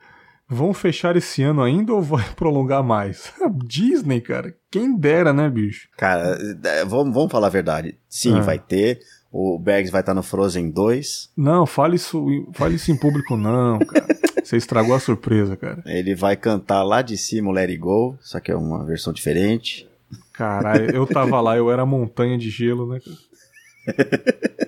[0.49, 3.31] Vão fechar esse ano ainda ou vai prolongar mais?
[3.65, 4.53] Disney, cara.
[4.69, 5.87] Quem dera, né, bicho?
[5.95, 7.95] Cara, é, vamos, vamos falar a verdade.
[8.09, 8.41] Sim, Ah.
[8.41, 8.99] vai ter.
[9.31, 11.29] O Bags vai estar no Frozen 2.
[11.37, 14.07] Não, fale isso, fale isso em público, não, cara.
[14.43, 15.81] Você estragou a surpresa, cara.
[15.85, 19.13] Ele vai cantar lá de cima o Let It Go, só que é uma versão
[19.13, 19.87] diferente.
[20.33, 23.17] Caralho, eu tava lá, eu era montanha de gelo, né, cara?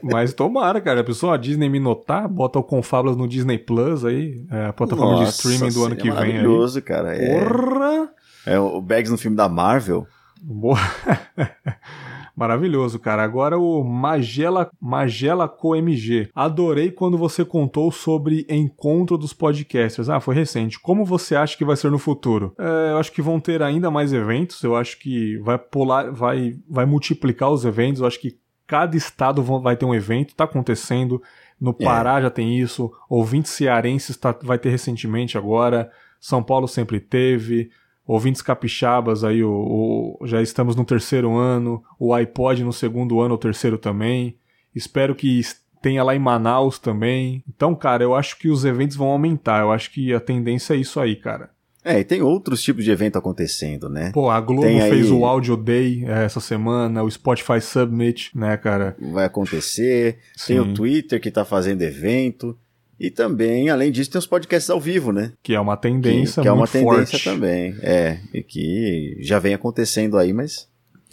[0.01, 1.01] Mas tomara, cara.
[1.01, 4.73] A pessoa a Disney me notar, bota o Confablas no Disney Plus aí, é, a
[4.73, 6.33] plataforma de Nossa, streaming do ano que seria vem aí.
[6.33, 7.15] Maravilhoso, cara.
[7.15, 8.09] É, Porra!
[8.45, 10.05] é o Bags no filme da Marvel.
[10.41, 10.77] Boa.
[12.35, 13.23] Maravilhoso, cara.
[13.23, 16.29] Agora o Magela, Magela CoMG.
[16.33, 20.09] Adorei quando você contou sobre encontro dos podcasters.
[20.09, 20.79] Ah, foi recente.
[20.79, 22.53] Como você acha que vai ser no futuro?
[22.57, 24.63] É, eu acho que vão ter ainda mais eventos.
[24.63, 28.01] Eu acho que vai pular, vai, vai multiplicar os eventos.
[28.01, 28.35] Eu acho que
[28.73, 30.33] cada estado vai ter um evento.
[30.35, 31.21] Tá acontecendo.
[31.61, 31.83] No É.
[31.85, 32.91] Pará já tem isso.
[33.07, 35.91] Ouvintes cearenses tá, vai ter recentemente agora.
[36.19, 37.69] São Paulo sempre teve
[38.05, 43.33] ouvintes capixabas aí, o, o- já estamos no terceiro ano, o iPod no segundo ano
[43.33, 44.35] ou terceiro também.
[44.75, 45.39] Espero que
[45.81, 47.43] tenha lá em Manaus também.
[47.47, 49.61] Então, cara, eu acho que os eventos vão aumentar.
[49.61, 51.51] Eu acho que a tendência é isso aí, cara.
[51.85, 54.11] É, e tem outros tipos de evento acontecendo, né?
[54.13, 58.31] Pô, a Globo Tem aí- fez o Audio Day eh, essa semana, o Spotify Summit,
[58.33, 58.95] né, cara?
[59.11, 60.19] Vai acontecer.
[60.47, 60.59] Tem Sim.
[60.59, 62.57] o Twitter que tá fazendo evento.
[62.99, 65.33] E também, além disso, tem os podcasts ao vivo, né?
[65.43, 67.23] Que é uma Que, tendência que é uma tendência forte.
[67.25, 67.75] também.
[67.81, 70.69] É, e que já vem acontecendo aí, mas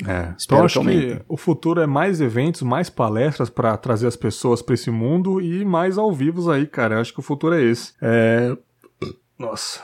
[0.06, 0.32] É.
[0.38, 1.22] Espero Então que acho que aumente.
[1.28, 5.62] o futuro é mais eventos, mais palestras pra trazer as pessoas pra esse mundo e
[5.64, 6.94] mais ao vivos aí, cara.
[6.94, 7.92] Eu acho que o futuro é esse.
[8.00, 8.56] É...
[9.38, 9.80] Nossa.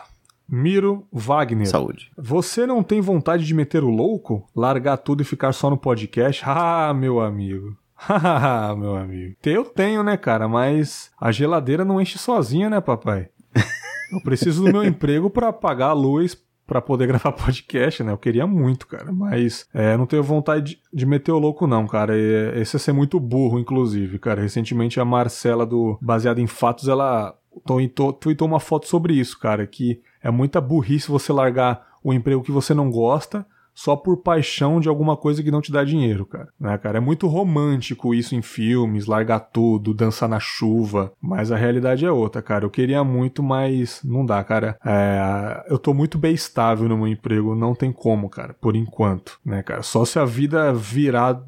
[0.49, 1.67] Miro Wagner.
[1.67, 2.11] saúde.
[2.17, 4.49] Você não tem vontade de meter o louco?
[4.55, 6.43] Largar tudo e ficar só no podcast?
[6.47, 7.77] Ah, meu amigo.
[7.95, 9.37] Hahaha, meu amigo.
[9.45, 10.47] Eu tenho, né, cara?
[10.47, 13.29] Mas a geladeira não enche sozinha, né, papai?
[14.13, 18.13] Eu preciso do meu emprego pra pagar a luz pra poder gravar podcast, né?
[18.13, 19.11] Eu queria muito, cara.
[19.13, 22.17] Mas é, não tenho vontade de, de meter o louco, não, cara.
[22.17, 24.43] E, esse é ser muito burro, inclusive, cara.
[24.43, 29.67] Recentemente a Marcela do Baseado em Fatos, ela tweetou, tweetou uma foto sobre isso, cara.
[29.67, 34.81] Que é muita burrice você largar o emprego que você não gosta só por paixão
[34.81, 36.49] de alguma coisa que não te dá dinheiro, cara.
[36.59, 36.97] Né, cara?
[36.97, 42.11] É muito romântico isso em filmes, largar tudo, dançar na chuva, mas a realidade é
[42.11, 42.65] outra, cara.
[42.65, 44.79] Eu queria muito, mas não dá, cara.
[44.85, 49.39] É, eu tô muito bem estável no meu emprego, não tem como, cara, por enquanto,
[49.45, 49.83] né, cara?
[49.83, 51.41] Só se a vida virar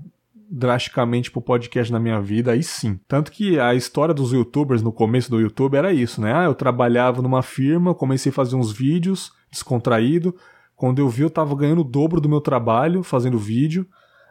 [0.50, 2.98] drasticamente pro podcast na minha vida, aí sim.
[3.06, 6.32] Tanto que a história dos youtubers no começo do YouTube era isso, né?
[6.34, 10.34] Ah, eu trabalhava numa firma, comecei a fazer uns vídeos descontraído.
[10.74, 13.86] Quando eu vi, eu tava ganhando o dobro do meu trabalho fazendo vídeo.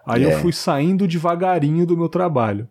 [0.06, 0.34] Aí É.
[0.34, 2.68] eu fui saindo devagarinho do meu trabalho.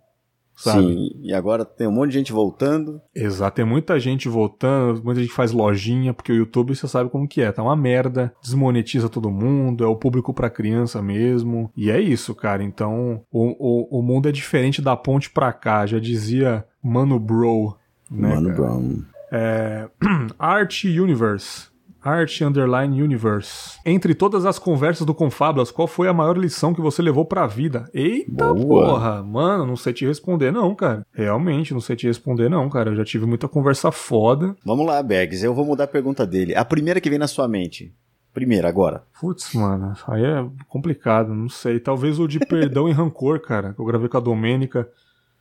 [0.57, 0.87] Sabe?
[0.87, 3.01] Sim, e agora tem um monte de gente voltando.
[3.15, 7.29] Exato, tem muita gente voltando, muita gente faz lojinha, porque o YouTube você sabe como
[7.29, 11.91] que é, tá uma merda, desmonetiza todo mundo, é o público pra criança mesmo, e
[11.91, 15.99] é isso, cara, então o, o, o mundo é diferente da ponte pra cá, já
[15.99, 17.77] dizia Mano Bro,
[18.11, 18.55] né, Mano?
[18.55, 19.03] Brown.
[19.31, 19.89] É,
[20.39, 21.69] Art Universe.
[22.07, 23.79] Art Underline Universe.
[23.85, 27.49] Entre todas as conversas do Confablas, qual foi a maior lição que você levou pra
[27.49, 27.91] vida?
[27.93, 28.87] Eita Boa.
[28.87, 31.05] porra, mano, não sei te responder não, cara.
[31.13, 32.91] Realmente, não sei te responder não, cara.
[32.91, 34.57] Eu já tive muita conversa foda.
[34.65, 36.55] Vamos lá, Bergs, eu vou mudar a pergunta dele.
[36.55, 37.93] A primeira que vem na sua mente.
[38.33, 39.03] Primeira, agora.
[39.19, 41.81] Putz, mano, aí é complicado, não sei.
[41.81, 44.89] Talvez o de perdão e rancor, cara, que eu gravei com a Domênica.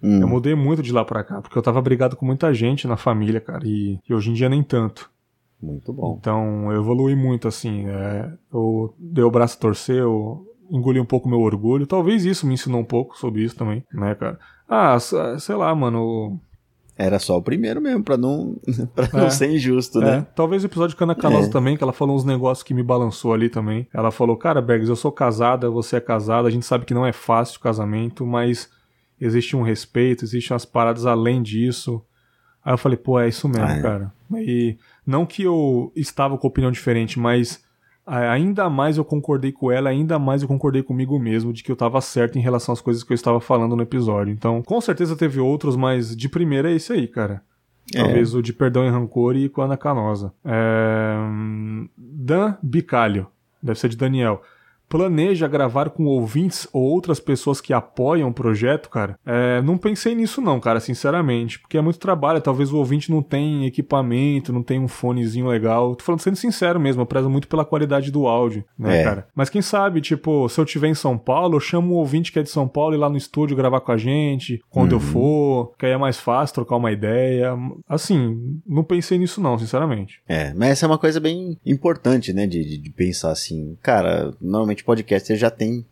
[0.01, 0.21] Hum.
[0.21, 2.97] Eu mudei muito de lá pra cá, porque eu tava brigado com muita gente na
[2.97, 5.13] família, cara, e, e hoje em dia nem tanto.
[5.65, 6.17] Muito bom.
[6.19, 7.87] Então eu evolui muito, assim.
[7.87, 11.87] é, eu dei o braço a torcer, eu engoli um pouco meu orgulho.
[11.87, 14.39] Talvez isso me ensinou um pouco sobre isso também, né, cara?
[14.67, 16.39] Ah, s- sei lá, mano.
[16.97, 18.55] Era só o primeiro mesmo, pra não,
[18.95, 19.23] pra É.
[19.23, 20.27] não ser injusto, É, né?
[20.33, 21.51] talvez o episódio de Cana Canosa É.
[21.51, 23.85] também, que ela falou uns negócios que me balançou ali também.
[23.93, 27.05] Ela falou, cara, Bergs, eu sou casada, você é casada, a gente sabe que não
[27.05, 28.69] é fácil o casamento, mas
[29.19, 32.01] existe um respeito, existem umas paradas além disso.
[32.63, 33.81] Aí eu falei, pô, é isso mesmo, Ah, é.
[33.81, 34.13] cara.
[34.37, 37.64] E não que eu estava com opinião diferente, mas
[38.06, 41.76] ainda mais eu concordei com ela, ainda mais eu concordei comigo mesmo de que eu
[41.76, 44.32] tava certo em relação às coisas que eu estava falando no episódio.
[44.32, 47.41] Então, com certeza teve outros, mas de primeira é esse aí, cara.
[47.94, 48.02] É.
[48.02, 50.34] Talvez o de Perdão e Rancor e com a Ana Canosa.
[50.44, 51.15] É...
[51.19, 53.27] hum, Dan Bicalho,
[53.61, 54.41] deve ser de Daniel.
[54.90, 59.18] Planeja gravar com ouvintes ou outras pessoas que apoiam o projeto, cara?
[59.26, 61.60] É, não pensei nisso não, cara, sinceramente.
[61.60, 62.41] Porque é muito trabalho.
[62.41, 65.95] Talvez o ouvinte não tenha equipamento, não tenha um fonezinho legal.
[65.95, 69.03] Tô falando sendo sincero mesmo, eu prezo muito pela qualidade do áudio, né, É.
[69.03, 69.28] cara?
[69.36, 72.40] Mas quem sabe, tipo, se eu tiver em São Paulo, eu chamo um ouvinte que
[72.40, 75.74] é de São Paulo ir lá no estúdio gravar com a gente, quando eu for,
[75.78, 77.53] que aí é mais fácil trocar uma ideia.
[77.88, 80.20] Assim, não pensei nisso não, sinceramente.
[80.28, 82.45] É, mas essa é uma coisa bem importante, né?
[82.48, 85.85] De, de pensar assim, cara, normalmente podcaster já tem.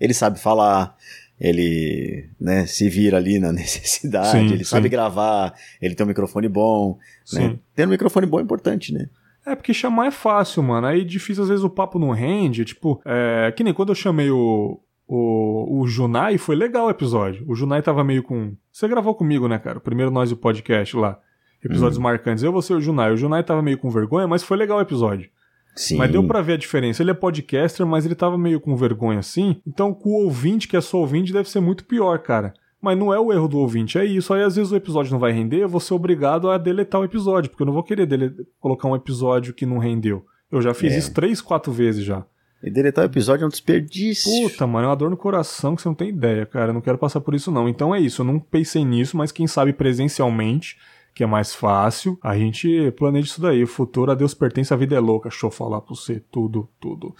[0.00, 0.96] Ele sabe falar,
[1.40, 4.70] ele né, se vira ali na necessidade, Sim, ele sim.
[4.70, 6.98] sabe gravar, ele tem um microfone bom.
[7.32, 7.58] Né?
[7.74, 9.08] Ter um microfone bom é importante, né?
[9.46, 10.86] É, porque chamar é fácil, mano.
[10.86, 12.66] Aí difícil, às vezes, o papo não rende.
[12.66, 17.44] Tipo, é, que nem quando eu chamei o, o, o Junai, foi legal o episódio.
[17.48, 18.54] O Junai tava meio com.
[18.70, 19.78] Você gravou comigo, né, cara?
[19.78, 21.18] O primeiro nós e o podcast lá.
[21.64, 22.44] Episódios marcantes.
[22.44, 23.12] Eu, você e o Junai.
[23.12, 25.30] O Junai tava meio com vergonha, mas foi legal o episódio.
[25.78, 25.96] Sim.
[25.96, 27.02] Mas deu pra ver a diferença.
[27.02, 29.56] Ele é podcaster, mas ele tava meio com vergonha assim.
[29.66, 32.52] Então, com o ouvinte, que é só ouvinte, deve ser muito pior, cara.
[32.80, 34.32] Mas não é o erro do ouvinte, é isso.
[34.34, 37.04] Aí às vezes o episódio não vai render, eu vou ser obrigado a deletar o
[37.04, 40.24] episódio, porque eu não vou querer dele- colocar um episódio que não rendeu.
[40.50, 40.98] Eu já fiz É.
[40.98, 42.24] isso três, quatro vezes já.
[42.62, 44.30] E deletar o episódio é um desperdício.
[44.48, 46.70] Puta, mano, é uma dor no coração que você não tem ideia, cara.
[46.70, 47.68] Eu não quero passar por isso, não.
[47.68, 50.76] Então é isso, eu não pensei nisso, mas quem sabe presencialmente,
[51.18, 53.64] que é mais fácil, a gente planeja isso daí.
[53.64, 55.28] O futuro a Deus pertence, a vida é louca.
[55.28, 57.12] Deixa eu falar pra você tudo, tudo.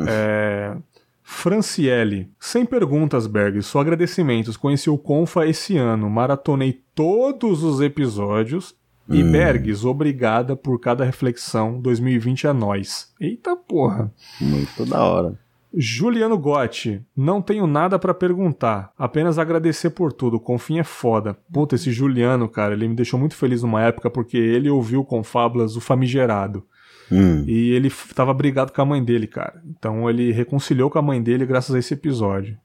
[0.00, 0.76] É.
[1.22, 4.56] Franciele, sem perguntas, Berg, só agradecimentos.
[4.56, 8.74] Conheci o Confa esse ano, maratonei todos os episódios.
[9.08, 11.80] E Bergs, obrigada por cada reflexão.
[11.80, 13.12] 2020 é nós.
[13.20, 14.12] Eita porra.
[14.40, 15.38] Muito da hora.
[15.76, 20.38] Juliano Gotti, não tenho nada pra perguntar, apenas agradecer por tudo.
[20.38, 21.36] Confim é foda.
[21.52, 25.24] Puta, esse Juliano, cara, ele me deixou muito feliz numa época porque ele ouviu com
[25.24, 26.64] Fábulas o Famigerado.
[27.10, 27.44] Hum.
[27.46, 29.62] E ele tava brigado com a mãe dele, cara.
[29.68, 32.56] Então ele reconciliou com a mãe dele graças a esse episódio.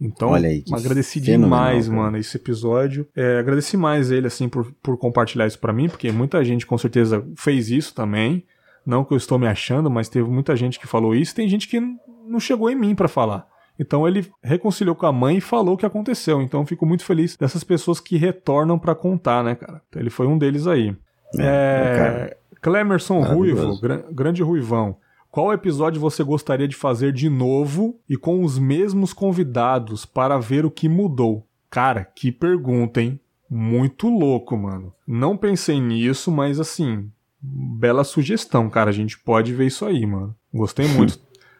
[0.00, 2.00] Então, Olha aí, agradeci demais, cara.
[2.00, 3.06] mano, esse episódio.
[3.14, 6.76] É, agradeci mais ele, assim, por, por compartilhar isso pra mim, porque muita gente com
[6.76, 8.44] certeza fez isso também.
[8.84, 11.34] Não que eu estou me achando, mas teve muita gente que falou isso.
[11.34, 11.80] Tem gente que
[12.26, 13.46] não chegou em mim pra falar.
[13.78, 16.40] Então ele reconciliou com a mãe e falou o que aconteceu.
[16.40, 19.82] Então eu fico muito feliz dessas pessoas que retornam pra contar, né, cara?
[19.88, 20.94] Então ele foi um deles aí.
[21.38, 22.36] É, cara.
[22.62, 23.62] Clemerson Maravilhoso.
[23.66, 24.96] Ruivo, gran- grande Ruivão.
[25.30, 30.64] Qual episódio você gostaria de fazer de novo e com os mesmos convidados para ver
[30.64, 31.44] o que mudou?
[31.68, 33.18] Cara, que pergunta, hein?
[33.50, 34.92] Muito louco, mano.
[35.06, 37.10] Não pensei nisso, mas assim,
[37.42, 38.90] bela sugestão, cara.
[38.90, 40.34] A gente pode ver isso aí, mano.
[40.54, 41.18] Gostei muito.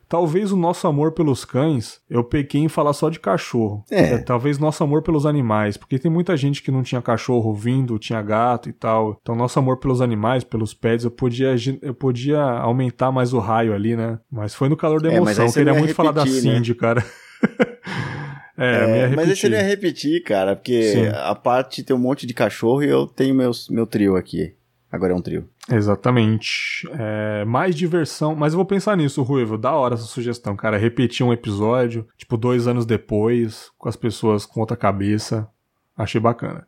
[0.08, 3.84] Talvez o nosso amor pelos cães, eu pequei em falar só de cachorro.
[3.90, 4.18] É.
[4.18, 8.20] talvez nosso amor pelos animais, porque tem muita gente que não tinha cachorro vindo, tinha
[8.22, 9.18] gato e tal.
[9.22, 13.74] Então nosso amor pelos animais, pelos pets, eu podia eu podia aumentar mais o raio
[13.74, 14.18] ali, né?
[14.30, 15.44] Mas foi no calor da É, emoção.
[15.44, 16.54] aí Eu você queria muito falar da repetir, né?
[16.56, 17.04] Cindy, cara.
[18.56, 19.50] é, eu É, mas aí você repetir.
[19.50, 21.06] não ia repetir, cara, porque Sim.
[21.08, 24.54] a parte tem um monte de cachorro e eu tenho meus, meu trio aqui.
[24.94, 25.48] Agora é um trio.
[25.68, 26.88] Exatamente.
[26.92, 28.36] É, mais diversão.
[28.36, 29.58] Mas eu vou pensar nisso, Ruivo.
[29.58, 30.78] Da hora essa sugestão, cara.
[30.78, 35.48] Repetir um episódio, tipo, dois anos depois, com as pessoas com outra cabeça.
[35.96, 36.64] Achei bacana.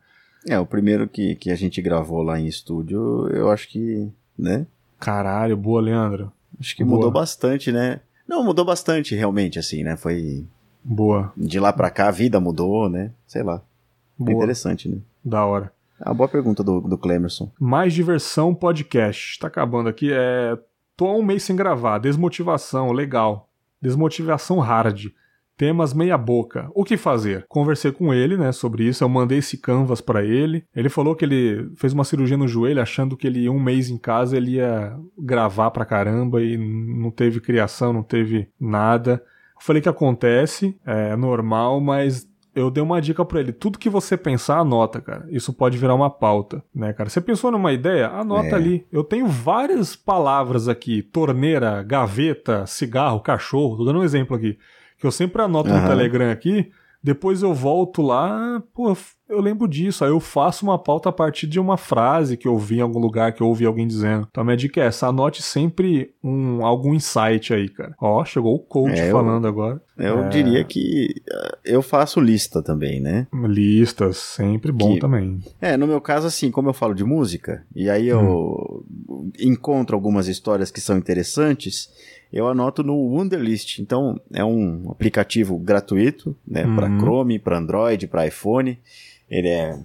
[0.49, 4.67] É, o primeiro que, que a gente gravou lá em estúdio, eu acho que, né?
[4.99, 6.33] Caralho, boa, Leandro.
[6.59, 6.97] Acho que Boa.
[6.97, 8.01] mudou bastante, né?
[8.27, 9.97] Não, mudou bastante realmente, assim, né?
[9.97, 10.45] Foi
[10.83, 13.13] Boa, de lá pra cá, a vida mudou, né?
[13.27, 13.63] Sei lá.
[14.19, 14.37] Boa.
[14.37, 14.99] interessante, né?
[15.25, 15.73] Da hora.
[16.01, 17.51] É uma boa pergunta do, do Clemerson.
[17.59, 19.39] Mais diversão podcast.
[19.39, 20.11] Tá acabando aqui.
[20.13, 20.57] É
[20.97, 23.51] Tô há um mês sem gravar, desmotivação, legal.
[23.83, 25.09] Desmotivação hard.
[25.55, 26.71] Temas meia boca.
[26.75, 27.45] O que fazer?
[27.49, 29.05] Conversei com ele, né, sobre isso.
[29.05, 30.65] Eu mandei esse canvas para ele.
[30.75, 33.99] Ele falou que ele fez uma cirurgia no joelho, achando que ele um mês em
[33.99, 39.23] casa ele ia gravar pra caramba e não teve criação, não teve nada.
[39.55, 43.53] Eu falei que acontece, é normal, mas eu dei uma dica para ele.
[43.53, 45.27] Tudo que você pensar, anota, cara.
[45.29, 47.09] Isso pode virar uma pauta, né, cara?
[47.09, 48.09] Você pensou numa ideia?
[48.09, 48.55] Anota é.
[48.55, 48.87] ali.
[48.91, 53.77] Eu tenho várias palavras aqui: torneira, gaveta, cigarro, cachorro.
[53.77, 54.59] Tô dando um exemplo aqui
[54.99, 55.81] que eu sempre anoto uhum.
[55.81, 56.71] no Telegram aqui,
[57.07, 58.93] depois eu volto lá, pô,
[59.29, 62.59] eu lembro disso, aí eu faço uma pauta a partir de uma frase que eu
[62.59, 64.27] vi em algum lugar, que eu ouvi alguém dizendo.
[64.29, 67.95] Então a minha dica é essa, anote sempre um, algum insight aí, cara.
[68.01, 69.81] Ó, chegou o coach é, falando eu, agora.
[69.97, 70.29] Eu é...
[70.29, 73.29] diria que eh, eu faço lista também, né?
[73.33, 75.39] Listas, sempre bom que, também.
[75.61, 79.31] É, no meu caso, assim, como eu falo de música, e aí eu hum.
[79.39, 81.89] encontro algumas histórias que são interessantes,
[82.37, 83.79] eu anoto no Wunderlist.
[83.79, 86.77] Então, é um aplicativo gratuito, né, uhum.
[86.77, 88.79] para Chrome, para Android, para iPhone.
[89.29, 89.79] Ele é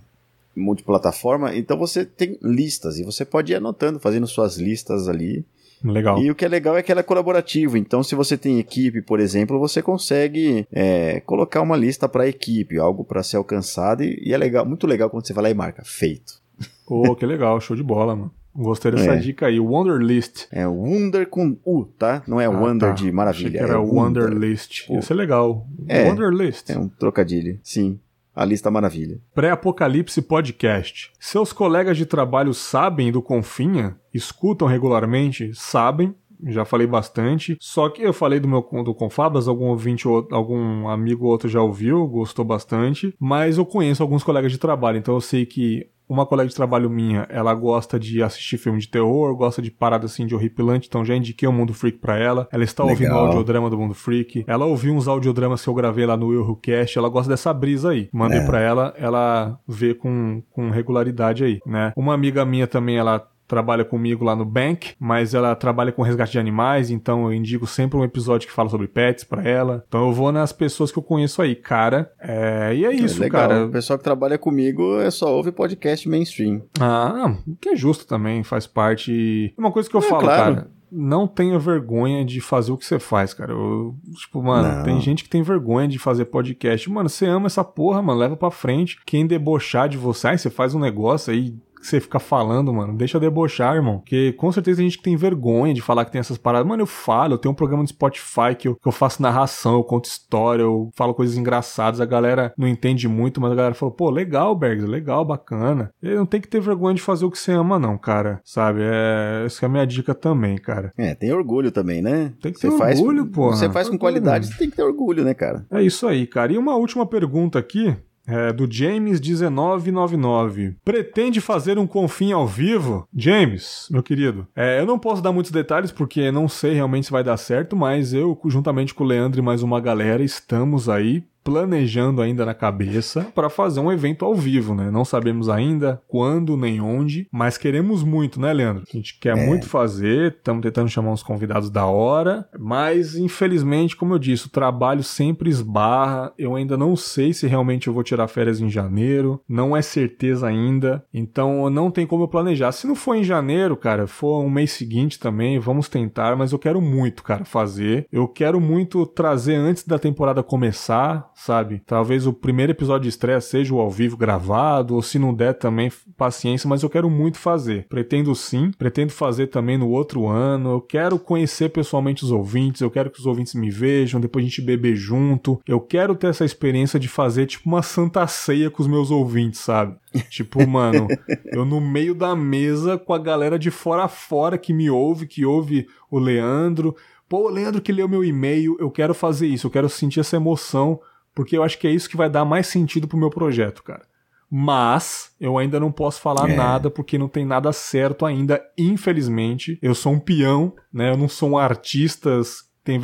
[0.56, 5.46] multiplataforma, então você tem listas e você pode ir anotando, fazendo suas listas ali.
[5.84, 6.20] Legal.
[6.20, 7.76] E o que é legal é que ela é colaborativo.
[7.76, 12.28] Então, se você tem equipe, por exemplo, você consegue é, colocar uma lista para a
[12.28, 14.04] equipe, algo para ser alcançado.
[14.04, 16.40] E, e, é legal, muito legal quando você vai lá e marca feito.
[16.86, 18.32] Pô, que legal, show de bola, mano.
[18.56, 19.18] Gostei dessa é.
[19.18, 19.60] dica aí.
[19.60, 20.48] Wonderlist.
[20.52, 22.22] É Wonder com U, tá?
[22.28, 22.96] Não é ah, Wonder tá.
[22.96, 23.48] de maravilha.
[23.48, 24.88] Achei que era é Wonderlist.
[24.88, 25.04] Wonder.
[25.04, 25.68] Isso é legal.
[25.88, 26.70] É, Wonderlist.
[26.70, 28.00] É um trocadilho, sim.
[28.34, 29.20] A lista maravilha.
[29.34, 31.12] Pré-Apocalipse Podcast.
[31.20, 33.98] Seus colegas de trabalho sabem do Confinha?
[34.14, 35.52] Escutam regularmente?
[35.54, 36.16] Sabem,
[36.46, 37.58] já falei bastante.
[37.60, 41.62] Só que eu falei do meu do Confabas, algum ouvinte, algum amigo ou outro já
[41.62, 43.14] ouviu, gostou bastante.
[43.20, 46.90] Mas eu conheço alguns colegas de trabalho, então eu sei que uma colega de trabalho
[46.90, 51.06] minha, ela gosta de assistir filme de terror, gosta de parada assim de horripilante, então
[51.06, 52.50] já indiquei o Mundo Freak pra ela.
[52.52, 52.96] Ela está Legal.
[52.96, 54.44] ouvindo o audiodrama do Mundo Freak.
[54.46, 58.10] Ela ouviu uns audiodramas que eu gravei lá no Eurocast, ela gosta dessa brisa aí.
[58.12, 58.46] Mandei é.
[58.46, 61.94] pra ela, ela vê com, com regularidade aí, né?
[61.96, 66.32] Uma amiga minha também, ela trabalha comigo lá no Bank, mas ela trabalha com resgate
[66.32, 69.84] de animais, então eu indico sempre um episódio que fala sobre pets para ela.
[69.90, 72.10] Então eu vou nas pessoas que eu conheço aí, cara.
[72.18, 72.74] É...
[72.74, 73.50] E é isso, é legal.
[73.50, 73.66] cara.
[73.66, 76.62] O pessoal que trabalha comigo é só ouve podcast mainstream.
[76.80, 79.54] Ah, que é justo também, faz parte.
[79.58, 80.56] Uma coisa que eu é, falo, claro.
[80.56, 83.54] cara não tenha vergonha de fazer o que você faz, cara.
[83.54, 84.84] Eu, tipo, mano, não.
[84.84, 86.90] tem gente que tem vergonha de fazer podcast.
[86.90, 89.00] Mano, você ama essa porra, mano, leva pra frente.
[89.06, 92.96] Quem debochar de você, aí você faz um negócio aí que você fica falando, mano.
[92.96, 94.00] Deixa eu debochar, irmão.
[94.00, 96.68] Porque com certeza tem gente que tem vergonha de falar que tem essas paradas.
[96.68, 99.76] Mano, eu falo, eu tenho um programa no Spotify que eu, que eu faço narração,
[99.76, 102.00] eu conto história, eu falo coisas engraçadas.
[102.00, 105.92] A galera não entende muito, mas a galera fala, pô, legal, Bergs, legal, bacana.
[106.02, 108.40] E não tem que ter vergonha de fazer o que você ama, não, cara.
[108.44, 108.82] Sabe?
[108.84, 110.94] É, essa é a minha dica também, cara.
[110.98, 112.32] É, tem orgulho também, né?
[112.42, 113.50] Tem que ter você orgulho, pô.
[113.50, 115.66] Você faz com qualidade, você tem que ter orgulho, né, cara?
[115.72, 116.54] É isso aí, cara.
[116.54, 117.96] E uma última pergunta aqui.
[118.28, 120.76] É, do James1999.
[120.86, 123.08] Pretende fazer um confim ao vivo?
[123.16, 127.12] James, meu querido, é, eu não posso dar muitos detalhes porque não sei realmente se
[127.12, 131.24] vai dar certo, mas eu, juntamente com o Leandro e mais uma galera, estamos aí
[131.44, 134.92] planejando ainda na cabeça para fazer um evento ao vivo, né?
[134.92, 138.84] Não sabemos ainda quando nem onde, mas queremos muito, né, Leandro?
[138.88, 139.46] A gente quer é.
[139.46, 144.52] muito fazer, estamos tentando chamar uns convidados da hora, mas infelizmente, como eu disse, o
[144.52, 146.34] trabalho sempre esbarra.
[146.38, 150.48] Eu ainda não sei se realmente eu vou tirar férias em janeiro, não é certeza
[150.48, 152.72] ainda, então não tem como eu planejar.
[152.72, 156.60] Se não for em janeiro, cara, for um mês seguinte também, vamos tentar, mas eu
[156.60, 158.08] quero muito, cara, fazer.
[158.12, 161.82] Eu quero muito trazer antes da temporada começar, sabe?
[161.88, 165.54] Talvez o primeiro episódio de estreia seja o ao vivo gravado, ou se não der
[165.54, 167.88] também, paciência, mas eu quero muito fazer.
[167.90, 170.72] Pretendo sim, pretendo fazer também no outro ano.
[170.74, 174.48] Eu quero conhecer pessoalmente os ouvintes, eu quero que os ouvintes me vejam, depois a
[174.48, 175.60] gente beber junto.
[175.68, 179.62] Eu quero ter essa experiência de fazer tipo uma santa ceia com os meus ouvintes,
[179.62, 179.96] sabe?
[180.30, 181.08] Tipo, mano,
[181.46, 185.26] eu no meio da mesa com a galera de fora a fora que me ouve,
[185.26, 186.96] que ouve o Leandro.
[187.28, 191.00] Pô, Leandro que leu meu e-mail, eu quero fazer isso, eu quero sentir essa emoção
[191.34, 194.06] porque eu acho que é isso que vai dar mais sentido pro meu projeto, cara.
[194.50, 196.56] Mas eu ainda não posso falar é.
[196.56, 199.80] nada porque não tem nada certo ainda, infelizmente.
[199.82, 201.10] Eu sou um peão, né?
[201.12, 202.42] Eu não sou um artista
[202.84, 203.00] tem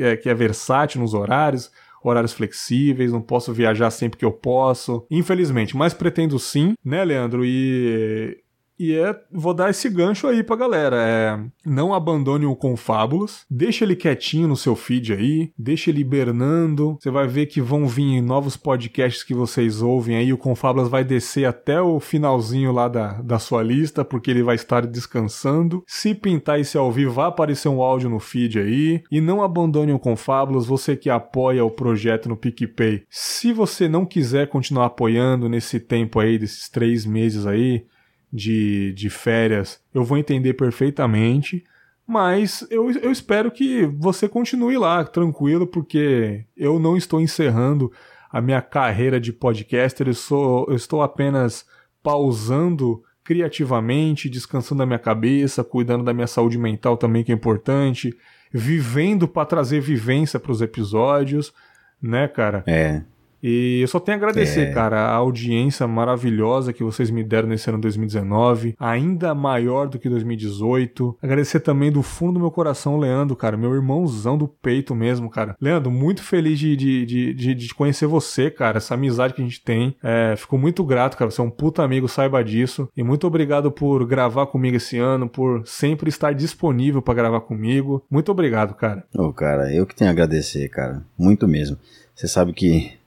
[0.00, 1.70] é, que é versátil nos horários,
[2.02, 5.76] horários flexíveis, não posso viajar sempre que eu posso, infelizmente.
[5.76, 7.44] Mas pretendo sim, né, Leandro?
[7.44, 8.38] E
[8.78, 10.96] E é, vou dar esse gancho aí pra galera.
[10.96, 16.96] É, não abandone o Confábulas, deixa ele quietinho no seu feed aí, deixa ele hibernando.
[17.00, 20.32] Você vai ver que vão vir novos podcasts que vocês ouvem aí.
[20.32, 24.54] O Confábulas vai descer até o finalzinho lá da, da sua lista, porque ele vai
[24.54, 25.82] estar descansando.
[25.86, 29.02] Se pintar esse ao vivo, vai aparecer um áudio no feed aí.
[29.10, 33.02] E não abandone o Confábulas, você que apoia o projeto no PicPay.
[33.10, 37.84] Se você não quiser continuar apoiando nesse tempo aí, desses três meses aí,
[38.32, 41.64] de, de férias, eu vou entender perfeitamente.
[42.06, 47.92] Mas eu, eu espero que você continue lá, tranquilo, porque eu não estou encerrando
[48.30, 51.66] a minha carreira de podcaster, eu, sou, eu estou apenas
[52.02, 58.16] pausando criativamente, descansando a minha cabeça, cuidando da minha saúde mental também, que é importante,
[58.50, 61.52] vivendo para trazer vivência para os episódios,
[62.00, 62.64] né, cara?
[62.66, 63.02] É.
[63.42, 64.72] E eu só tenho a agradecer, é.
[64.72, 70.08] cara, a audiência maravilhosa que vocês me deram nesse ano 2019, ainda maior do que
[70.08, 71.18] 2018.
[71.22, 75.30] Agradecer também do fundo do meu coração o Leandro, cara, meu irmãozão do peito mesmo,
[75.30, 75.56] cara.
[75.60, 79.44] Leandro, muito feliz de, de, de, de, de conhecer você, cara, essa amizade que a
[79.44, 79.96] gente tem.
[80.02, 82.88] É, fico muito grato, cara, você é um puta amigo, saiba disso.
[82.96, 88.04] E muito obrigado por gravar comigo esse ano, por sempre estar disponível para gravar comigo.
[88.10, 89.04] Muito obrigado, cara.
[89.16, 91.02] Ô, oh, cara, eu que tenho a agradecer, cara.
[91.16, 91.76] Muito mesmo.
[92.14, 92.97] Você sabe que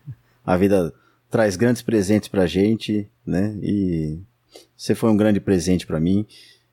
[0.46, 0.94] a vida
[1.30, 3.58] traz grandes presentes pra gente, né?
[3.62, 4.20] E
[4.76, 6.26] você foi um grande presente para mim.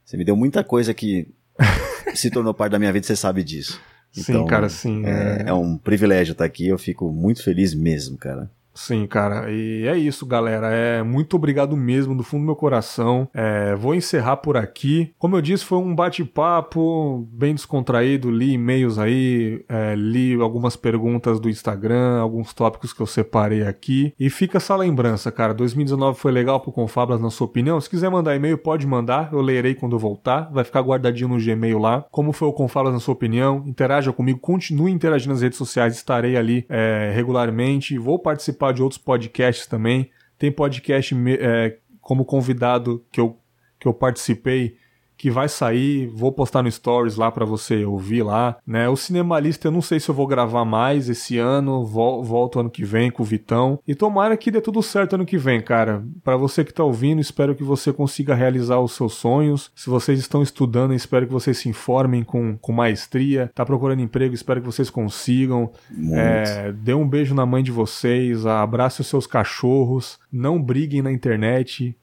[0.05, 1.29] Você me deu muita coisa que
[2.15, 3.81] se tornou parte da minha vida, você sabe disso.
[4.17, 5.05] Então, sim, cara, sim.
[5.05, 5.49] É, é...
[5.49, 8.51] é um privilégio estar aqui, eu fico muito feliz mesmo, cara.
[8.79, 9.51] Sim, cara.
[9.51, 10.69] E é isso, galera.
[10.69, 13.29] É muito obrigado mesmo do fundo do meu coração.
[13.35, 15.13] É, vou encerrar por aqui.
[15.19, 18.31] Como eu disse, foi um bate-papo bem descontraído.
[18.31, 24.15] Li e-mails aí, é, li algumas perguntas do Instagram, alguns tópicos que eu separei aqui.
[24.19, 25.53] E fica essa lembrança, cara.
[25.53, 27.81] 2019 foi legal pro Confablas, na sua opinião.
[27.81, 29.31] Se quiser mandar e-mail, pode mandar.
[29.33, 30.49] Eu lerei quando voltar.
[30.53, 32.07] Vai ficar guardadinho no Gmail lá.
[32.13, 33.65] Como foi o Confablas, na sua opinião?
[33.67, 34.39] Interaja comigo.
[34.39, 35.97] Continue interagindo nas redes sociais.
[35.97, 37.99] Estarei ali é, regularmente.
[37.99, 40.11] Vou participar participar de outros podcasts também.
[40.39, 43.39] Tem podcast é, como convidado que eu,
[43.79, 44.77] que eu participei
[45.19, 48.89] que vai sair, vou postar no Stories lá para você ouvir lá, né?
[48.89, 52.71] O Cinemalista eu não sei se eu vou gravar mais esse ano, vol volto ano
[52.71, 53.81] que vem com o Vitão.
[53.87, 56.05] E tomara que dê tudo certo ano que vem, cara.
[56.23, 59.73] Para você que tá ouvindo, espero que você consiga realizar os seus sonhos.
[59.75, 63.51] Se vocês estão estudando, espero que vocês se informem com, com maestria.
[63.53, 65.73] Tá procurando emprego, espero que vocês consigam.
[66.13, 71.11] É, dê um beijo na mãe de vocês, abrace os seus cachorros, não briguem na
[71.11, 71.97] internet.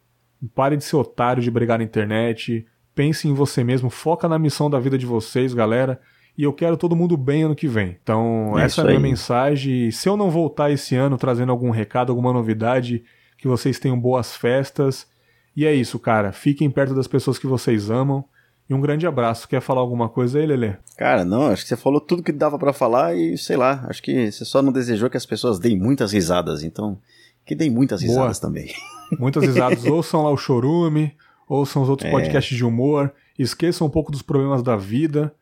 [0.54, 2.66] Pare de ser otário de brigar na internet
[2.96, 6.00] pense em você mesmo, foca na missão da vida de vocês, galera.
[6.38, 7.98] E eu quero todo mundo bem ano que vem.
[8.02, 9.04] Então, é essa é a minha aí.
[9.04, 9.92] mensagem.
[9.92, 13.04] Se eu não voltar esse ano trazendo algum recado, alguma novidade,
[13.38, 15.08] que vocês tenham boas festas.
[15.56, 16.32] E é isso, cara.
[16.32, 18.26] Fiquem perto das pessoas que vocês amam.
[18.70, 19.48] E um grande abraço.
[19.48, 20.74] Quer falar alguma coisa aí, Lelê?
[20.98, 24.02] Cara, não, acho que você falou tudo que dava para falar e sei lá, acho
[24.02, 26.98] que você só não desejou que as pessoas deem muitas risadas, então
[27.46, 28.50] que deem muitas risadas Boa.
[28.50, 28.74] também.
[29.20, 31.16] Muitas risadas, ouçam lá o chorume,
[31.48, 32.12] ouçam os outros é.
[32.12, 35.34] podcasts de humor, esqueçam um pouco dos problemas da vida.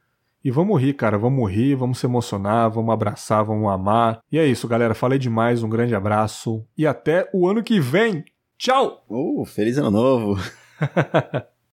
[0.43, 1.17] E vamos rir, cara.
[1.17, 4.19] Vamos rir, vamos se emocionar, vamos abraçar, vamos amar.
[4.29, 4.93] E é isso, galera.
[4.93, 5.63] Falei demais.
[5.63, 6.65] Um grande abraço.
[6.77, 8.25] E até o ano que vem.
[8.57, 9.05] Tchau!
[9.09, 10.37] Uh, feliz ano novo!